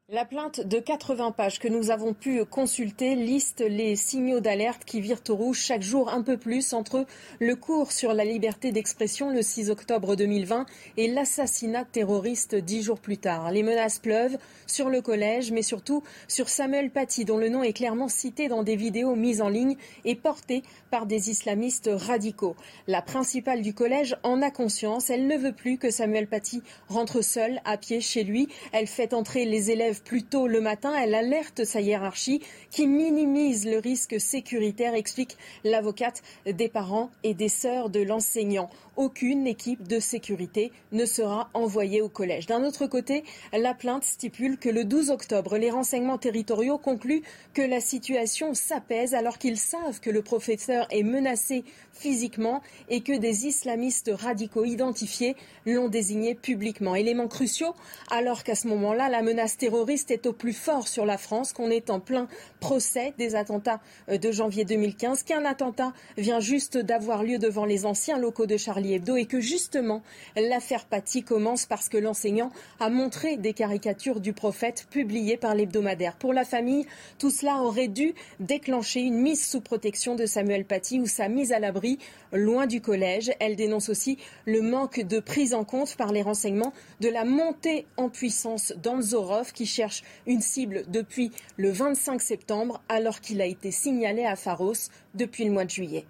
La 0.09 0.25
plainte 0.25 0.61
de 0.61 0.79
80 0.79 1.33
pages 1.33 1.59
que 1.59 1.67
nous 1.67 1.91
avons 1.91 2.15
pu 2.15 2.45
consulter 2.45 3.17
liste 3.17 3.59
les 3.69 3.97
signaux 3.97 4.39
d'alerte 4.39 4.85
qui 4.85 5.01
virent 5.01 5.21
au 5.29 5.35
rouge 5.35 5.59
chaque 5.59 5.83
jour 5.83 6.11
un 6.11 6.23
peu 6.23 6.37
plus 6.37 6.75
entre 6.75 7.07
le 7.41 7.57
cours 7.57 7.91
sur 7.91 8.15
la 8.15 8.25
liberté 8.25 8.71
d'expression 8.71 9.31
le 9.31 9.43
6 9.43 9.69
octobre 9.69 10.15
2020 10.15 10.65
et 10.97 11.09
l'assassinat 11.09 11.85
terroriste 11.87 12.55
dix 12.55 12.85
jours 12.85 13.01
plus 13.01 13.19
tard. 13.19 13.51
Les 13.51 13.65
menaces 13.65 13.99
pleuvent 13.99 14.39
sur 14.69 14.91
le 14.91 15.03
collège, 15.03 15.51
mais 15.51 15.63
surtout 15.63 16.05
sur 16.29 16.51
Samuel 16.51 16.93
Paty, 16.93 17.25
dont 17.25 17.39
le 17.39 17.49
nom 17.49 17.65
est 17.65 17.73
clairement 17.73 18.07
cité 18.07 18.47
dans 18.47 18.63
des 18.63 18.77
vidéos 18.77 19.17
mises 19.17 19.43
en 19.43 19.49
ligne 19.49 19.77
et 20.05 20.15
portées 20.15 20.63
par 20.93 21.07
des 21.07 21.31
islamistes 21.31 21.91
radicaux. 21.93 22.55
La 22.87 23.03
principale 23.03 23.61
du 23.61 23.75
collège 23.75 24.17
en 24.23 24.41
a 24.41 24.53
conscience. 24.53 25.11
Elle 25.11 25.27
ne 25.27 25.37
veut 25.37 25.53
plus 25.53 25.79
que 25.79 25.91
Samuel 25.91 26.29
Paty 26.29 26.63
rentre 26.87 27.23
seul 27.23 27.61
à 27.65 27.77
pied 27.77 28.01
chez 28.01 28.23
lui. 28.23 28.47
Elle 28.71 28.87
fait 28.87 29.13
entrer 29.13 29.45
les 29.47 29.73
élèves 29.73 29.96
plus 30.03 30.23
tôt 30.23 30.47
le 30.47 30.61
matin, 30.61 30.95
elle 30.95 31.15
alerte 31.15 31.65
sa 31.65 31.81
hiérarchie 31.81 32.43
qui 32.71 32.87
minimise 32.87 33.67
le 33.67 33.79
risque 33.79 34.21
sécuritaire, 34.21 34.95
explique 34.95 35.37
l'avocate 35.65 36.23
des 36.47 36.69
parents 36.69 37.11
et 37.23 37.35
des 37.35 37.49
sœurs 37.49 37.91
de 37.91 38.01
l'enseignant 38.01 38.71
aucune 38.97 39.47
équipe 39.47 39.87
de 39.87 40.01
sécurité 40.01 40.73
ne 40.93 41.05
sera 41.05 41.51
envoyée 41.55 42.01
au 42.01 42.09
collège. 42.09 42.47
D'un 42.47 42.65
autre 42.65 42.87
côté, 42.87 43.25
la 43.53 43.75
plainte 43.75 44.05
stipule 44.05 44.59
que 44.59 44.69
le 44.69 44.85
12 44.85 45.11
octobre, 45.11 45.59
les 45.59 45.71
renseignements 45.71 46.19
territoriaux 46.19 46.79
concluent 46.79 47.23
que 47.53 47.63
la 47.63 47.81
situation 47.81 48.55
s'apaise 48.55 49.15
alors 49.15 49.39
qu'ils 49.39 49.59
savent 49.59 50.01
que 50.01 50.11
le 50.11 50.23
professeur 50.23 50.87
est 50.91 51.03
menacé 51.03 51.65
physiquement 51.93 52.63
et 52.89 53.01
que 53.01 53.17
des 53.17 53.47
islamistes 53.47 54.11
radicaux 54.13 54.65
identifiés 54.65 55.37
l'ont 55.67 55.89
désigné 55.89 56.35
publiquement. 56.35 56.95
Éléments 56.95 57.29
cruciaux 57.29 57.75
alors 58.11 58.45
qu'à 58.45 58.55
ce 58.55 58.69
moment-là, 58.69 59.09
la 59.09 59.23
menace 59.23 59.57
terroriste 59.57 59.86
est 59.89 60.27
au 60.27 60.33
plus 60.33 60.53
fort 60.53 60.89
sur 60.89 61.07
la 61.07 61.19
France, 61.19 61.53
qu'on 61.53 61.71
est 61.71 61.91
en 61.91 62.01
plein 62.01 62.29
procès 62.61 63.15
des 63.19 63.35
attentats 63.35 63.81
de 64.09 64.33
janvier 64.33 64.65
2015, 64.65 65.23
qu'un 65.23 65.45
attentat 65.45 65.93
vient 66.17 66.41
juste 66.41 66.77
d'avoir 66.77 67.23
lieu 67.23 67.39
devant 67.39 67.65
les 67.65 67.87
anciens 67.87 68.19
locaux 68.19 68.47
de 68.47 68.57
Charlie 68.57 68.95
Hebdo 68.95 69.17
et 69.17 69.27
que 69.27 69.41
justement 69.41 70.03
l'affaire 70.37 70.87
Paty 70.87 71.23
commence 71.23 71.67
parce 71.67 71.89
que 71.89 71.97
l'enseignant 71.97 72.51
a 72.81 72.91
montré 72.91 73.37
des 73.37 73.53
caricatures 73.53 74.21
du 74.21 74.33
prophète 74.33 74.87
publiées 74.91 75.37
par 75.37 75.55
l'hebdomadaire. 75.55 76.17
Pour 76.17 76.33
la 76.33 76.45
famille, 76.45 76.87
tout 77.19 77.31
cela 77.31 77.57
aurait 77.63 77.89
dû 77.89 78.15
déclencher 78.41 79.01
une 79.01 79.21
mise 79.21 79.47
sous 79.47 79.61
protection 79.61 80.15
de 80.15 80.27
Samuel 80.27 80.65
Paty 80.65 81.01
ou 81.01 81.07
sa 81.07 81.29
mise 81.29 81.53
à 81.53 81.59
l'abri 81.59 81.99
loin 82.33 82.67
du 82.67 82.81
collège. 82.81 83.31
Elle 83.41 83.57
dénonce 83.57 83.89
aussi 83.89 84.19
le 84.45 84.63
manque 84.63 85.01
de 85.01 85.21
prise 85.21 85.55
en 85.55 85.65
compte 85.65 85.97
par 85.97 86.13
les 86.13 86.23
renseignements 86.23 86.73
de 87.01 87.09
la 87.09 87.25
montée 87.25 87.87
en 87.97 88.09
puissance 88.09 88.73
d'Anzorov 88.83 89.53
qui 89.53 89.67
cherche 89.77 90.03
une 90.27 90.41
cible 90.41 90.85
depuis 90.89 91.31
le 91.57 91.71
25 91.71 92.21
septembre 92.21 92.83
alors 92.89 93.21
qu'il 93.21 93.41
a 93.43 93.47
été 93.47 93.71
signalé 93.71 94.25
à 94.25 94.37
Pharos 94.37 94.91
depuis 95.15 95.45
le 95.45 95.51
mois 95.51 95.65
de 95.65 95.71
juillet. 95.71 96.07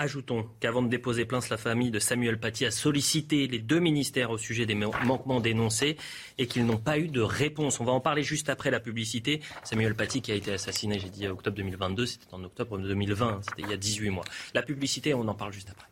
Ajoutons 0.00 0.46
qu'avant 0.60 0.82
de 0.82 0.88
déposer 0.88 1.24
plainte, 1.24 1.48
la 1.48 1.56
famille 1.56 1.90
de 1.90 1.98
Samuel 1.98 2.38
Paty 2.38 2.66
a 2.66 2.70
sollicité 2.70 3.48
les 3.48 3.58
deux 3.58 3.80
ministères 3.80 4.30
au 4.30 4.38
sujet 4.38 4.64
des 4.64 4.76
manquements 4.76 5.40
dénoncés 5.40 5.96
et 6.36 6.46
qu'ils 6.46 6.66
n'ont 6.66 6.76
pas 6.76 6.98
eu 6.98 7.08
de 7.08 7.20
réponse. 7.20 7.80
On 7.80 7.84
va 7.84 7.90
en 7.92 8.00
parler 8.00 8.22
juste 8.22 8.48
après 8.48 8.70
la 8.70 8.78
publicité. 8.78 9.40
Samuel 9.64 9.96
Paty 9.96 10.22
qui 10.22 10.30
a 10.30 10.36
été 10.36 10.52
assassiné, 10.52 11.00
j'ai 11.00 11.10
dit 11.10 11.26
octobre 11.26 11.56
2022, 11.56 12.06
c'était 12.06 12.32
en 12.32 12.44
octobre 12.44 12.78
2020, 12.78 13.40
c'était 13.42 13.62
il 13.62 13.70
y 13.70 13.72
a 13.72 13.76
18 13.76 14.10
mois. 14.10 14.24
La 14.54 14.62
publicité, 14.62 15.14
on 15.14 15.26
en 15.26 15.34
parle 15.34 15.52
juste 15.52 15.70
après. 15.70 15.88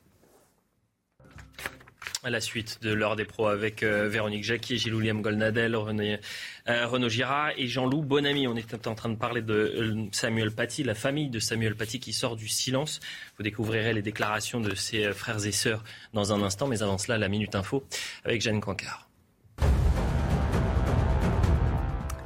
À 2.26 2.30
la 2.30 2.40
suite 2.40 2.80
de 2.82 2.92
l'heure 2.92 3.14
des 3.14 3.24
pros 3.24 3.46
avec 3.46 3.84
euh, 3.84 4.08
Véronique 4.08 4.42
Jacquier, 4.42 4.78
Gilles-William 4.78 5.22
Golnadel, 5.22 5.76
René, 5.76 6.18
euh, 6.68 6.84
Renaud 6.88 7.08
Girard 7.08 7.50
et 7.56 7.68
Jean-Loup 7.68 8.02
Bonamy. 8.02 8.48
On 8.48 8.56
est 8.56 8.88
en 8.88 8.96
train 8.96 9.10
de 9.10 9.14
parler 9.14 9.42
de 9.42 9.54
euh, 9.54 10.08
Samuel 10.10 10.50
Paty, 10.50 10.82
la 10.82 10.96
famille 10.96 11.30
de 11.30 11.38
Samuel 11.38 11.76
Paty 11.76 12.00
qui 12.00 12.12
sort 12.12 12.34
du 12.34 12.48
silence. 12.48 12.98
Vous 13.36 13.44
découvrirez 13.44 13.92
les 13.92 14.02
déclarations 14.02 14.60
de 14.60 14.74
ses 14.74 15.12
frères 15.12 15.46
et 15.46 15.52
sœurs 15.52 15.84
dans 16.14 16.32
un 16.32 16.42
instant, 16.42 16.66
mais 16.66 16.82
avant 16.82 16.98
cela, 16.98 17.16
la 17.16 17.28
Minute 17.28 17.54
Info 17.54 17.84
avec 18.24 18.42
Jeanne 18.42 18.60
Cancard. 18.60 19.05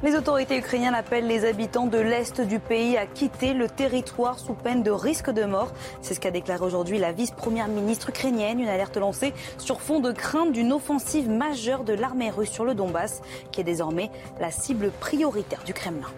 Les 0.03 0.15
autorités 0.15 0.57
ukrainiennes 0.57 0.95
appellent 0.95 1.27
les 1.27 1.45
habitants 1.45 1.85
de 1.85 1.99
l'Est 1.99 2.41
du 2.41 2.57
pays 2.57 2.97
à 2.97 3.05
quitter 3.05 3.53
le 3.53 3.69
territoire 3.69 4.39
sous 4.39 4.55
peine 4.55 4.81
de 4.81 4.89
risque 4.89 5.29
de 5.29 5.43
mort. 5.43 5.73
C'est 6.01 6.15
ce 6.15 6.19
qu'a 6.19 6.31
déclaré 6.31 6.65
aujourd'hui 6.65 6.97
la 6.97 7.11
vice-première 7.11 7.67
ministre 7.67 8.09
ukrainienne, 8.09 8.59
une 8.59 8.67
alerte 8.67 8.97
lancée 8.97 9.31
sur 9.59 9.79
fond 9.79 9.99
de 9.99 10.11
crainte 10.11 10.53
d'une 10.53 10.73
offensive 10.73 11.29
majeure 11.29 11.83
de 11.83 11.93
l'armée 11.93 12.31
russe 12.31 12.49
sur 12.49 12.65
le 12.65 12.73
Donbass, 12.73 13.21
qui 13.51 13.61
est 13.61 13.63
désormais 13.63 14.09
la 14.39 14.49
cible 14.49 14.89
prioritaire 14.89 15.63
du 15.63 15.75
Kremlin. 15.75 16.09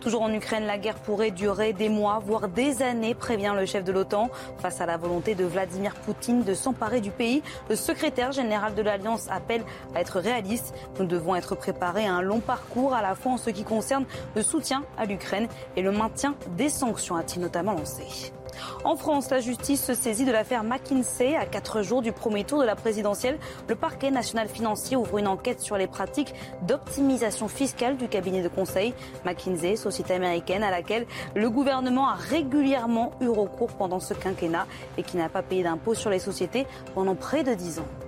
Toujours 0.00 0.22
en 0.22 0.32
Ukraine, 0.32 0.64
la 0.64 0.78
guerre 0.78 0.94
pourrait 0.96 1.32
durer 1.32 1.72
des 1.72 1.88
mois, 1.88 2.20
voire 2.24 2.48
des 2.48 2.82
années, 2.82 3.14
prévient 3.14 3.54
le 3.56 3.66
chef 3.66 3.84
de 3.84 3.92
l'OTAN. 3.92 4.30
Face 4.58 4.80
à 4.80 4.86
la 4.86 4.96
volonté 4.96 5.34
de 5.34 5.44
Vladimir 5.44 5.94
Poutine 5.94 6.44
de 6.44 6.54
s'emparer 6.54 7.00
du 7.00 7.10
pays, 7.10 7.42
le 7.68 7.76
secrétaire 7.76 8.32
général 8.32 8.74
de 8.74 8.82
l'Alliance 8.82 9.26
appelle 9.30 9.64
à 9.94 10.00
être 10.00 10.20
réaliste. 10.20 10.74
Nous 10.98 11.06
devons 11.06 11.34
être 11.34 11.56
préparés 11.56 12.06
à 12.06 12.14
un 12.14 12.22
long 12.22 12.40
parcours, 12.40 12.94
à 12.94 13.02
la 13.02 13.14
fois 13.14 13.32
en 13.32 13.36
ce 13.38 13.50
qui 13.50 13.64
concerne 13.64 14.04
le 14.36 14.42
soutien 14.42 14.84
à 14.96 15.04
l'Ukraine 15.04 15.48
et 15.76 15.82
le 15.82 15.90
maintien 15.90 16.34
des 16.56 16.68
sanctions, 16.68 17.16
a-t-il 17.16 17.42
notamment 17.42 17.72
lancé. 17.72 18.32
En 18.84 18.96
France, 18.96 19.30
la 19.30 19.40
justice 19.40 19.84
se 19.84 19.94
saisit 19.94 20.24
de 20.24 20.32
l'affaire 20.32 20.64
McKinsey. 20.64 21.36
À 21.36 21.46
quatre 21.46 21.82
jours 21.82 22.02
du 22.02 22.12
premier 22.12 22.44
tour 22.44 22.60
de 22.60 22.64
la 22.64 22.76
présidentielle, 22.76 23.38
le 23.68 23.74
parquet 23.74 24.10
national 24.10 24.48
financier 24.48 24.96
ouvre 24.96 25.18
une 25.18 25.28
enquête 25.28 25.60
sur 25.60 25.76
les 25.76 25.86
pratiques 25.86 26.34
d'optimisation 26.62 27.48
fiscale 27.48 27.96
du 27.96 28.08
cabinet 28.08 28.42
de 28.42 28.48
conseil 28.48 28.94
McKinsey, 29.24 29.76
société 29.76 30.14
américaine 30.14 30.62
à 30.62 30.70
laquelle 30.70 31.06
le 31.34 31.50
gouvernement 31.50 32.08
a 32.08 32.14
régulièrement 32.14 33.12
eu 33.20 33.28
recours 33.28 33.72
pendant 33.72 34.00
ce 34.00 34.14
quinquennat 34.14 34.66
et 34.96 35.02
qui 35.02 35.16
n'a 35.16 35.28
pas 35.28 35.42
payé 35.42 35.62
d'impôts 35.62 35.94
sur 35.94 36.10
les 36.10 36.18
sociétés 36.18 36.66
pendant 36.94 37.14
près 37.14 37.44
de 37.44 37.54
dix 37.54 37.78
ans. 37.78 38.07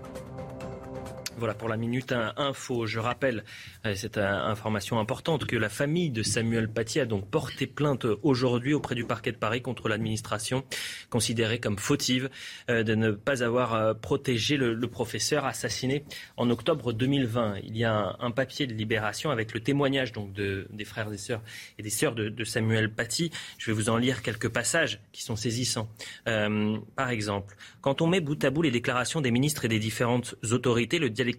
Voilà 1.40 1.54
pour 1.54 1.70
la 1.70 1.78
minute 1.78 2.12
info. 2.36 2.84
Je 2.84 2.98
rappelle 2.98 3.44
euh, 3.86 3.94
cette 3.94 4.18
euh, 4.18 4.28
information 4.30 4.98
importante 5.00 5.46
que 5.46 5.56
la 5.56 5.70
famille 5.70 6.10
de 6.10 6.22
Samuel 6.22 6.68
Paty 6.68 7.00
a 7.00 7.06
donc 7.06 7.30
porté 7.30 7.66
plainte 7.66 8.04
aujourd'hui 8.22 8.74
auprès 8.74 8.94
du 8.94 9.06
parquet 9.06 9.32
de 9.32 9.38
Paris 9.38 9.62
contre 9.62 9.88
l'administration 9.88 10.64
considérée 11.08 11.58
comme 11.58 11.78
fautive 11.78 12.28
euh, 12.68 12.82
de 12.82 12.94
ne 12.94 13.12
pas 13.12 13.42
avoir 13.42 13.98
protégé 14.00 14.58
le, 14.58 14.78
professeur 14.86 15.46
assassiné 15.46 16.04
en 16.36 16.50
octobre 16.50 16.92
2020. 16.92 17.54
Il 17.62 17.74
y 17.74 17.84
a 17.84 18.16
un, 18.20 18.30
papier 18.32 18.66
de 18.66 18.74
libération 18.74 19.30
avec 19.30 19.54
le 19.54 19.60
témoignage 19.60 20.12
donc 20.12 20.34
de, 20.34 20.66
des 20.70 20.84
frères 20.84 21.10
et 21.10 21.16
sœurs 21.16 21.40
et 21.78 21.82
des 21.82 21.88
sœurs 21.88 22.14
de, 22.14 22.44
Samuel 22.44 22.92
Paty. 22.92 23.30
Je 23.56 23.70
vais 23.70 23.72
vous 23.72 23.88
en 23.88 23.96
lire 23.96 24.20
quelques 24.20 24.50
passages 24.50 25.00
qui 25.12 25.22
sont 25.22 25.36
saisissants. 25.36 25.88
par 26.26 27.08
exemple, 27.08 27.56
quand 27.80 28.02
on 28.02 28.06
met 28.08 28.20
bout 28.20 28.44
à 28.44 28.50
bout 28.50 28.60
les 28.60 28.70
déclarations 28.70 29.22
des 29.22 29.30
ministres 29.30 29.64
et 29.64 29.68
des 29.68 29.78
différentes 29.78 30.34
autorités, 30.50 30.98
le 30.98 31.08
dialogue 31.08 31.29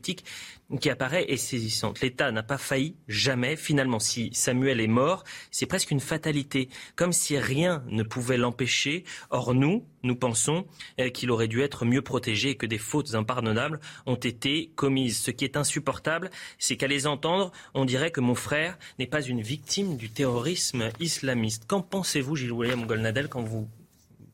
qui 0.80 0.90
apparaît 0.90 1.26
est 1.30 1.38
saisissante. 1.38 2.02
L'État 2.02 2.32
n'a 2.32 2.44
pas 2.44 2.58
failli 2.58 2.96
jamais. 3.08 3.56
Finalement, 3.56 4.00
si 4.00 4.30
Samuel 4.34 4.80
est 4.80 4.88
mort, 4.88 5.24
c'est 5.50 5.66
presque 5.66 5.92
une 5.92 6.00
fatalité, 6.00 6.70
comme 6.96 7.12
si 7.12 7.38
rien 7.38 7.84
ne 7.90 8.04
pouvait 8.04 8.38
l'empêcher. 8.38 9.04
Or, 9.30 9.54
nous, 9.54 9.86
nous 10.04 10.16
pensons 10.16 10.66
euh, 11.00 11.10
qu'il 11.10 11.32
aurait 11.32 11.48
dû 11.48 11.62
être 11.62 11.86
mieux 11.86 12.02
protégé 12.02 12.52
et 12.52 12.56
que 12.56 12.66
des 12.66 12.78
fautes 12.78 13.16
impardonnables 13.16 13.80
ont 14.06 14.16
été 14.16 14.72
commises. 14.76 15.22
Ce 15.22 15.32
qui 15.32 15.46
est 15.46 15.58
insupportable, 15.58 16.30
c'est 16.58 16.78
qu'à 16.78 16.88
les 16.88 17.08
entendre, 17.08 17.52
on 17.74 17.86
dirait 17.86 18.12
que 18.12 18.22
mon 18.22 18.36
frère 18.36 18.78
n'est 19.00 19.08
pas 19.08 19.22
une 19.22 19.42
victime 19.42 19.98
du 19.98 20.10
terrorisme 20.10 20.90
islamiste. 21.00 21.66
Qu'en 21.68 21.82
pensez-vous, 21.82 22.36
Gilles 22.36 22.52
William 22.52 22.86
Golnadel, 22.86 23.28
quand 23.28 23.44
vous 23.44 23.68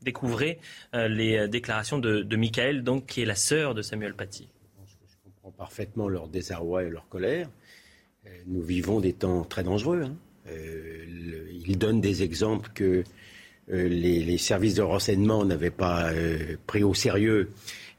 découvrez 0.03 0.59
euh, 0.93 1.07
les 1.07 1.47
déclarations 1.47 1.99
de, 1.99 2.21
de 2.21 2.35
Michael, 2.37 2.83
donc, 2.83 3.07
qui 3.07 3.21
est 3.21 3.25
la 3.25 3.35
sœur 3.35 3.73
de 3.73 3.81
Samuel 3.81 4.13
Paty? 4.13 4.47
Parfaitement 5.51 6.07
leur 6.07 6.27
désarroi 6.27 6.83
et 6.83 6.89
leur 6.89 7.07
colère. 7.09 7.49
Euh, 8.25 8.29
nous 8.47 8.61
vivons 8.61 8.99
des 8.99 9.13
temps 9.13 9.43
très 9.43 9.63
dangereux. 9.63 10.03
Hein. 10.03 10.15
Euh, 10.49 11.05
ils 11.65 11.77
donnent 11.77 12.01
des 12.01 12.23
exemples 12.23 12.69
que 12.73 13.03
euh, 13.69 13.87
les, 13.87 14.37
services 14.37 14.75
de 14.75 14.81
renseignement 14.81 15.43
n'avaient 15.43 15.69
pas 15.69 16.11
pris 16.67 16.83
au 16.83 16.93
sérieux 16.93 17.49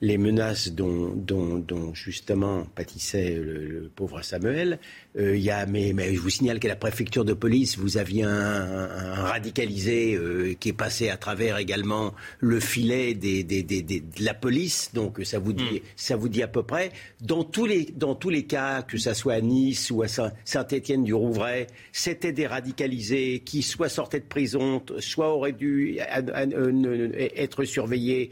les 0.01 0.19
menaces 0.19 0.73
dont, 0.73 1.93
justement 1.95 2.65
pâtissait 2.75 3.35
le, 3.35 3.91
pauvre 3.95 4.23
Samuel. 4.23 4.79
Euh, 5.19 5.37
y 5.37 5.51
a, 5.51 5.67
mais, 5.67 5.93
je 6.15 6.21
vous 6.21 6.31
signale 6.31 6.61
qu'à 6.61 6.69
la 6.69 6.77
préfecture 6.77 7.25
de 7.25 7.33
police, 7.33 7.79
vous 7.79 7.97
aviez 7.97 8.23
un, 8.23 8.87
radicalisé 9.15 10.15
euh, 10.15 10.55
qui 10.59 10.71
est 10.71 10.75
passé 10.75 11.09
à 11.09 11.17
travers 11.17 11.59
également 11.59 12.15
le 12.39 12.61
filet 12.61 13.15
des, 13.15 13.43
de 13.43 14.25
la 14.25 14.35
police. 14.35 14.91
Donc 14.95 15.21
ça 15.25 15.39
vous 15.39 15.53
dit, 15.53 15.65
hmm. 15.65 15.81
ça 15.97 16.17
vous 16.17 16.29
dit 16.29 16.43
à 16.43 16.49
peu 16.49 16.63
près. 16.63 16.93
Dans 17.21 17.43
tous 17.43 17.67
les, 17.67 17.87
dans 17.97 18.15
tous 18.15 18.31
les 18.31 18.45
cas, 18.45 18.83
que 18.83 18.99
ça 18.99 19.15
soit 19.15 19.35
à 19.35 19.41
Nice 19.41 19.91
ou 19.91 20.03
à 20.03 20.09
Saint-Étienne 20.09 21.05
du 21.05 21.15
Rouvray, 21.15 21.67
c'était 21.93 22.33
des 22.33 22.47
radicalisés 22.47 23.43
qui 23.45 23.63
soit 23.63 23.89
sortaient 23.89 24.21
de 24.21 24.25
prison, 24.25 24.83
soit 24.99 25.35
auraient 25.35 25.53
dû 25.53 25.99
euh, 26.01 27.31
être 27.37 27.65
surveillés 27.65 28.31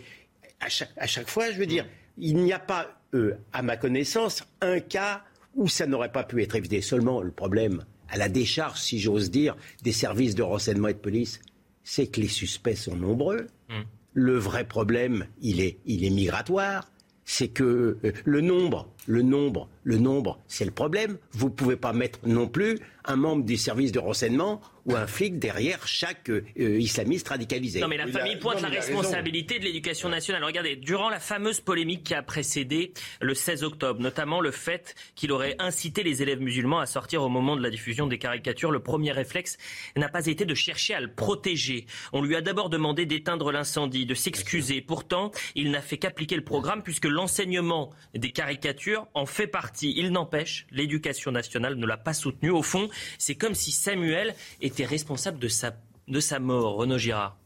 à 0.60 0.68
chaque, 1.06 1.28
fois, 1.28 1.50
je 1.50 1.58
veux 1.58 1.66
dire, 1.66 1.86
il 2.18 2.36
n'y 2.36 2.52
a 2.52 2.58
pas, 2.58 3.00
euh, 3.14 3.36
à 3.52 3.62
ma 3.62 3.76
connaissance, 3.76 4.44
un 4.60 4.80
cas 4.80 5.22
où 5.54 5.68
ça 5.68 5.86
n'aurait 5.86 6.12
pas 6.12 6.24
pu 6.24 6.42
être 6.42 6.56
évité. 6.56 6.80
Seulement, 6.80 7.22
le 7.22 7.30
problème, 7.30 7.84
à 8.08 8.16
la 8.16 8.28
décharge, 8.28 8.78
si 8.80 8.98
j'ose 8.98 9.30
dire, 9.30 9.56
des 9.82 9.92
services 9.92 10.34
de 10.34 10.42
renseignement 10.42 10.88
et 10.88 10.94
de 10.94 10.98
police, 10.98 11.40
c'est 11.82 12.06
que 12.06 12.20
les 12.20 12.28
suspects 12.28 12.74
sont 12.74 12.96
nombreux. 12.96 13.46
Hmm. 13.68 13.82
Le 14.12 14.36
vrai 14.36 14.66
problème, 14.66 15.26
il 15.40 15.60
est, 15.60 15.78
il 15.86 16.04
est 16.04 16.10
migratoire. 16.10 16.90
C'est 17.24 17.48
que 17.48 17.98
euh, 18.04 18.12
le 18.24 18.40
nombre 18.40 18.88
le 19.06 19.22
nombre, 19.22 19.68
le 19.84 19.98
nombre, 19.98 20.38
c'est 20.48 20.64
le 20.64 20.70
problème. 20.70 21.18
Vous 21.32 21.46
ne 21.46 21.52
pouvez 21.52 21.76
pas 21.76 21.92
mettre 21.92 22.18
non 22.24 22.48
plus 22.48 22.78
un 23.04 23.16
membre 23.16 23.44
du 23.44 23.56
service 23.56 23.92
de 23.92 23.98
renseignement 23.98 24.60
ou 24.84 24.94
un 24.94 25.06
flic 25.06 25.38
derrière 25.38 25.86
chaque 25.86 26.30
euh, 26.30 26.44
islamiste 26.56 27.28
radicalisé. 27.28 27.80
Non, 27.80 27.88
mais 27.88 27.96
la 27.96 28.06
famille 28.06 28.36
pointe 28.36 28.60
la 28.62 28.68
responsabilité 28.68 29.58
de 29.58 29.64
l'éducation 29.64 30.08
nationale. 30.08 30.44
Regardez, 30.44 30.76
durant 30.76 31.08
la 31.08 31.18
fameuse 31.18 31.60
polémique 31.60 32.04
qui 32.04 32.14
a 32.14 32.22
précédé 32.22 32.92
le 33.20 33.34
16 33.34 33.64
octobre, 33.64 34.00
notamment 34.00 34.40
le 34.40 34.52
fait 34.52 34.94
qu'il 35.14 35.32
aurait 35.32 35.56
incité 35.58 36.02
les 36.02 36.22
élèves 36.22 36.40
musulmans 36.40 36.78
à 36.78 36.86
sortir 36.86 37.22
au 37.22 37.28
moment 37.28 37.56
de 37.56 37.62
la 37.62 37.70
diffusion 37.70 38.06
des 38.06 38.18
caricatures, 38.18 38.70
le 38.70 38.80
premier 38.80 39.12
réflexe 39.12 39.58
n'a 39.96 40.08
pas 40.08 40.26
été 40.26 40.44
de 40.44 40.54
chercher 40.54 40.94
à 40.94 41.00
le 41.00 41.08
protéger. 41.12 41.86
On 42.12 42.22
lui 42.22 42.36
a 42.36 42.40
d'abord 42.40 42.70
demandé 42.70 43.06
d'éteindre 43.06 43.50
l'incendie, 43.50 44.06
de 44.06 44.14
s'excuser. 44.14 44.80
Pourtant, 44.80 45.32
il 45.54 45.70
n'a 45.70 45.80
fait 45.80 45.98
qu'appliquer 45.98 46.36
le 46.36 46.44
programme 46.44 46.82
puisque 46.82 47.06
l'enseignement 47.06 47.90
des 48.14 48.30
caricatures 48.30 48.95
en 49.14 49.26
fait 49.26 49.46
partie. 49.46 49.94
Il 49.96 50.10
n'empêche, 50.10 50.66
l'éducation 50.70 51.32
nationale 51.32 51.76
ne 51.76 51.86
l'a 51.86 51.96
pas 51.96 52.14
soutenu. 52.14 52.50
Au 52.50 52.62
fond, 52.62 52.88
c'est 53.18 53.34
comme 53.34 53.54
si 53.54 53.72
Samuel 53.72 54.34
était 54.60 54.84
responsable 54.84 55.38
de 55.38 55.48
sa, 55.48 55.76
de 56.08 56.20
sa 56.20 56.38
mort, 56.38 56.76
Renaud 56.76 56.98
Girard. 56.98 57.38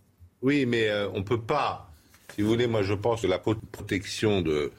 Oui, 0.42 0.66
mais 0.66 0.88
euh, 0.88 1.08
on 1.10 1.18
ne 1.18 1.24
peut 1.24 1.40
pas. 1.40 1.90
Si 2.34 2.42
vous 2.42 2.48
voulez, 2.48 2.66
moi 2.66 2.82
je 2.82 2.94
pense 2.94 3.22
que 3.22 3.26
la 3.26 3.38
protection 3.38 4.42
de. 4.42 4.72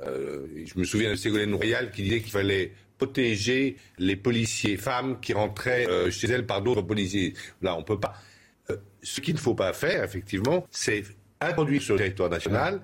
Euh, 0.00 0.46
je 0.64 0.78
me 0.78 0.84
souviens 0.84 1.10
de 1.10 1.14
Ségolène 1.14 1.54
Royal 1.54 1.90
qui 1.92 2.02
disait 2.02 2.20
qu'il 2.20 2.32
fallait 2.32 2.72
protéger 2.98 3.76
les 3.98 4.16
policiers 4.16 4.76
femmes 4.76 5.20
qui 5.20 5.32
rentraient 5.32 5.86
euh, 5.88 6.10
chez 6.10 6.28
elles 6.28 6.46
par 6.46 6.62
d'autres 6.62 6.82
policiers. 6.82 7.34
Là, 7.62 7.76
on 7.76 7.80
ne 7.80 7.84
peut 7.84 8.00
pas. 8.00 8.14
ce 9.02 9.20
qu'il 9.20 9.34
ne 9.34 9.40
faut 9.40 9.54
pas 9.54 9.72
faire, 9.72 10.02
effectivement, 10.02 10.66
c'est 10.70 11.04
introduire 11.40 11.82
sur 11.82 11.94
le 11.94 12.00
territoire 12.00 12.30
national 12.30 12.80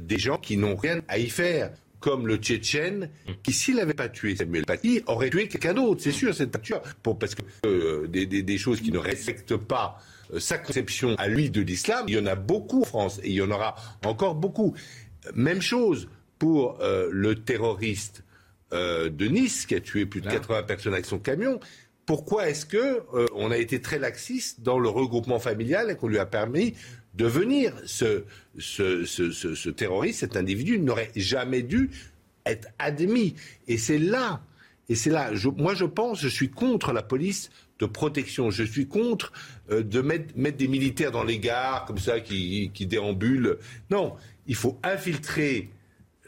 des 0.00 0.18
gens 0.18 0.38
qui 0.38 0.56
n'ont 0.56 0.76
rien 0.76 1.00
à 1.08 1.18
y 1.18 1.28
faire 1.28 1.72
comme 2.00 2.26
le 2.26 2.36
Tchétchène, 2.36 3.10
qui, 3.42 3.52
s'il 3.52 3.76
n'avait 3.76 3.94
pas 3.94 4.08
tué 4.08 4.36
Samuel 4.36 4.64
Paty, 4.64 5.02
aurait 5.06 5.30
tué 5.30 5.48
quelqu'un 5.48 5.74
d'autre, 5.74 6.02
c'est 6.02 6.12
sûr, 6.12 6.34
cette 6.34 6.60
tueur. 6.62 6.82
Pour, 7.02 7.18
parce 7.18 7.34
que 7.34 7.42
euh, 7.64 8.06
des, 8.06 8.58
choses 8.58 8.80
qui 8.80 8.92
ne 8.92 8.98
respectent 8.98 9.56
pas 9.56 9.98
euh, 10.32 10.40
sa 10.40 10.58
conception 10.58 11.14
à 11.16 11.28
lui 11.28 11.50
de 11.50 11.60
l'islam, 11.60 12.04
il 12.08 12.14
y 12.14 12.18
en 12.18 12.26
a 12.26 12.34
beaucoup 12.34 12.82
en 12.82 12.84
France, 12.84 13.20
et 13.22 13.30
il 13.30 13.34
y 13.34 13.42
en 13.42 13.50
aura 13.50 13.76
encore 14.04 14.34
beaucoup. 14.34 14.74
Même 15.34 15.62
chose 15.62 16.08
pour 16.38 16.80
euh, 16.80 17.08
le 17.10 17.34
terroriste 17.34 18.22
de 18.72 19.26
Nice, 19.26 19.64
qui 19.64 19.76
a 19.76 19.80
tué 19.80 20.06
plus 20.06 20.20
de 20.20 20.28
80 20.28 20.64
personnes 20.64 20.92
avec 20.92 21.06
son 21.06 21.20
camion. 21.20 21.60
Pourquoi 22.04 22.50
est-ce 22.50 22.66
que 22.66 23.04
on 23.34 23.50
a 23.50 23.56
été 23.56 23.80
très 23.80 23.98
laxiste 23.98 24.60
dans 24.60 24.78
le 24.78 24.88
regroupement 24.88 25.38
familial 25.38 25.90
et 25.90 25.94
qu'on 25.94 26.08
lui 26.08 26.18
a 26.18 26.26
permis 26.26 26.74
devenir 27.16 27.72
ce, 27.84 28.24
terroriste, 29.70 30.20
cet 30.20 30.36
individu, 30.36 30.78
n'aurait 30.78 31.10
jamais 31.16 31.62
dû 31.62 31.90
être 32.44 32.68
admis. 32.78 33.34
Et 33.68 33.78
c'est 33.78 33.98
là, 33.98 34.42
et 34.88 34.94
c'est 34.94 35.10
là, 35.10 35.30
moi 35.56 35.74
je 35.74 35.84
pense, 35.84 36.20
je 36.20 36.28
suis 36.28 36.50
contre 36.50 36.92
la 36.92 37.02
police 37.02 37.50
de 37.78 37.86
protection. 37.86 38.50
Je 38.50 38.64
suis 38.64 38.86
contre 38.86 39.32
euh, 39.70 39.82
de 39.82 40.00
mettre, 40.00 40.36
mettre, 40.36 40.56
des 40.56 40.68
militaires 40.68 41.10
dans 41.10 41.24
les 41.24 41.38
gares 41.38 41.84
comme 41.86 41.98
ça 41.98 42.20
qui, 42.20 42.70
qui 42.72 42.86
déambulent. 42.86 43.58
Non, 43.90 44.14
il 44.46 44.54
faut 44.54 44.78
infiltrer 44.82 45.70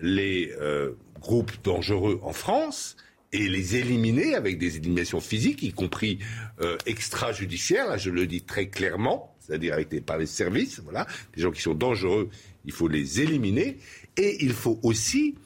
les 0.01 0.53
euh, 0.61 0.93
groupes 1.21 1.53
dangereux 1.65 2.21
en 2.23 2.33
France 2.33 2.97
et 3.33 3.49
les 3.49 3.77
éliminer 3.77 4.35
avec 4.35 4.59
des 4.59 4.77
éliminations 4.77 5.21
physiques, 5.21 5.63
y 5.63 5.73
compris 5.73 6.19
euh, 6.61 6.79
extrajudiciaires. 6.87 7.89
Là, 7.89 7.97
je 7.97 8.11
le 8.11 8.27
dis 8.27 8.43
très 8.43 8.69
clairement 8.69 9.35
c'est-à-dire 9.49 9.75
avec 9.75 10.05
par 10.05 10.19
les 10.19 10.27
services, 10.27 10.81
voilà, 10.85 11.07
des 11.35 11.43
gens 11.43 11.51
qui 11.51 11.63
sont 11.63 11.75
dangereux, 11.75 12.29
il 12.65 12.73
faut 12.73 12.89
les 12.89 13.21
éliminer. 13.21 13.79
Et 14.17 14.45
il 14.45 14.53
faut 14.53 14.79
aussi, 14.83 15.37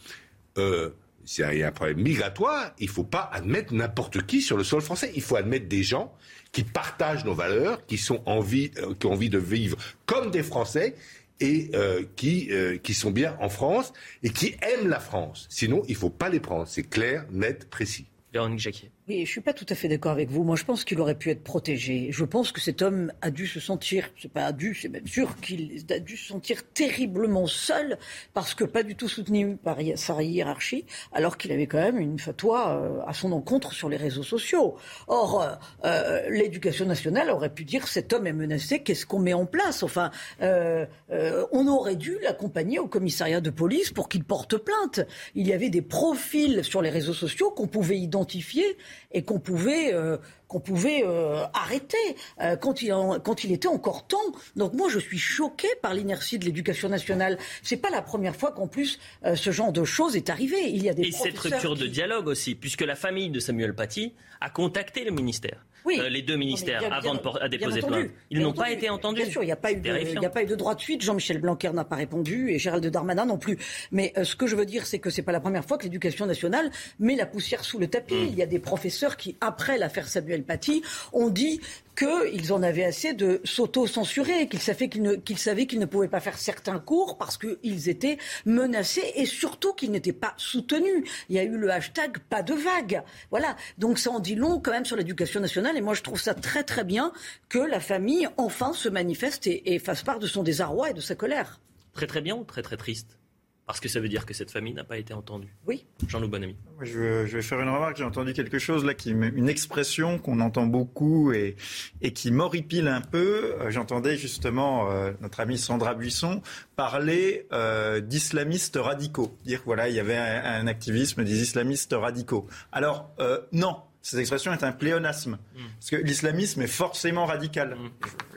euh, 0.58 0.90
s'il 1.24 1.44
y 1.54 1.62
a 1.62 1.68
un 1.68 1.72
problème 1.72 2.00
migratoire, 2.00 2.74
il 2.78 2.86
ne 2.86 2.90
faut 2.90 3.04
pas 3.04 3.30
admettre 3.32 3.72
n'importe 3.72 4.26
qui 4.26 4.42
sur 4.42 4.56
le 4.56 4.64
sol 4.64 4.80
français. 4.80 5.12
Il 5.14 5.22
faut 5.22 5.36
admettre 5.36 5.68
des 5.68 5.82
gens 5.82 6.12
qui 6.52 6.64
partagent 6.64 7.24
nos 7.24 7.34
valeurs, 7.34 7.84
qui, 7.86 7.96
sont 7.96 8.22
euh, 8.26 8.94
qui 8.98 9.06
ont 9.06 9.12
envie 9.12 9.30
de 9.30 9.38
vivre 9.38 9.76
comme 10.06 10.30
des 10.30 10.42
Français 10.42 10.94
et 11.40 11.70
euh, 11.74 12.04
qui, 12.14 12.48
euh, 12.52 12.76
qui 12.76 12.94
sont 12.94 13.10
bien 13.10 13.36
en 13.40 13.48
France 13.48 13.92
et 14.22 14.30
qui 14.30 14.54
aiment 14.62 14.88
la 14.88 15.00
France. 15.00 15.46
Sinon, 15.50 15.82
il 15.88 15.92
ne 15.92 15.98
faut 15.98 16.10
pas 16.10 16.28
les 16.28 16.40
prendre. 16.40 16.68
C'est 16.68 16.84
clair, 16.84 17.24
net, 17.32 17.68
précis. 17.68 18.06
Véronique 18.32 18.60
Jacquier. 18.60 18.90
Oui, 19.08 19.16
je 19.16 19.20
ne 19.22 19.26
suis 19.26 19.40
pas 19.40 19.52
tout 19.52 19.66
à 19.68 19.74
fait 19.74 19.88
d'accord 19.88 20.12
avec 20.12 20.30
vous. 20.30 20.44
Moi, 20.44 20.54
je 20.54 20.62
pense 20.62 20.84
qu'il 20.84 21.00
aurait 21.00 21.16
pu 21.16 21.30
être 21.30 21.42
protégé. 21.42 22.10
Je 22.12 22.24
pense 22.24 22.52
que 22.52 22.60
cet 22.60 22.82
homme 22.82 23.12
a 23.20 23.32
dû 23.32 23.48
se 23.48 23.58
sentir, 23.58 24.08
c'est 24.16 24.30
pas 24.30 24.44
a 24.44 24.52
dû, 24.52 24.76
c'est 24.76 24.88
même 24.88 25.08
sûr 25.08 25.34
qu'il 25.40 25.84
a 25.90 25.98
dû 25.98 26.16
se 26.16 26.28
sentir 26.28 26.62
terriblement 26.72 27.48
seul 27.48 27.98
parce 28.32 28.54
que 28.54 28.62
pas 28.62 28.84
du 28.84 28.94
tout 28.94 29.08
soutenu 29.08 29.56
par 29.56 29.78
sa 29.96 30.22
hiérarchie, 30.22 30.84
alors 31.12 31.36
qu'il 31.36 31.50
avait 31.50 31.66
quand 31.66 31.80
même 31.80 31.98
une 31.98 32.20
fatwa 32.20 32.76
euh, 32.76 33.00
à 33.04 33.12
son 33.12 33.32
encontre 33.32 33.72
sur 33.72 33.88
les 33.88 33.96
réseaux 33.96 34.22
sociaux. 34.22 34.76
Or, 35.08 35.42
euh, 35.42 35.54
euh, 35.84 36.30
l'éducation 36.30 36.86
nationale 36.86 37.28
aurait 37.30 37.52
pu 37.52 37.64
dire 37.64 37.88
cet 37.88 38.12
homme 38.12 38.28
est 38.28 38.32
menacé, 38.32 38.84
qu'est-ce 38.84 39.04
qu'on 39.04 39.18
met 39.18 39.34
en 39.34 39.46
place? 39.46 39.82
Enfin, 39.82 40.12
on 40.40 41.66
aurait 41.66 41.96
dû 41.96 42.18
l'accompagner 42.22 42.78
au 42.78 42.86
commissariat 42.86 43.40
de 43.40 43.50
police 43.50 43.90
pour 43.90 44.08
qu'il 44.08 44.22
porte 44.22 44.56
plainte. 44.58 45.00
Il 45.34 45.48
y 45.48 45.52
avait 45.52 45.70
des 45.70 45.82
profils 45.82 46.62
sur 46.62 46.82
les 46.82 46.90
réseaux 46.90 47.14
sociaux 47.14 47.50
qu'on 47.50 47.66
pouvait 47.66 47.98
identifier 47.98 48.76
et 49.10 49.22
qu'on 49.22 49.38
pouvait, 49.38 49.94
euh, 49.94 50.16
qu'on 50.52 50.60
pouvait 50.60 51.02
euh, 51.04 51.44
arrêter 51.54 51.96
euh, 52.40 52.56
quand, 52.56 52.82
il 52.82 52.92
quand 53.24 53.44
il 53.44 53.52
était 53.52 53.68
encore 53.68 54.06
temps. 54.06 54.18
Donc 54.54 54.74
moi, 54.74 54.88
je 54.90 54.98
suis 54.98 55.18
choquée 55.18 55.74
par 55.80 55.94
l'inertie 55.94 56.38
de 56.38 56.44
l'éducation 56.44 56.88
nationale. 56.88 57.38
C'est 57.62 57.78
pas 57.78 57.90
la 57.90 58.02
première 58.02 58.36
fois 58.36 58.52
qu'en 58.52 58.68
plus 58.68 58.98
ce 59.34 59.50
genre 59.50 59.72
de 59.72 59.84
choses 59.84 60.16
est 60.16 60.28
arrivé. 60.30 60.68
Il 60.68 60.82
y 60.82 60.88
a 60.88 60.94
des 60.94 61.04
et 61.04 61.12
cette 61.12 61.38
rupture 61.38 61.74
de 61.74 61.86
dialogue 61.86 62.28
aussi, 62.28 62.54
puisque 62.54 62.82
la 62.82 62.94
famille 62.94 63.30
de 63.30 63.40
Samuel 63.40 63.74
Paty 63.74 64.12
a 64.40 64.50
contacté 64.50 65.04
le 65.04 65.10
ministère. 65.10 65.64
Oui. 65.84 66.00
les 66.10 66.22
deux 66.22 66.36
ministères 66.36 66.92
avant 66.92 67.14
de 67.14 67.48
déposer 67.48 67.80
plainte. 67.80 68.10
Ils 68.30 68.40
n'ont 68.40 68.52
pas 68.52 68.70
été 68.70 68.88
entendus. 68.90 69.22
Bien 69.22 69.30
sûr, 69.30 69.42
il 69.42 69.46
n'y 69.46 69.52
a, 69.52 69.56
pas 69.56 69.72
eu 69.72 69.76
de, 69.76 70.24
a 70.24 70.30
pas 70.30 70.42
eu 70.42 70.46
de 70.46 70.54
droit 70.54 70.74
de 70.74 70.80
suite. 70.80 71.02
Jean-Michel 71.02 71.40
Blanquer 71.40 71.70
n'a 71.72 71.84
pas 71.84 71.96
répondu 71.96 72.50
et 72.50 72.58
Gérald 72.58 72.86
Darmanin 72.86 73.26
non 73.26 73.38
plus. 73.38 73.58
Mais 73.90 74.12
ce 74.22 74.36
que 74.36 74.46
je 74.46 74.56
veux 74.56 74.66
dire, 74.66 74.86
c'est 74.86 74.98
que 74.98 75.10
c'est 75.10 75.22
pas 75.22 75.32
la 75.32 75.40
première 75.40 75.64
fois 75.64 75.78
que 75.78 75.84
l'éducation 75.84 76.26
nationale 76.26 76.70
met 76.98 77.16
la 77.16 77.26
poussière 77.26 77.64
sous 77.64 77.78
le 77.78 77.88
tapis. 77.88 78.14
Mm. 78.14 78.28
Il 78.28 78.34
y 78.36 78.42
a 78.42 78.46
des 78.46 78.58
professeurs 78.58 79.16
qui, 79.16 79.36
après 79.40 79.78
l'affaire 79.78 80.08
Samuel 80.08 80.41
Paty, 80.42 80.82
ont 81.12 81.30
dit 81.30 81.60
qu'ils 81.96 82.52
en 82.52 82.62
avaient 82.62 82.84
assez 82.84 83.12
de 83.12 83.40
s'auto-censurer, 83.44 84.48
qu'ils 84.48 84.60
savaient 84.60 84.88
qu'ils 84.88 85.02
ne, 85.02 85.14
qu'ils 85.14 85.78
ne 85.78 85.84
pouvaient 85.86 86.08
pas 86.08 86.20
faire 86.20 86.38
certains 86.38 86.78
cours 86.78 87.18
parce 87.18 87.36
qu'ils 87.36 87.88
étaient 87.88 88.18
menacés 88.46 89.12
et 89.16 89.26
surtout 89.26 89.74
qu'ils 89.74 89.90
n'étaient 89.90 90.12
pas 90.12 90.34
soutenus. 90.36 91.04
Il 91.28 91.36
y 91.36 91.38
a 91.38 91.44
eu 91.44 91.56
le 91.56 91.70
hashtag 91.70 92.18
pas 92.30 92.42
de 92.42 92.54
vague. 92.54 93.02
Voilà. 93.30 93.56
Donc 93.78 93.98
ça 93.98 94.10
en 94.10 94.20
dit 94.20 94.34
long 94.34 94.60
quand 94.60 94.72
même 94.72 94.86
sur 94.86 94.96
l'éducation 94.96 95.40
nationale 95.40 95.76
et 95.76 95.80
moi 95.80 95.94
je 95.94 96.02
trouve 96.02 96.20
ça 96.20 96.34
très 96.34 96.64
très 96.64 96.84
bien 96.84 97.12
que 97.48 97.58
la 97.58 97.80
famille 97.80 98.28
enfin 98.36 98.72
se 98.72 98.88
manifeste 98.88 99.46
et, 99.46 99.74
et 99.74 99.78
fasse 99.78 100.02
part 100.02 100.18
de 100.18 100.26
son 100.26 100.42
désarroi 100.42 100.90
et 100.90 100.94
de 100.94 101.00
sa 101.00 101.14
colère. 101.14 101.60
Très 101.92 102.06
très 102.06 102.22
bien 102.22 102.36
ou 102.36 102.44
très 102.44 102.62
très 102.62 102.76
triste? 102.76 103.18
Parce 103.66 103.80
que 103.80 103.88
ça 103.88 104.00
veut 104.00 104.08
dire 104.08 104.26
que 104.26 104.34
cette 104.34 104.50
famille 104.50 104.74
n'a 104.74 104.84
pas 104.84 104.98
été 104.98 105.14
entendue. 105.14 105.54
Oui. 105.66 105.86
Jean-Loup 106.08 106.28
Bonamy. 106.28 106.56
Je, 106.80 107.26
je, 107.26 107.36
vais 107.36 107.42
faire 107.42 107.60
une 107.60 107.68
remarque. 107.68 107.96
J'ai 107.96 108.04
entendu 108.04 108.32
quelque 108.32 108.58
chose 108.58 108.84
là, 108.84 108.94
qui, 108.94 109.10
une 109.10 109.48
expression 109.48 110.18
qu'on 110.18 110.40
entend 110.40 110.66
beaucoup 110.66 111.32
et, 111.32 111.56
et 112.00 112.12
qui 112.12 112.32
m'horripile 112.32 112.88
un 112.88 113.00
peu. 113.00 113.54
Euh, 113.60 113.70
j'entendais 113.70 114.16
justement 114.16 114.90
euh, 114.90 115.12
notre 115.20 115.40
amie 115.40 115.58
Sandra 115.58 115.94
Buisson 115.94 116.42
parler 116.76 117.46
euh, 117.52 118.00
d'islamistes 118.00 118.78
radicaux. 118.80 119.38
Dire 119.44 119.62
voilà, 119.64 119.88
il 119.88 119.94
y 119.94 120.00
avait 120.00 120.16
un, 120.16 120.42
un 120.44 120.66
activisme 120.66 121.24
des 121.24 121.42
islamistes 121.42 121.94
radicaux. 121.96 122.48
Alors, 122.72 123.10
euh, 123.20 123.38
non, 123.52 123.76
cette 124.02 124.18
expression 124.18 124.52
est 124.52 124.64
un 124.64 124.72
pléonasme. 124.72 125.38
Mm. 125.54 125.60
Parce 125.78 125.90
que 125.90 125.96
l'islamisme 125.96 126.62
est 126.62 126.66
forcément 126.66 127.24
radical. 127.24 127.76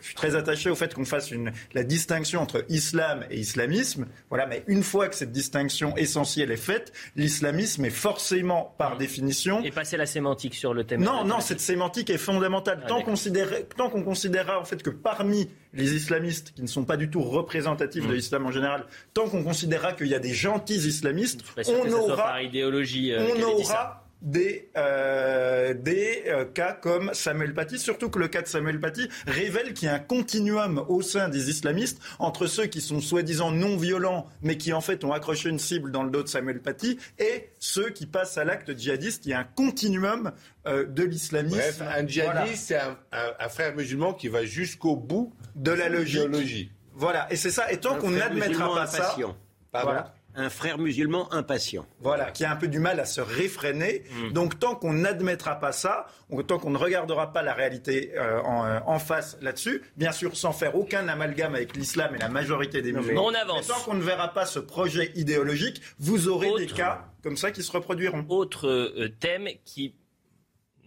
Je, 0.06 0.10
suis 0.10 0.15
très 0.15 0.36
attaché 0.36 0.70
au 0.70 0.76
fait 0.76 0.94
qu'on 0.94 1.04
fasse 1.04 1.32
une, 1.32 1.52
la 1.74 1.84
distinction 1.84 2.41
entre 2.41 2.63
islam 2.70 3.26
et 3.32 3.39
islamisme. 3.39 4.06
Voilà, 4.30 4.46
mais 4.46 4.63
une 4.68 4.84
fois 4.84 5.10
que 5.10 5.15
cette 5.15 5.32
distinction 5.32 5.98
essentielle 5.98 6.52
est 6.52 6.58
faite, 6.58 6.94
l'islamisme 7.15 7.86
est 7.86 7.89
forcément, 7.89 8.76
par 8.78 8.96
mm. 8.96 8.98
définition. 9.00 9.63
Et 9.63 9.72
passer 9.72 9.98
la 9.98 10.06
sémantique 10.06 10.54
sur 10.54 10.76
le 10.76 10.84
thème. 10.84 11.04
Non, 11.04 11.26
non, 11.26 11.39
cette 11.39 11.60
sémantique 11.60 12.12
est 12.12 12.20
fondamentale. 12.20 12.82
Ah, 12.84 12.88
tant, 12.88 13.02
qu'on 13.02 14.04
considérera 14.04 14.60
en 14.60 14.65
fait 14.65 14.84
que 14.84 14.91
parmi 14.91 15.50
les 15.74 15.96
islamistes, 15.96 16.54
qui 16.56 16.62
ne 16.62 16.68
sont 16.68 16.86
pas 16.86 16.98
du 16.98 17.10
tout 17.10 17.24
représentatifs 17.24 18.08
de 18.08 18.13
l'islam 18.13 18.46
en 18.46 18.52
général, 18.52 18.86
tant 19.15 19.28
qu'on 19.28 19.44
considérera 19.44 19.94
qu'il 19.94 20.08
y 20.08 20.15
a 20.15 20.20
des 20.20 20.34
gentils 20.34 20.76
islamistes, 20.76 21.41
on 21.68 21.91
aura, 21.91 22.15
par 22.15 22.41
idéologie, 22.41 23.12
euh, 23.12 23.28
on 23.36 23.41
aura 23.41 24.05
des, 24.21 24.71
euh, 24.78 25.73
des 25.73 26.23
euh, 26.28 26.45
cas 26.45 26.73
comme 26.73 27.13
Samuel 27.13 27.54
Paty, 27.54 27.78
surtout 27.78 28.10
que 28.10 28.19
le 28.19 28.28
cas 28.28 28.41
de 28.41 28.47
Samuel 28.47 28.80
Paty 28.80 29.08
révèle 29.28 29.73
qu'il 29.73 29.88
y 29.88 29.91
a 29.91 29.95
un 29.95 29.99
continuum 29.99 30.84
au 30.88 31.01
sein 31.01 31.30
des 31.30 31.49
islamistes 31.49 32.01
entre 32.19 32.47
ceux 32.47 32.65
qui 32.65 32.82
sont 32.82 33.01
soi-disant 33.01 33.51
non 33.51 33.78
violents, 33.78 34.28
mais 34.41 34.58
qui 34.58 34.73
en 34.73 34.82
fait 34.82 35.04
ont 35.04 35.13
accroché 35.13 35.49
une 35.49 35.60
cible 35.60 35.91
dans 35.91 36.04
le 36.04 36.10
dos 36.10 36.23
de 36.23 36.28
Samuel 36.28 36.62
Paty, 36.62 36.97
et 37.19 37.49
ceux 37.60 37.89
qui 37.89 38.06
passent 38.06 38.38
à 38.38 38.45
l'acte 38.45 38.78
djihadiste. 38.78 39.25
Il 39.25 39.30
y 39.30 39.34
a 39.34 39.39
un 39.39 39.43
continuum 39.43 40.32
euh, 40.65 40.86
de 40.86 41.04
l'islamisme. 41.04 41.58
Bref, 41.58 41.82
un 41.82 42.08
djihadiste, 42.08 42.65
c'est 42.67 42.80
un, 42.80 43.49
frère 43.49 43.75
musulman 43.75 44.13
qui 44.13 44.28
va 44.28 44.43
jusqu'au 44.43 44.95
bout 44.95 45.34
de 45.56 45.71
la 45.71 45.89
logique. 45.89 46.71
Voilà, 46.93 47.32
et 47.32 47.36
c'est 47.36 47.51
ça. 47.51 47.71
Et 47.71 47.78
tant 47.78 47.95
qu'on 47.97 48.12
n'admettra 48.12 48.73
pas 48.73 48.88
ça, 48.88 49.15
voilà, 49.73 50.13
un 50.36 50.50
frère 50.50 50.78
musulman 50.78 51.32
impatient. 51.34 51.86
Voilà, 52.02 52.32
qui 52.32 52.43
a 52.45 52.52
un 52.52 52.56
peu 52.56 52.67
du 52.67 52.80
mal 52.80 53.00
à 53.00 53.06
se 53.06 53.21
réfréner. 53.21 54.04
Mm. 54.12 54.34
Donc 54.34 54.60
tant 54.60 54.76
qu'on 54.76 54.93
n'admettra 54.93 55.60
pas 55.60 55.71
ça, 55.71 56.08
tant 56.48 56.60
qu'on 56.60 56.71
ne 56.71 56.78
regardera 56.78 57.34
pas 57.34 57.41
la 57.41 57.54
réalité 57.54 58.12
euh, 58.15 58.39
euh, 58.39 58.80
en, 58.86 59.00
face 59.00 59.38
là-dessus, 59.41 59.82
bien 59.98 60.12
sûr 60.12 60.36
sans 60.36 60.52
faire 60.52 60.76
aucun 60.76 61.08
amalgame 61.08 61.56
avec 61.56 61.76
l'islam 61.76 62.15
et 62.15 62.19
la 62.19 62.30
majorité 62.30 62.82
des 62.82 62.91
musulmans, 62.91 63.26
on 63.26 63.34
avance. 63.34 63.67
tant 63.67 63.80
qu'on 63.80 63.95
ne 63.95 64.04
verra 64.04 64.34
pas 64.34 64.45
ce 64.45 64.60
projet 64.60 65.12
idéologique, 65.15 65.82
vous 66.00 66.28
aurez 66.28 66.52
des 66.58 66.67
cas 66.67 67.06
comme 67.24 67.38
ça 67.38 67.52
qui 67.52 67.63
se 67.63 67.71
reproduiront. 67.71 68.26
Autre 68.30 68.67
euh, 68.67 69.10
thème 69.19 69.48
qui 69.65 69.95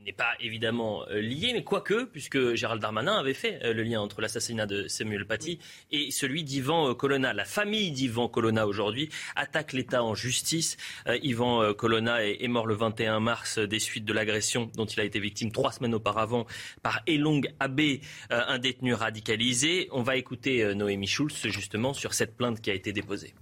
n'est 0.08 0.14
pas 0.14 0.32
évidemment 0.40 1.04
euh, 1.10 1.20
lié, 1.20 1.52
mais 1.52 1.62
quoique, 1.62 2.04
puisque 2.04 2.54
Gérald 2.54 2.80
Darmanin 2.80 3.18
avait 3.18 3.34
fait 3.34 3.60
euh, 3.62 3.74
le 3.74 3.82
lien 3.82 4.00
entre 4.00 4.22
l'assassinat 4.22 4.64
de 4.64 4.88
Samuel 4.88 5.26
Paty 5.26 5.58
et 5.92 6.10
celui 6.10 6.44
d'Ivan 6.44 6.88
euh, 6.88 6.94
Colonna. 6.94 7.34
La 7.34 7.44
famille 7.44 7.90
d'Ivan 7.90 8.26
Colonna 8.28 8.66
aujourd'hui 8.66 9.10
attaque 9.36 9.74
l'État 9.74 10.02
en 10.02 10.14
justice. 10.14 10.76
Ivan 11.22 11.74
Colonna 11.74 12.24
est, 12.24 12.48
mort 12.48 12.66
le 12.66 12.74
21 12.74 13.20
mars 13.20 13.58
des 13.58 13.78
suites 13.78 14.04
de 14.04 14.12
l'agression 14.12 14.70
dont 14.74 14.86
il 14.86 15.00
a 15.00 15.04
été 15.04 15.20
victime 15.20 15.52
trois 15.52 15.72
semaines 15.72 15.94
auparavant 15.94 16.46
par 16.82 17.02
Elong 17.06 17.42
Abbé, 17.60 18.00
un 18.30 18.58
détenu 18.58 18.94
radicalisé. 18.94 19.88
On 19.92 20.02
va 20.02 20.16
écouter 20.16 20.74
Noémie 20.74 21.06
Schulz 21.06 21.48
justement 21.48 21.92
sur 21.92 22.14
cette 22.14 22.36
plainte 22.36 22.60
qui 22.60 22.70
a 22.70 22.74
été 22.74 22.92
déposée. 22.92 23.34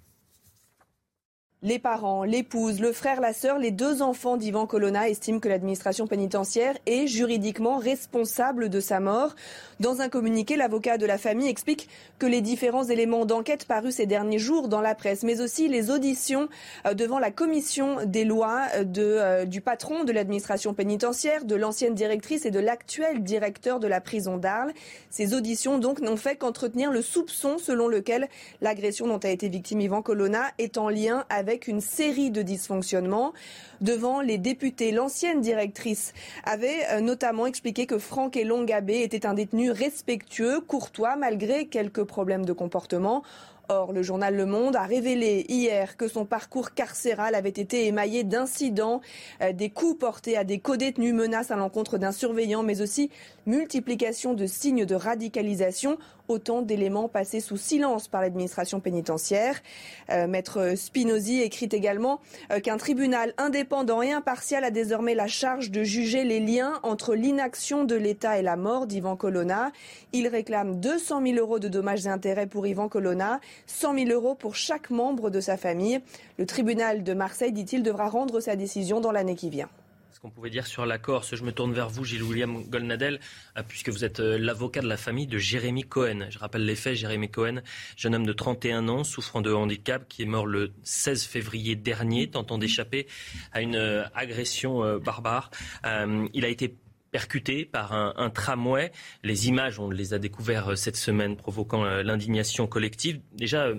Les 1.62 1.78
parents, 1.78 2.24
l'épouse, 2.24 2.80
le 2.80 2.92
frère, 2.92 3.18
la 3.22 3.32
sœur, 3.32 3.58
les 3.58 3.70
deux 3.70 4.02
enfants 4.02 4.36
d'Ivan 4.36 4.66
Colonna 4.66 5.08
estiment 5.08 5.40
que 5.40 5.48
l'administration 5.48 6.06
pénitentiaire 6.06 6.76
est 6.84 7.06
juridiquement 7.06 7.78
responsable 7.78 8.68
de 8.68 8.78
sa 8.78 9.00
mort. 9.00 9.34
Dans 9.80 10.02
un 10.02 10.10
communiqué, 10.10 10.56
l'avocat 10.56 10.98
de 10.98 11.06
la 11.06 11.16
famille 11.16 11.48
explique 11.48 11.88
que 12.18 12.26
les 12.26 12.42
différents 12.42 12.84
éléments 12.84 13.24
d'enquête 13.24 13.64
parus 13.64 13.94
ces 13.94 14.04
derniers 14.04 14.38
jours 14.38 14.68
dans 14.68 14.82
la 14.82 14.94
presse, 14.94 15.22
mais 15.22 15.40
aussi 15.40 15.66
les 15.66 15.90
auditions 15.90 16.50
euh, 16.86 16.92
devant 16.92 17.18
la 17.18 17.30
commission 17.30 18.04
des 18.04 18.26
lois 18.26 18.66
euh, 18.76 18.84
euh, 18.98 19.44
du 19.46 19.62
patron 19.62 20.04
de 20.04 20.12
l'administration 20.12 20.74
pénitentiaire, 20.74 21.46
de 21.46 21.54
l'ancienne 21.54 21.94
directrice 21.94 22.44
et 22.44 22.50
de 22.50 22.60
l'actuel 22.60 23.22
directeur 23.22 23.80
de 23.80 23.86
la 23.86 24.02
prison 24.02 24.36
d'Arles. 24.36 24.74
Ces 25.08 25.32
auditions 25.32 25.78
donc 25.78 26.00
n'ont 26.00 26.18
fait 26.18 26.36
qu'entretenir 26.36 26.90
le 26.90 27.00
soupçon 27.00 27.56
selon 27.56 27.88
lequel 27.88 28.28
l'agression 28.60 29.06
dont 29.06 29.18
a 29.18 29.30
été 29.30 29.48
victime 29.48 29.80
Ivan 29.80 30.02
Colonna 30.02 30.44
est 30.58 30.76
en 30.76 30.90
lien 30.90 31.24
avec 31.30 31.55
une 31.64 31.80
série 31.80 32.30
de 32.30 32.42
dysfonctionnements. 32.42 33.32
Devant 33.80 34.20
les 34.20 34.38
députés, 34.38 34.92
l'ancienne 34.92 35.40
directrice 35.40 36.12
avait 36.44 36.86
euh, 36.92 37.00
notamment 37.00 37.46
expliqué 37.46 37.86
que 37.86 37.98
Franck 37.98 38.36
Elongabé 38.36 39.02
était 39.02 39.26
un 39.26 39.34
détenu 39.34 39.70
respectueux, 39.70 40.60
courtois, 40.60 41.16
malgré 41.16 41.66
quelques 41.66 42.04
problèmes 42.04 42.44
de 42.44 42.52
comportement. 42.52 43.22
Or, 43.68 43.92
le 43.92 44.02
journal 44.02 44.36
Le 44.36 44.46
Monde 44.46 44.76
a 44.76 44.84
révélé 44.84 45.44
hier 45.48 45.96
que 45.96 46.06
son 46.06 46.24
parcours 46.24 46.72
carcéral 46.72 47.34
avait 47.34 47.48
été 47.48 47.86
émaillé 47.86 48.22
d'incidents, 48.22 49.00
euh, 49.42 49.52
des 49.52 49.70
coups 49.70 49.98
portés 49.98 50.36
à 50.36 50.44
des 50.44 50.60
codétenus, 50.60 51.12
menaces 51.12 51.50
à 51.50 51.56
l'encontre 51.56 51.98
d'un 51.98 52.12
surveillant, 52.12 52.62
mais 52.62 52.80
aussi 52.80 53.10
multiplication 53.44 54.34
de 54.34 54.46
signes 54.46 54.84
de 54.84 54.94
radicalisation, 54.94 55.98
autant 56.28 56.62
d'éléments 56.62 57.08
passés 57.08 57.40
sous 57.40 57.56
silence 57.56 58.08
par 58.08 58.20
l'administration 58.20 58.80
pénitentiaire. 58.80 59.62
Euh, 60.10 60.26
Maître 60.26 60.74
Spinozzi 60.76 61.40
écrit 61.40 61.68
également 61.72 62.20
euh, 62.52 62.60
qu'un 62.60 62.76
tribunal 62.76 63.34
indépendant 63.38 64.02
et 64.02 64.12
impartial 64.12 64.64
a 64.64 64.70
désormais 64.70 65.14
la 65.14 65.26
charge 65.26 65.70
de 65.70 65.82
juger 65.82 66.24
les 66.24 66.40
liens 66.40 66.80
entre 66.82 67.14
l'inaction 67.14 67.84
de 67.84 67.94
l'État 67.94 68.38
et 68.38 68.42
la 68.42 68.56
mort 68.56 68.86
d'Ivan 68.86 69.16
Colonna. 69.16 69.72
Il 70.12 70.28
réclame 70.28 70.80
200 70.80 71.22
000 71.22 71.38
euros 71.38 71.58
de 71.58 71.68
dommages 71.68 72.06
et 72.06 72.10
intérêts 72.10 72.46
pour 72.46 72.66
Ivan 72.66 72.88
Colonna 72.88 73.40
100 73.66 73.94
000 73.94 74.10
euros 74.10 74.34
pour 74.34 74.54
chaque 74.54 74.90
membre 74.90 75.30
de 75.30 75.40
sa 75.40 75.56
famille. 75.56 76.00
Le 76.38 76.46
tribunal 76.46 77.02
de 77.02 77.14
Marseille, 77.14 77.52
dit-il, 77.52 77.82
devra 77.82 78.08
rendre 78.08 78.40
sa 78.40 78.56
décision 78.56 79.00
dans 79.00 79.12
l'année 79.12 79.36
qui 79.36 79.50
vient 79.50 79.68
ce 80.12 80.20
qu'on 80.20 80.30
pouvait 80.30 80.50
dire 80.50 80.66
sur 80.66 80.86
la 80.86 80.98
Corse. 80.98 81.34
Je 81.34 81.44
me 81.44 81.52
tourne 81.52 81.72
vers 81.72 81.88
vous, 81.88 82.04
Gilles 82.04 82.22
William 82.22 82.62
Golnadel, 82.64 83.20
euh, 83.56 83.62
puisque 83.66 83.90
vous 83.90 84.04
êtes 84.04 84.20
euh, 84.20 84.38
l'avocat 84.38 84.80
de 84.80 84.88
la 84.88 84.96
famille 84.96 85.26
de 85.26 85.38
Jérémy 85.38 85.82
Cohen. 85.82 86.26
Je 86.30 86.38
rappelle 86.38 86.64
les 86.64 86.76
faits. 86.76 86.94
Jérémy 86.96 87.30
Cohen, 87.30 87.60
jeune 87.96 88.14
homme 88.14 88.26
de 88.26 88.32
31 88.32 88.88
ans, 88.88 89.04
souffrant 89.04 89.42
de 89.42 89.52
handicap, 89.52 90.08
qui 90.08 90.22
est 90.22 90.26
mort 90.26 90.46
le 90.46 90.72
16 90.84 91.24
février 91.24 91.76
dernier, 91.76 92.28
tentant 92.28 92.58
d'échapper 92.58 93.06
à 93.52 93.60
une 93.60 93.76
euh, 93.76 94.04
agression 94.14 94.98
barbare. 94.98 95.50
il 95.84 96.44
a 96.44 96.48
été 96.48 96.76
percuté 97.10 97.64
par 97.64 97.92
un, 97.92 98.30
tramway. 98.30 98.92
Les 99.22 99.48
images, 99.48 99.78
on 99.78 99.90
les 99.90 100.14
a 100.14 100.18
découvertes 100.18 100.76
cette 100.76 100.96
semaine, 100.96 101.36
provoquant 101.36 101.84
l'indignation 101.84 102.66
collective. 102.66 103.20
Déjà, 103.32 103.72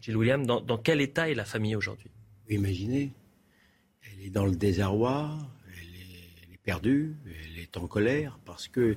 Gilles 0.00 0.16
William, 0.16 0.44
dans, 0.44 0.78
quel 0.78 1.00
état 1.00 1.30
est 1.30 1.34
la 1.34 1.44
famille 1.44 1.76
aujourd'hui? 1.76 2.10
Imaginez, 2.48 3.12
elle 4.18 4.26
est 4.26 4.30
dans 4.30 4.46
le 4.46 4.56
désarroi, 4.56 5.36
elle 5.76 6.52
est, 6.54 6.58
perdue, 6.62 7.14
elle 7.26 7.58
est 7.58 7.76
en 7.76 7.86
colère 7.86 8.38
parce 8.44 8.68
que 8.68 8.96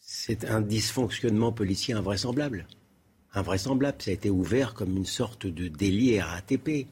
c'est 0.00 0.44
un 0.44 0.60
dysfonctionnement 0.60 1.52
policier 1.52 1.94
invraisemblable. 1.94 2.66
Invraisemblable, 3.34 4.00
ça 4.00 4.10
a 4.10 4.14
été 4.14 4.30
ouvert 4.30 4.74
comme 4.74 4.96
une 4.96 5.06
sorte 5.06 5.46
de 5.46 5.68
délit 5.68 6.20
RATP. 6.20 6.86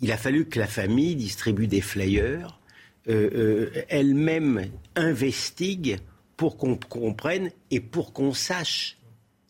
Il 0.00 0.12
a 0.12 0.16
fallu 0.16 0.46
que 0.46 0.58
la 0.58 0.66
famille 0.66 1.14
distribue 1.14 1.66
des 1.66 1.80
flyers 1.80 2.58
euh, 3.08 3.30
euh, 3.34 3.82
elle-même 3.88 4.70
investigue 4.94 5.98
pour 6.36 6.56
qu'on 6.56 6.76
comprenne 6.76 7.50
et 7.70 7.80
pour 7.80 8.12
qu'on 8.12 8.32
sache. 8.32 8.98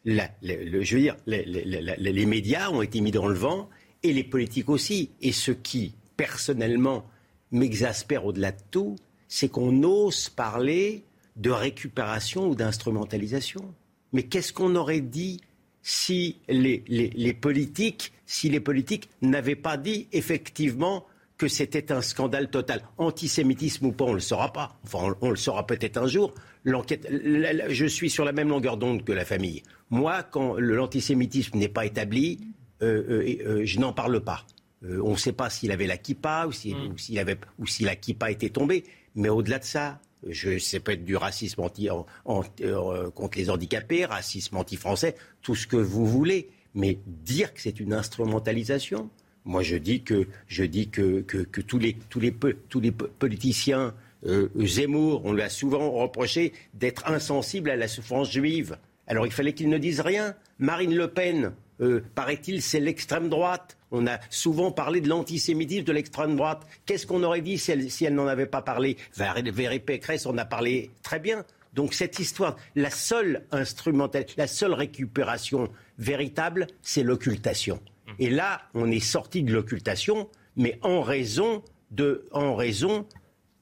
je 0.05 0.95
veux 0.95 1.01
dire, 1.01 1.17
les, 1.27 2.27
médias 2.27 2.71
ont 2.71 2.83
été 2.83 3.01
mis 3.01 3.11
dans 3.11 3.29
le 3.29 3.35
vent 3.35 3.69
et 4.03 4.13
les 4.13 4.25
politiques 4.25 4.69
aussi. 4.69 5.11
Et 5.21 5.33
ce 5.33 5.53
qui, 5.53 5.95
personnellement, 6.21 7.07
m'exaspère 7.51 8.27
au-delà 8.27 8.53
de 8.53 8.61
tout, 8.71 8.97
c'est 9.27 9.49
qu'on 9.49 9.83
ose 9.85 10.29
parler 10.29 11.03
de 11.37 11.51
récupération 11.51 12.47
ou 12.47 12.55
d'instrumentalisation. 12.55 13.75
Mais 14.13 14.25
qu'est-ce 14.25 14.53
qu'on 14.53 14.77
aurait 14.77 15.01
dit 15.01 15.41
si 15.81 16.37
les, 16.47 17.33
politiques, 17.41 18.13
si 18.27 18.51
les 18.51 18.61
politiques 18.61 19.09
n'avaient 19.23 19.57
pas 19.57 19.79
dit 19.79 20.09
effectivement 20.13 21.07
que 21.39 21.49
c'était 21.49 21.91
un 21.91 22.03
scandale 22.03 22.51
total? 22.51 22.83
Antisémitisme 22.99 23.87
ou 23.87 23.93
pas, 23.93 24.05
on 24.05 24.11
ne 24.11 24.15
le 24.17 24.21
saura 24.21 24.53
pas. 24.53 24.79
Enfin, 24.85 25.17
on, 25.23 25.31
le 25.31 25.37
saura 25.37 25.67
peut-être 25.67 25.97
un 25.97 26.07
jour. 26.07 26.35
L'enquête, 26.65 27.09
je 27.11 27.87
suis 27.87 28.11
sur 28.11 28.27
la 28.27 28.33
même 28.33 28.51
longueur 28.51 28.77
d'onde 28.77 29.05
que 29.05 29.13
la 29.13 29.25
famille. 29.25 29.63
Moi, 29.89 30.23
quand 30.25 30.57
l'antisémitisme 30.59 31.57
n'est 31.57 31.71
pas 31.71 31.87
établi, 31.87 32.41
euh, 32.83 33.05
euh, 33.09 33.37
euh, 33.47 33.63
je 33.65 33.81
n'en 33.81 33.95
parle 33.95 34.21
pas. 34.21 34.45
On 34.83 35.13
ne 35.13 35.17
sait 35.17 35.33
pas 35.33 35.51
s'il 35.51 35.73
avait 35.73 35.87
la 35.87 35.97
kippa 35.97 36.47
ou 36.47 36.53
s'il 36.53 36.77
si, 36.97 37.19
avait 37.19 37.39
ou 37.59 37.67
si 37.67 37.85
la 37.85 37.97
kippa 37.97 38.31
était 38.31 38.51
tombée. 38.51 38.85
Mais 39.15 39.29
au-delà 39.29 39.59
de 39.59 39.65
ça, 39.65 40.01
je 40.27 40.59
sais 40.59 40.81
peut 40.81 40.93
être 40.93 41.05
du 41.05 41.17
racisme 41.17 41.61
anti, 41.63 41.89
contre 42.25 43.39
les 43.39 43.51
handicapés, 43.51 44.05
racisme 44.05 44.57
anti-français, 44.57 45.17
tout 45.43 45.55
ce 45.55 45.67
que 45.67 45.77
vous 45.77 46.07
voulez. 46.07 46.51
Mais 46.75 46.99
dire 47.07 47.53
que 47.53 47.61
c'est 47.61 47.81
une 47.81 47.93
instrumentalisation, 47.93 49.11
moi, 49.45 49.63
je 49.63 49.77
dis 49.77 50.03
que, 50.03 50.27
je 50.47 50.65
dis 50.65 50.89
que, 50.91 51.21
que, 51.23 51.61
tous, 51.61 51.79
les, 51.79 51.97
tous, 52.09 52.21
les, 52.21 52.35
tous 52.69 52.81
les 52.81 52.93
politiciens, 52.93 53.95
euh, 54.27 54.49
Zemmour, 54.57 55.23
on 55.25 55.33
lui 55.33 55.43
a 55.43 55.49
souvent 55.49 55.91
reproché 55.91 56.53
d'être 56.75 57.09
insensible 57.09 57.71
à 57.71 57.77
la 57.77 57.89
souffrance 57.89 58.31
juive. 58.31 58.77
Alors 59.07 59.27
il 59.27 59.33
fallait 59.33 59.55
qu'il 59.55 59.69
ne 59.69 59.79
dise 59.79 60.01
rien. 60.01 60.35
Marine 60.59 60.95
Le 60.95 61.09
Pen, 61.09 61.53
euh, 61.81 62.03
paraît-il, 62.15 62.63
c'est 62.63 62.81
l'extrême 62.81 63.29
droite. 63.29 63.77
On 63.91 64.07
a 64.07 64.19
souvent 64.31 64.71
parlé 64.71 65.01
de 65.01 65.09
l'antisémitisme 65.09 65.85
de 65.85 65.93
l'extrême 65.93 66.37
droite. 66.37 66.67
Qu'est-ce 66.87 67.07
qu'on 67.07 67.23
aurait 67.23 67.41
dit 67.41 67.59
si 67.59 68.05
elle, 68.05 68.15
n'en 68.15 68.27
avait 68.27 68.47
pas 68.47 68.63
parlé? 68.63 68.97
Valérie 69.17 69.81
Pécresse 69.81 70.27
en 70.27 70.37
a 70.39 70.45
parlé 70.45 70.91
très 71.03 71.19
bien. 71.19 71.45
Donc 71.75 71.95
cette 71.95 72.19
histoire, 72.19 72.57
la 72.75 72.91
seule 72.91 73.47
instrumentale, 73.53 74.27
la 74.37 74.47
seule 74.47 74.75
récupération 74.75 75.71
véritable, 75.99 76.67
c'est 76.83 77.03
l'occultation. 77.03 77.81
Et 78.19 78.29
là, 78.29 78.63
on 78.75 78.91
est 78.91 79.01
sorti 79.01 79.43
de 79.43 79.53
l'occultation, 79.53 80.29
mais 80.57 80.79
en 80.83 81.03
raison 81.03 81.63
de 81.91 82.25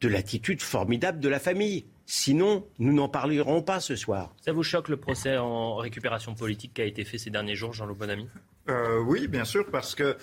l'attitude 0.03 0.63
formidable 0.63 1.21
de 1.21 1.29
la 1.29 1.39
famille. 1.39 1.85
Sinon, 2.11 2.65
nous 2.79 2.95
n'en 2.95 3.11
parlerons 3.11 3.61
pas 3.61 3.81
ce 3.81 3.95
soir. 3.95 4.35
Ça 4.41 4.53
vous 4.53 4.63
choque 4.63 4.89
le 4.89 4.97
procès 4.97 5.37
en 5.37 5.77
récupération 5.77 6.35
politique 6.35 6.73
qui 6.73 6.81
a 6.81 6.87
été 6.87 7.05
fait 7.05 7.19
ces 7.19 7.29
derniers 7.29 7.55
jours, 7.55 7.75
Jean-Loup 7.75 7.97
Bonamy? 7.97 8.27
Euh, 8.71 8.99
oui, 9.01 9.29
bien 9.29 9.45
sûr, 9.45 9.67
parce 9.71 9.95
que, 9.95 10.03
euh, 10.05 10.17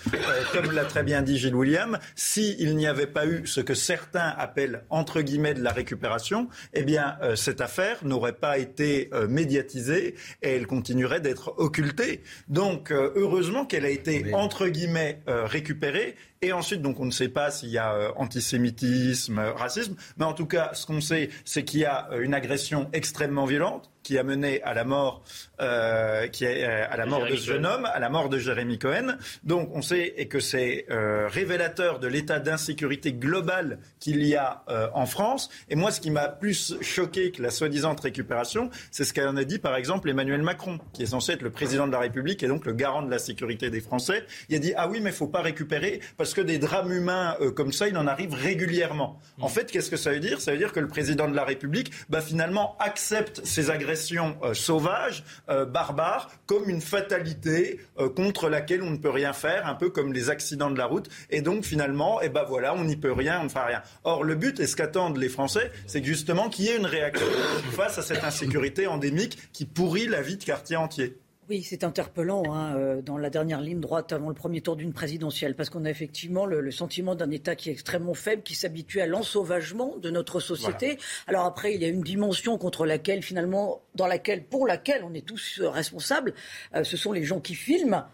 comme 0.51 0.71
l'a 0.71 0.85
très 0.85 1.03
bien 1.03 1.21
dit 1.21 1.37
Gilles 1.37 1.53
William, 1.53 1.99
s'il 2.15 2.75
n'y 2.75 2.87
avait 2.87 3.05
pas 3.05 3.27
eu 3.27 3.45
ce 3.45 3.61
que 3.61 3.75
certains 3.75 4.33
appellent 4.37 4.83
entre 4.89 5.21
guillemets 5.21 5.53
de 5.53 5.61
la 5.61 5.71
récupération, 5.71 6.47
eh 6.73 6.83
bien, 6.83 7.17
euh, 7.21 7.35
cette 7.35 7.61
affaire 7.61 8.03
n'aurait 8.03 8.33
pas 8.33 8.57
été 8.57 9.11
médiatisée 9.29 10.15
et 10.41 10.55
elle 10.55 10.65
continuerait 10.65 11.21
d'être 11.21 11.53
occultée. 11.57 12.23
Donc, 12.47 12.91
heureusement 12.91 13.65
qu'elle 13.65 13.85
a 13.85 13.89
été 13.89 14.33
entre 14.33 14.67
guillemets 14.67 15.21
récupérée 15.27 16.15
Et 16.45 16.53
ensuite, 16.53 16.83
donc, 16.83 16.99
on 16.99 17.05
ne 17.05 17.11
sait 17.11 17.27
pas 17.27 17.49
s'il 17.49 17.69
y 17.69 17.79
a 17.79 17.95
euh, 17.95 18.11
antisémitisme, 18.17 19.39
racisme. 19.39 19.95
Mais 20.17 20.25
en 20.25 20.33
tout 20.33 20.45
cas, 20.45 20.69
ce 20.73 20.85
qu'on 20.85 21.01
sait, 21.01 21.31
c'est 21.43 21.63
qu'il 21.63 21.79
y 21.79 21.85
a 21.85 22.07
une 22.21 22.35
agression 22.35 22.87
extrêmement 22.93 23.45
violente 23.45 23.89
qui 24.05 24.19
a 24.19 24.23
mené 24.23 24.61
à 24.61 24.75
la 24.75 24.83
mort, 24.83 25.23
euh, 25.59 26.27
qui 26.27 26.45
est, 26.45 26.63
euh, 26.63 26.85
à 26.87 26.95
la 26.95 27.07
mort 27.07 27.25
de 27.25 27.35
ce 27.35 27.53
jeune 27.53 27.65
homme, 27.65 27.85
à 27.85 27.99
la 27.99 28.09
mort 28.09 28.29
de 28.29 28.37
Jérémy 28.37 28.77
Cohen. 28.77 29.17
Donc 29.43 29.71
on 29.73 29.81
sait 29.81 30.13
et 30.17 30.27
que 30.27 30.39
c'est 30.39 30.85
euh, 30.91 31.27
révélateur 31.27 31.97
de 31.99 32.07
l'état 32.07 32.39
d'insécurité 32.39 33.13
global 33.13 33.79
qu'il 33.99 34.23
y 34.23 34.35
a 34.35 34.63
euh, 34.69 34.87
en 34.93 35.07
France. 35.07 35.49
Et 35.69 35.75
moi, 35.75 35.89
ce 35.89 35.99
qui 35.99 36.11
m'a 36.11 36.29
plus 36.29 36.75
choqué 36.81 37.31
que 37.31 37.41
la 37.41 37.49
soi-disant 37.49 37.95
récupération, 37.95 38.69
c'est 38.91 39.05
ce 39.05 39.13
qu'en 39.13 39.37
a 39.37 39.43
dit 39.43 39.57
par 39.57 39.75
exemple 39.75 40.07
Emmanuel 40.07 40.43
Macron, 40.43 40.77
qui 40.93 41.01
est 41.01 41.07
censé 41.07 41.31
être 41.31 41.41
le 41.41 41.49
président 41.49 41.87
de 41.87 41.91
la 41.91 41.99
République 41.99 42.43
et 42.43 42.47
donc 42.47 42.67
le 42.67 42.73
garant 42.73 43.01
de 43.01 43.09
la 43.09 43.17
sécurité 43.17 43.71
des 43.71 43.81
Français. 43.81 44.23
Il 44.49 44.55
a 44.55 44.59
dit 44.59 44.73
ah 44.77 44.87
oui, 44.87 44.99
mais 45.01 45.09
il 45.09 45.15
faut 45.15 45.27
pas 45.27 45.41
récupérer 45.41 45.99
parce 46.15 46.34
que 46.35 46.41
des 46.41 46.57
drames 46.57 46.91
humains 46.91 47.37
euh, 47.39 47.49
comme 47.49 47.71
ça, 47.71 47.87
il 47.87 47.97
en 47.97 48.07
arrive 48.07 48.33
régulièrement. 48.33 49.19
En 49.39 49.47
fait, 49.47 49.71
qu'est-ce 49.71 49.89
que 49.89 49.97
ça 49.97 50.11
veut 50.11 50.19
dire? 50.19 50.41
Ça 50.41 50.51
veut 50.51 50.57
dire 50.57 50.73
que 50.73 50.81
le 50.81 50.87
président 50.87 51.29
de 51.29 51.35
la 51.35 51.45
République, 51.45 51.91
bah, 52.09 52.19
finalement, 52.21 52.75
accepte 52.79 53.41
ces 53.45 53.71
agressions 53.71 54.35
euh, 54.43 54.53
sauvage, 54.53 55.23
euh, 55.49 55.65
barbare, 55.65 56.29
comme 56.45 56.69
une 56.69 56.81
fatalité 56.81 57.79
contre 58.15 58.49
laquelle 58.49 58.83
on 58.83 58.91
ne 58.91 58.97
peut 58.97 59.09
rien 59.09 59.31
faire, 59.31 59.65
un 59.67 59.75
peu 59.75 59.89
comme 59.89 60.11
les 60.11 60.29
accidents 60.29 60.69
de 60.69 60.77
la 60.77 60.85
route. 60.85 61.09
Et 61.29 61.41
donc 61.41 61.63
finalement, 61.63 62.19
eh 62.21 62.27
ben 62.27 62.43
voilà, 62.43 62.75
on 62.75 62.83
n'y 62.83 62.97
peut 62.97 63.13
rien, 63.13 63.39
on 63.39 63.45
ne 63.45 63.49
fera 63.49 63.65
rien. 63.65 63.81
Or, 64.03 64.23
le 64.23 64.35
but, 64.35 64.59
et 64.59 64.67
ce 64.67 64.75
qu'attendent 64.75 65.17
les 65.17 65.29
Français, 65.29 65.71
c'est 65.87 66.03
justement 66.03 66.49
qu'il 66.49 66.65
y 66.65 66.69
ait 66.69 66.77
une 66.77 66.85
réaction 66.85 67.25
face 67.71 67.97
à 67.97 68.01
cette 68.01 68.23
insécurité 68.23 68.87
endémique 68.87 69.37
qui 69.53 69.65
pourrit 69.65 70.07
la 70.07 70.21
vie 70.21 70.35
de 70.35 70.43
quartier 70.43 70.75
entier. 70.75 71.17
Oui, 71.47 71.61
c'est 71.61 71.83
interpellant 71.83 72.41
hein, 72.51 72.75
euh, 72.75 73.01
dans 73.03 73.19
la 73.19 73.29
dernière 73.29 73.61
ligne 73.61 73.79
droite 73.79 74.11
avant 74.13 74.29
le 74.29 74.33
premier 74.33 74.61
tour 74.61 74.75
d'une 74.75 74.93
présidentielle, 74.93 75.55
parce 75.55 75.69
qu'on 75.69 75.85
a 75.85 75.91
effectivement 75.91 76.47
le, 76.47 76.71
sentiment 76.71 77.13
d'un 77.13 77.29
État 77.29 77.55
qui 77.55 77.69
est 77.69 77.71
extrêmement 77.71 78.15
faible, 78.15 78.41
qui 78.41 78.55
s'habitue 78.55 78.99
à 78.99 79.05
l'ensauvagement 79.05 79.95
de 79.97 80.09
notre 80.09 80.39
société. 80.39 80.97
Alors 81.27 81.45
après, 81.45 81.75
il 81.75 81.81
y 81.83 81.85
a 81.85 81.87
une 81.87 82.01
dimension 82.01 82.57
contre 82.57 82.87
laquelle 82.87 83.21
finalement, 83.21 83.83
dans 83.93 84.07
laquelle, 84.07 84.43
pour 84.43 84.65
laquelle 84.65 85.03
on 85.03 85.13
est 85.13 85.25
tous 85.25 85.59
euh, 85.59 85.69
responsables. 85.69 86.33
Euh, 86.73 86.83
ce 86.83 86.97
sont 86.97 87.11
les 87.11 87.23
gens 87.23 87.39
qui 87.39 87.53
filment 87.53 88.05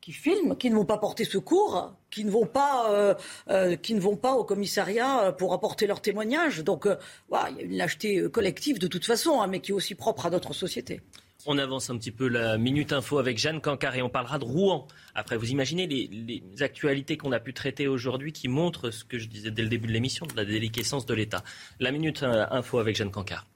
qui 0.00 0.12
filment, 0.12 0.56
qui 0.56 0.70
ne 0.70 0.74
vont 0.74 0.86
pas 0.86 0.96
porter 0.96 1.26
secours, 1.26 1.94
qui 2.10 2.24
ne 2.24 2.30
vont 2.30 2.46
pas, 2.46 3.18
qui 3.82 3.92
ne 3.92 4.00
vont 4.00 4.16
pas 4.16 4.32
au 4.32 4.44
commissariat 4.44 5.30
pour 5.36 5.52
apporter 5.52 5.86
leur 5.86 6.00
témoignage. 6.00 6.64
Donc, 6.64 6.86
il 6.86 7.34
y 7.34 7.36
a 7.36 7.62
une 7.62 7.76
lâcheté 7.76 8.30
collective 8.30 8.78
de 8.78 8.86
toute 8.86 9.04
façon, 9.04 9.42
hein, 9.42 9.46
mais 9.46 9.60
qui 9.60 9.72
est 9.72 9.74
aussi 9.74 9.94
propre 9.94 10.24
à 10.24 10.30
notre 10.30 10.54
société. 10.54 11.02
On 11.46 11.56
avance 11.58 11.88
un 11.88 11.96
petit 11.96 12.10
peu 12.10 12.28
la 12.28 12.58
minute 12.58 12.92
info 12.92 13.18
avec 13.18 13.38
Jeanne 13.38 13.60
Cancard 13.60 13.96
et 13.96 14.02
on 14.02 14.10
parlera 14.10 14.38
de 14.38 14.44
Rouen. 14.44 14.86
Après, 15.14 15.36
vous 15.36 15.50
imaginez 15.50 15.86
les, 15.86 16.42
actualités 16.62 17.16
qu'on 17.16 17.32
a 17.32 17.40
pu 17.40 17.54
traiter 17.54 17.88
aujourd'hui 17.88 18.32
qui 18.32 18.48
montrent 18.48 18.90
ce 18.90 19.04
que 19.04 19.18
je 19.18 19.26
disais 19.26 19.50
dès 19.50 19.62
le 19.62 19.68
début 19.68 19.86
de 19.88 19.92
l'émission, 19.92 20.26
de 20.26 20.36
la 20.36 20.44
déliquescence 20.44 21.06
de 21.06 21.14
l'État. 21.14 21.42
La 21.78 21.92
minute 21.92 22.22
info 22.22 22.78
avec 22.78 22.96
Jeanne 22.96 23.10
Cancard. 23.10 23.46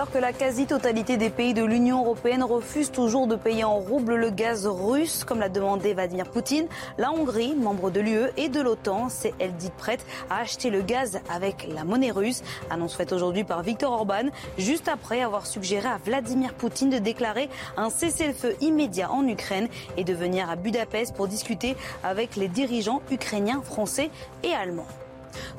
Alors 0.00 0.12
que 0.12 0.16
la 0.16 0.32
quasi-totalité 0.32 1.18
des 1.18 1.28
pays 1.28 1.52
de 1.52 1.62
l'Union 1.62 2.00
européenne 2.00 2.42
refusent 2.42 2.90
toujours 2.90 3.26
de 3.26 3.36
payer 3.36 3.64
en 3.64 3.74
rouble 3.74 4.14
le 4.14 4.30
gaz 4.30 4.66
russe, 4.66 5.24
comme 5.24 5.40
l'a 5.40 5.50
demandé 5.50 5.92
Vladimir 5.92 6.30
Poutine, 6.30 6.68
la 6.96 7.12
Hongrie, 7.12 7.54
membre 7.54 7.90
de 7.90 8.00
l'UE 8.00 8.30
et 8.38 8.48
de 8.48 8.62
l'OTAN, 8.62 9.10
s'est 9.10 9.34
elle 9.38 9.52
dite 9.56 9.74
prête 9.74 10.06
à 10.30 10.38
acheter 10.38 10.70
le 10.70 10.80
gaz 10.80 11.20
avec 11.30 11.68
la 11.68 11.84
monnaie 11.84 12.12
russe. 12.12 12.42
Annonce 12.70 12.96
faite 12.96 13.12
aujourd'hui 13.12 13.44
par 13.44 13.62
Viktor 13.62 13.92
Orban, 13.92 14.30
juste 14.56 14.88
après 14.88 15.20
avoir 15.20 15.44
suggéré 15.46 15.86
à 15.86 15.98
Vladimir 16.02 16.54
Poutine 16.54 16.88
de 16.88 16.98
déclarer 16.98 17.50
un 17.76 17.90
cessez-le-feu 17.90 18.56
immédiat 18.62 19.12
en 19.12 19.28
Ukraine 19.28 19.68
et 19.98 20.04
de 20.04 20.14
venir 20.14 20.48
à 20.48 20.56
Budapest 20.56 21.14
pour 21.14 21.28
discuter 21.28 21.76
avec 22.02 22.36
les 22.36 22.48
dirigeants 22.48 23.02
ukrainiens, 23.10 23.60
français 23.60 24.08
et 24.44 24.54
allemands. 24.54 24.86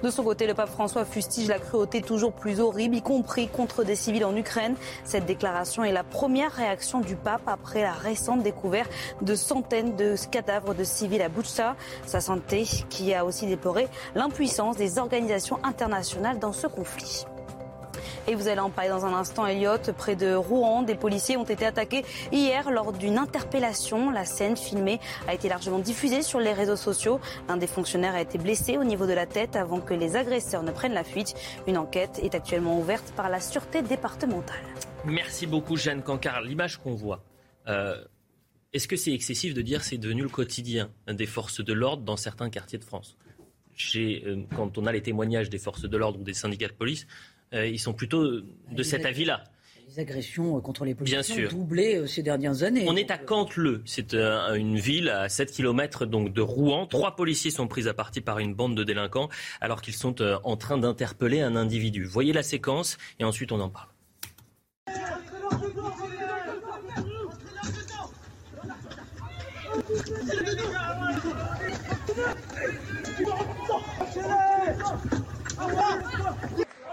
De 0.03 0.09
son 0.09 0.23
côté, 0.23 0.47
le 0.47 0.53
pape 0.53 0.69
François 0.69 1.05
fustige 1.05 1.47
la 1.47 1.59
cruauté 1.59 2.01
toujours 2.01 2.33
plus 2.33 2.59
horrible, 2.59 2.95
y 2.95 3.01
compris 3.01 3.47
contre 3.47 3.83
des 3.83 3.95
civils 3.95 4.25
en 4.25 4.35
Ukraine. 4.35 4.75
Cette 5.03 5.25
déclaration 5.25 5.83
est 5.83 5.91
la 5.91 6.03
première 6.03 6.51
réaction 6.51 6.99
du 6.99 7.15
pape 7.15 7.47
après 7.47 7.81
la 7.81 7.93
récente 7.93 8.43
découverte 8.43 8.91
de 9.21 9.35
centaines 9.35 9.95
de 9.95 10.15
cadavres 10.29 10.73
de 10.73 10.83
civils 10.83 11.21
à 11.21 11.29
Butcha. 11.29 11.75
Sa 12.05 12.21
santé 12.21 12.63
qui 12.89 13.13
a 13.13 13.25
aussi 13.25 13.47
déploré 13.47 13.87
l'impuissance 14.15 14.77
des 14.77 14.97
organisations 14.99 15.59
internationales 15.63 16.39
dans 16.39 16.53
ce 16.53 16.67
conflit. 16.67 17.25
Et 18.27 18.35
vous 18.35 18.47
allez 18.47 18.59
en 18.59 18.69
parler 18.69 18.89
dans 18.89 19.05
un 19.05 19.13
instant, 19.13 19.47
Elliot. 19.47 19.77
Près 19.97 20.15
de 20.15 20.33
Rouen, 20.33 20.83
des 20.83 20.95
policiers 20.95 21.37
ont 21.37 21.43
été 21.43 21.65
attaqués 21.65 22.05
hier 22.31 22.69
lors 22.71 22.93
d'une 22.93 23.17
interpellation. 23.17 24.11
La 24.11 24.25
scène 24.25 24.55
filmée 24.55 24.99
a 25.27 25.33
été 25.33 25.49
largement 25.49 25.79
diffusée 25.79 26.21
sur 26.21 26.39
les 26.39 26.53
réseaux 26.53 26.75
sociaux. 26.75 27.19
Un 27.49 27.57
des 27.57 27.67
fonctionnaires 27.67 28.13
a 28.13 28.21
été 28.21 28.37
blessé 28.37 28.77
au 28.77 28.83
niveau 28.83 29.07
de 29.07 29.13
la 29.13 29.25
tête 29.25 29.55
avant 29.55 29.81
que 29.81 29.93
les 29.93 30.15
agresseurs 30.15 30.63
ne 30.63 30.71
prennent 30.71 30.93
la 30.93 31.03
fuite. 31.03 31.33
Une 31.67 31.77
enquête 31.77 32.19
est 32.21 32.35
actuellement 32.35 32.79
ouverte 32.79 33.11
par 33.15 33.29
la 33.29 33.41
sûreté 33.41 33.81
départementale. 33.81 34.61
Merci 35.03 35.47
beaucoup, 35.47 35.75
Jeanne 35.75 36.03
Cancard. 36.03 36.41
L'image 36.41 36.77
qu'on 36.77 36.93
voit. 36.93 37.23
Euh, 37.67 38.03
est-ce 38.71 38.87
que 38.87 38.95
c'est 38.95 39.13
excessif 39.13 39.53
de 39.53 39.61
dire 39.61 39.83
c'est 39.83 39.97
devenu 39.97 40.21
le 40.21 40.29
quotidien 40.29 40.91
des 41.07 41.25
forces 41.25 41.61
de 41.61 41.73
l'ordre 41.73 42.03
dans 42.03 42.17
certains 42.17 42.49
quartiers 42.49 42.79
de 42.79 42.83
France? 42.83 43.17
Euh, 43.95 44.43
Quand 44.55 44.77
on 44.77 44.85
a 44.85 44.91
les 44.91 45.01
témoignages 45.01 45.49
des 45.49 45.57
forces 45.57 45.83
de 45.83 45.97
l'ordre 45.97 46.19
ou 46.19 46.23
des 46.23 46.33
syndicats 46.33 46.67
de 46.67 46.73
police, 46.73 47.07
ils 47.53 47.79
sont 47.79 47.93
plutôt 47.93 48.41
de 48.71 48.83
cet 48.83 49.05
avis-là. 49.05 49.43
Les 49.91 49.99
agressions 49.99 50.57
euh, 50.57 50.61
contre 50.61 50.85
les 50.85 50.95
policiers 50.95 51.47
ont 51.47 51.49
doublé 51.49 51.97
euh, 51.97 52.07
ces 52.07 52.23
dernières 52.23 52.63
années. 52.63 52.85
On 52.87 52.95
est 52.95 53.11
à 53.11 53.17
Canteleu, 53.17 53.81
c'est 53.85 54.13
une 54.13 54.77
ville 54.77 55.09
à 55.09 55.27
7 55.27 55.51
km 55.51 56.05
donc 56.05 56.31
de 56.31 56.41
Rouen. 56.41 56.87
Trois 56.87 57.17
policiers 57.17 57.51
sont 57.51 57.67
pris 57.67 57.89
à 57.89 57.93
partie 57.93 58.21
par 58.21 58.39
une 58.39 58.53
bande 58.53 58.75
de 58.75 58.85
délinquants 58.85 59.27
alors 59.59 59.81
qu'ils 59.81 59.95
sont 59.95 60.21
en 60.21 60.55
train 60.55 60.77
d'interpeller 60.77 61.41
un 61.41 61.57
individu. 61.57 62.05
Voyez 62.05 62.31
la 62.31 62.43
séquence 62.43 62.97
et 63.19 63.25
ensuite 63.25 63.51
on 63.51 63.59
en 63.59 63.69
parle. 63.69 63.89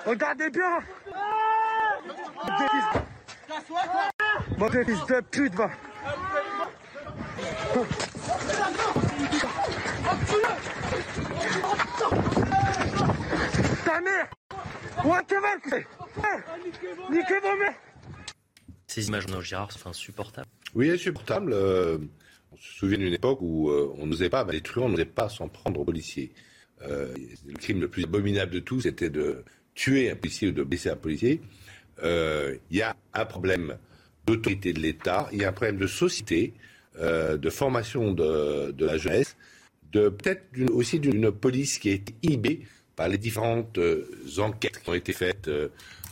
Regardez 0.09 0.49
bien 0.49 0.79
Mon 4.57 4.71
fils 4.71 5.07
de 5.07 5.21
pute, 5.21 5.55
va 5.55 5.71
Ta 13.85 14.01
mère 14.01 14.31
Niquez 17.11 17.41
vos 17.43 17.57
mères 17.59 17.75
Ces 18.87 19.09
images, 19.09 19.29
non, 19.29 19.43
Gérard, 19.43 19.73
c'est 19.73 19.87
insupportable. 19.87 20.49
Oui, 20.75 20.91
insupportable. 20.91 21.53
Euh, 21.53 21.99
on 22.51 22.57
se 22.57 22.73
souvient 22.79 22.97
d'une 22.97 23.13
époque 23.13 23.41
où 23.43 23.69
euh, 23.69 23.93
on 23.99 24.07
n'osait 24.07 24.31
pas, 24.31 24.43
les 24.45 24.63
truands 24.63 24.89
n'osaient 24.89 25.05
pas 25.05 25.29
s'en 25.29 25.49
prendre 25.49 25.81
aux 25.81 25.85
policiers. 25.85 26.33
Euh, 26.81 27.15
le 27.47 27.55
crime 27.59 27.83
le 27.83 27.89
plus 27.89 28.05
abominable 28.05 28.53
de 28.53 28.61
tous, 28.61 28.83
c'était 28.83 29.11
de 29.11 29.45
tuer 29.79 30.11
un 30.11 30.17
policier 30.17 30.49
ou 30.49 30.53
de 30.53 30.65
blesser 30.65 30.91
un 30.91 30.97
policier, 30.97 31.41
euh, 32.03 32.57
il 32.71 32.79
y 32.79 32.83
a 32.83 32.97
un 33.15 33.25
problème 33.25 33.79
d'autorité 34.27 34.73
de 34.73 34.81
l'État, 34.81 35.29
il 35.33 35.39
y 35.39 35.45
a 35.45 35.51
un 35.51 35.53
problème 35.53 35.77
de 35.77 35.87
société, 35.87 36.53
euh, 36.99 37.37
de 37.37 37.49
formation 37.49 38.13
de, 38.13 38.75
la 38.85 38.99
jeunesse, 38.99 39.37
de 39.93 40.09
peut-être 40.09 40.43
aussi 40.73 40.99
d'une 40.99 41.31
police 41.31 41.79
qui 41.79 41.91
a 41.91 41.93
été 41.93 42.13
inhibée 42.25 42.67
par 42.97 43.09
les 43.09 43.19
différentes 43.19 43.79
euh, 43.79 44.05
enquêtes 44.39 44.83
qui 44.83 44.91
ont 44.91 44.95
été 44.95 45.13
faites. 45.13 45.49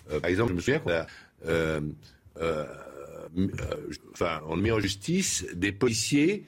par 0.09 0.27
exemple, 0.27 0.53
je 0.53 0.55
me 0.55 0.61
souviens 0.61 0.79
qu'on 0.79 0.93
a, 0.93 1.07
enfin, 4.12 4.41
on 4.47 4.57
mis 4.57 4.71
en 4.71 4.79
justice 4.79 5.45
des 5.55 5.73
policiers. 5.73 6.47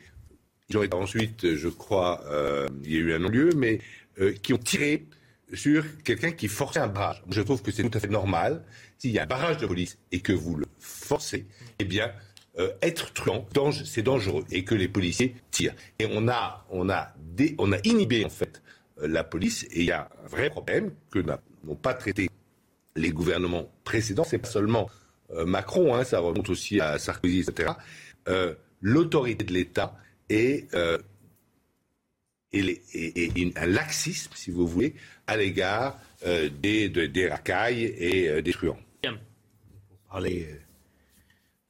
Ils 0.71 0.79
ont 0.79 0.85
été 0.85 0.95
ensuite, 0.95 1.57
je 1.57 1.69
crois, 1.69 2.23
il 2.85 2.93
y 2.93 2.97
a 2.97 3.01
eu 3.01 3.12
un 3.12 3.19
non-lieu, 3.19 3.51
mais 3.57 3.81
qui 4.43 4.55
ont 4.55 4.59
tiré 4.59 5.05
sur 5.53 5.84
quelqu'un 6.03 6.32
qui 6.32 6.49
forçait 6.49 6.80
un 6.80 6.88
barrage. 6.88 7.22
Je 7.30 7.40
trouve 7.42 7.62
que 7.62 7.70
c'est 7.70 7.82
tout 7.82 7.96
à 7.96 8.01
fait 8.01 8.09
normal. 8.09 8.62
S'il 8.99 9.12
y 9.12 9.18
a 9.18 9.22
un 9.22 9.26
barrage 9.26 9.59
de 9.59 9.66
police 9.66 9.99
et 10.12 10.20
que 10.20 10.32
vous 10.32 10.57
le 10.57 10.66
forcez, 10.78 11.46
eh 11.78 11.84
bien, 11.84 12.12
euh, 12.59 12.72
être 12.82 13.12
truand, 13.12 13.46
c'est 13.84 14.03
dangereux 14.03 14.44
et 14.51 14.64
que 14.64 14.74
les 14.74 14.88
policiers 14.88 15.36
tirent. 15.51 15.74
Et 15.99 16.07
on 16.11 16.28
a, 16.28 16.66
on 16.70 16.90
a, 16.90 17.14
on 17.59 17.72
a 17.72 17.78
inhibé 17.84 18.24
en 18.24 18.30
fait 18.30 18.62
euh, 19.01 19.07
la 19.07 19.22
police 19.22 19.64
et 19.70 19.80
il 19.80 19.84
y 19.84 19.92
a 19.92 20.11
un 20.24 20.28
vrai 20.28 20.51
problème 20.51 20.90
que 21.11 21.20
n'ont 21.20 21.76
pas 21.76 21.94
traité 21.94 22.28
les 22.96 23.11
gouvernements 23.11 23.70
précédents. 23.84 24.24
C'est 24.24 24.38
pas 24.38 24.49
seulement 24.49 24.90
euh, 25.30 25.44
Macron, 25.44 25.94
hein, 25.94 26.03
ça 26.03 26.18
remonte 26.18 26.49
aussi 26.49 26.80
à 26.80 26.99
Sarkozy, 26.99 27.40
etc. 27.40 27.72
L'autorité 28.80 29.44
de 29.44 29.53
l'État 29.53 29.96
est 30.28 30.72
et, 32.53 33.53
un 33.57 33.66
laxisme, 33.66 34.32
si 34.34 34.51
vous 34.51 34.66
voulez, 34.66 34.94
à 35.26 35.36
l'égard 35.36 36.01
euh, 36.26 36.49
des, 36.49 36.88
des 36.88 37.28
racailles 37.28 37.84
et 37.84 38.28
euh, 38.28 38.42
des 38.42 38.53
truands. 38.53 38.78
Pour 39.03 39.99
parler, 40.11 40.49
euh, 40.51 40.57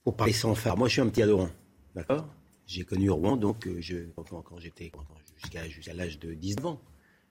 pour 0.05 0.17
parler 0.17 0.33
sans 0.33 0.55
faire, 0.55 0.77
moi 0.77 0.89
je 0.89 0.93
suis 0.95 1.03
un 1.03 1.09
petit 1.09 1.23
adorant, 1.23 1.51
d'accord? 1.95 2.29
J'ai 2.67 2.85
connu 2.85 3.11
Rouen 3.11 3.37
donc 3.37 3.67
je, 3.81 3.97
quand, 4.15 4.59
j'étais 4.59 4.93
jusqu'à 5.69 5.95
l'âge 5.95 6.19
de 6.19 6.35
19 6.35 6.67
ans. 6.67 6.81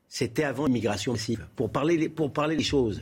C'était 0.09 0.43
avant 0.43 0.65
l'immigration 0.65 1.13
massive. 1.13 1.47
Pour 1.55 1.71
parler, 1.71 2.09
pour 2.09 2.33
parler 2.33 2.55
des 2.55 2.63
choses, 2.63 3.01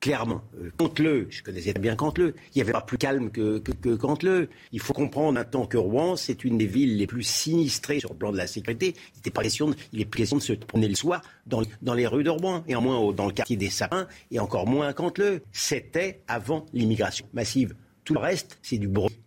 clairement. 0.00 0.42
Euh, 0.60 0.70
Canteleu, 0.76 1.26
je 1.30 1.42
connaissais 1.42 1.72
bien 1.74 1.96
Canteleu. 1.96 2.34
Il 2.54 2.58
n'y 2.58 2.62
avait 2.62 2.72
pas 2.72 2.80
plus 2.80 2.98
calme 2.98 3.30
que, 3.30 3.58
que, 3.58 3.94
Canteleu. 3.94 4.48
Il 4.72 4.80
faut 4.80 4.92
comprendre 4.92 5.32
maintenant 5.32 5.66
que 5.66 5.76
Rouen, 5.76 6.16
c'est 6.16 6.44
une 6.44 6.58
des 6.58 6.66
villes 6.66 6.96
les 6.96 7.06
plus 7.06 7.22
sinistrées 7.22 8.00
sur 8.00 8.10
le 8.10 8.16
plan 8.16 8.32
de 8.32 8.36
la 8.36 8.46
sécurité. 8.46 8.94
Il 9.14 9.16
n'était 9.16 9.30
pas 9.30 9.42
question, 9.42 9.70
de, 9.70 9.76
il 9.92 10.00
est 10.00 10.14
question 10.14 10.36
de 10.36 10.42
se 10.42 10.52
promener 10.52 10.88
le 10.88 10.94
soir 10.94 11.22
dans, 11.46 11.62
dans 11.82 11.94
les 11.94 12.06
rues 12.06 12.24
de 12.24 12.30
Rouen, 12.30 12.64
et 12.66 12.76
en 12.76 12.80
moins 12.80 13.12
dans 13.12 13.26
le 13.26 13.32
quartier 13.32 13.56
des 13.56 13.70
Sapins, 13.70 14.06
et 14.30 14.38
encore 14.38 14.66
moins 14.66 14.88
à 14.88 14.92
Canteleu. 14.92 15.42
C'était 15.52 16.22
avant 16.28 16.66
l'immigration 16.72 17.26
massive. 17.32 17.74
Tout 18.04 18.14
le 18.14 18.20
reste, 18.20 18.58
c'est 18.62 18.78
du 18.78 18.88
bruit. 18.88 19.18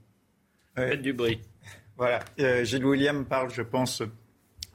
Du 1.02 1.14
bruit. 1.14 1.42
Voilà. 1.98 2.20
Euh, 2.40 2.64
Gilles 2.64 2.86
William 2.86 3.26
parle, 3.26 3.52
je 3.54 3.62
pense, 3.62 4.02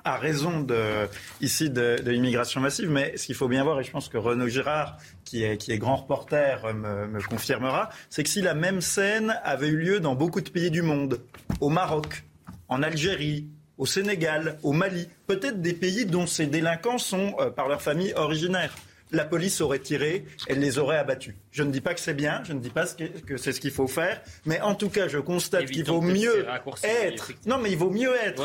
a 0.07 0.17
raison 0.17 0.61
de, 0.61 1.09
ici 1.41 1.69
de, 1.69 1.97
l'immigration 2.07 2.61
massive, 2.61 2.89
mais 2.89 3.17
ce 3.17 3.27
qu'il 3.27 3.35
faut 3.35 3.49
bien 3.49 3.65
voir, 3.65 3.81
et 3.81 3.85
je 3.85 3.91
pense 3.91 4.09
que 4.09 4.17
Renaud 4.17 4.47
Girard, 4.47 4.97
qui 5.25 5.43
est, 5.43 5.57
qui 5.57 5.73
est 5.73 5.79
grand 5.79 5.97
reporter, 5.97 6.73
me, 6.75 7.21
confirmera, 7.29 7.91
c'est 8.09 8.23
que 8.23 8.29
si 8.29 8.41
la 8.41 8.55
même 8.55 8.81
scène 8.81 9.37
avait 9.43 9.69
eu 9.69 9.77
lieu 9.77 10.01
dans 10.01 10.15
beaucoup 10.15 10.41
de 10.41 10.49
pays 10.49 10.71
du 10.71 10.83
monde, 10.83 11.21
au 11.61 11.69
Maroc, 11.69 12.23
en 12.69 12.83
Algérie, 12.83 13.49
au 13.79 13.85
Sénégal, 13.85 14.59
au 14.63 14.73
Mali, 14.73 15.09
peut-être 15.27 15.61
des 15.61 15.75
pays 15.75 16.07
dont 16.07 16.27
ces 16.27 16.47
délinquants 16.47 16.99
sont, 16.99 17.35
euh, 17.41 17.51
par 17.51 17.69
leur 17.69 17.83
famille, 17.83 18.15
originaires 18.15 18.75
la 19.13 19.25
police 19.25 19.61
aurait 19.61 19.79
tiré, 19.79 20.25
elle 20.49 20.59
les 20.59 20.79
aurait 20.81 20.97
abattus. 20.97 21.37
Je 21.53 21.63
ne 21.63 21.71
dis 21.71 21.81
pas 21.81 21.95
que 21.95 22.01
c'est 22.01 22.13
bien, 22.13 22.43
je 22.43 22.53
ne 22.53 22.59
dis 22.59 22.71
pas 22.71 22.87
que 23.25 23.37
c'est 23.37 23.53
ce 23.53 23.61
qu'il 23.61 23.71
faut 23.71 23.87
faire, 23.87 24.21
mais 24.47 24.61
en 24.61 24.75
tout 24.75 24.89
cas, 24.89 25.07
je 25.07 25.19
constate 25.19 25.67
qu'il 25.67 25.85
vaut 25.85 26.01
mieux 26.01 26.45
être. 26.83 27.31
Non, 27.47 27.59
mais 27.59 27.71
il 27.71 27.79
vaut 27.79 27.91
mieux 27.91 28.13
être 28.17 28.43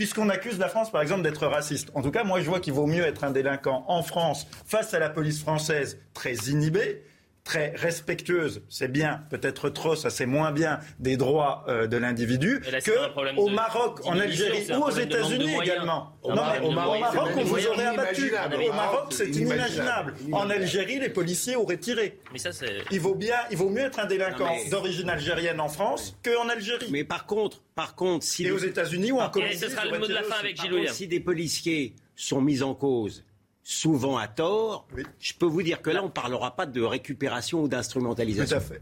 puisqu'on 0.00 0.30
accuse 0.30 0.58
la 0.58 0.70
France, 0.70 0.90
par 0.90 1.02
exemple, 1.02 1.20
d'être 1.20 1.46
raciste. 1.46 1.90
En 1.94 2.00
tout 2.00 2.10
cas, 2.10 2.24
moi, 2.24 2.40
je 2.40 2.48
vois 2.48 2.58
qu'il 2.58 2.72
vaut 2.72 2.86
mieux 2.86 3.04
être 3.04 3.22
un 3.22 3.30
délinquant 3.30 3.84
en 3.86 4.02
France 4.02 4.46
face 4.64 4.94
à 4.94 4.98
la 4.98 5.10
police 5.10 5.42
française 5.42 5.98
très 6.14 6.32
inhibée 6.48 7.02
très 7.44 7.72
respectueuse, 7.76 8.62
c'est 8.68 8.90
bien, 8.90 9.22
peut-être 9.30 9.70
trop, 9.70 9.96
ça 9.96 10.10
c'est 10.10 10.26
moins 10.26 10.52
bien, 10.52 10.80
des 10.98 11.16
droits 11.16 11.64
euh, 11.68 11.86
de 11.86 11.96
l'individu, 11.96 12.60
que 12.84 13.36
au 13.36 13.48
Maroc, 13.48 14.00
en 14.04 14.18
Algérie 14.18 14.66
ou 14.72 14.82
aux 14.84 14.90
États-unis 14.90 15.54
également. 15.62 16.12
Non, 16.28 16.42
mais 16.52 16.66
au 16.66 16.70
Maroc, 16.70 17.30
on 17.36 17.44
vous 17.44 17.66
aurait 17.66 17.86
abattu. 17.86 18.32
Au 18.32 18.72
Maroc, 18.72 19.06
c'est 19.10 19.28
inimaginable. 19.28 20.14
En 20.32 20.50
Algérie, 20.50 21.00
les 21.00 21.08
policiers 21.08 21.56
auraient 21.56 21.78
tiré. 21.78 22.18
Mais 22.32 22.38
ça, 22.38 22.50
il 22.90 23.00
vaut 23.00 23.14
bien, 23.14 23.36
il 23.50 23.56
vaut 23.56 23.70
mieux 23.70 23.82
être 23.82 23.98
un 23.98 24.06
délinquant 24.06 24.54
d'origine 24.70 25.08
algérienne 25.08 25.60
en 25.60 25.68
France 25.68 26.16
qu'en 26.24 26.48
Algérie. 26.48 26.88
Mais 26.90 27.04
par 27.04 27.26
contre, 27.26 27.62
par 27.74 27.94
contre, 27.94 28.24
si 28.24 28.46
et 28.46 28.50
aux 28.50 28.58
États-Unis 28.58 29.12
ou 29.12 29.20
en 29.20 29.30
Colombie, 29.30 29.56
ce 29.56 29.68
sera 29.68 29.84
le 29.86 29.98
mot 29.98 30.06
de 30.06 30.12
la 30.12 30.22
fin 30.22 30.36
avec 30.40 30.60
Gilles 30.60 30.88
Si 30.90 31.06
des 31.06 31.20
policiers 31.20 31.94
sont 32.14 32.40
mis 32.40 32.62
en 32.62 32.74
cause 32.74 33.24
souvent 33.70 34.18
à 34.18 34.26
tort, 34.26 34.88
je 35.20 35.32
peux 35.32 35.46
vous 35.46 35.62
dire 35.62 35.80
que 35.80 35.90
là, 35.90 36.02
on 36.02 36.06
ne 36.06 36.12
parlera 36.12 36.56
pas 36.56 36.66
de 36.66 36.82
récupération 36.82 37.62
ou 37.62 37.68
d'instrumentalisation. 37.68 38.58
Tout 38.58 38.62
à 38.62 38.66
fait. 38.66 38.80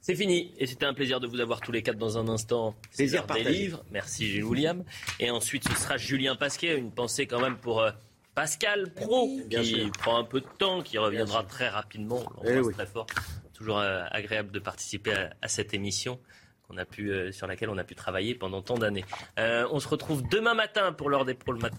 C'est 0.00 0.14
fini. 0.14 0.52
Et 0.58 0.66
c'était 0.66 0.86
un 0.86 0.94
plaisir 0.94 1.20
de 1.20 1.26
vous 1.26 1.40
avoir 1.40 1.60
tous 1.60 1.72
les 1.72 1.82
quatre 1.82 1.98
dans 1.98 2.18
un 2.18 2.28
instant. 2.28 2.74
Plaisir 2.96 3.26
des 3.26 3.44
livres. 3.44 3.84
Merci 3.90 4.26
Gilles 4.26 4.44
William. 4.44 4.84
Et 5.18 5.30
ensuite, 5.30 5.68
ce 5.68 5.74
sera 5.74 5.96
Julien 5.96 6.36
Pasquet. 6.36 6.76
Une 6.76 6.92
pensée 6.92 7.26
quand 7.26 7.40
même 7.40 7.56
pour 7.56 7.80
euh, 7.80 7.90
Pascal 8.34 8.92
Pro, 8.92 9.28
qui 9.50 9.90
prend 9.98 10.18
un 10.18 10.24
peu 10.24 10.40
de 10.40 10.46
temps, 10.58 10.82
qui 10.82 10.98
reviendra 10.98 11.44
très 11.44 11.68
rapidement. 11.68 12.24
On 12.38 12.44
eh 12.44 12.72
très 12.72 12.86
fort. 12.86 13.06
Toujours 13.54 13.78
euh, 13.78 14.04
agréable 14.10 14.50
de 14.50 14.58
participer 14.58 15.14
à, 15.40 15.48
cette 15.48 15.74
émission. 15.74 16.18
qu'on 16.66 16.76
A 16.78 16.84
pu, 16.84 17.10
euh, 17.10 17.30
sur 17.32 17.46
laquelle 17.46 17.70
on 17.70 17.78
a 17.78 17.84
pu 17.84 17.94
travailler 17.94 18.34
pendant 18.34 18.62
tant 18.62 18.78
d'années. 18.78 19.04
on 19.36 19.78
se 19.78 19.88
retrouve 19.88 20.22
demain 20.28 20.54
matin 20.54 20.92
pour 20.92 21.10
l'heure 21.10 21.24
des 21.24 21.34
pros 21.34 21.52
le 21.52 21.60
matin. 21.60 21.78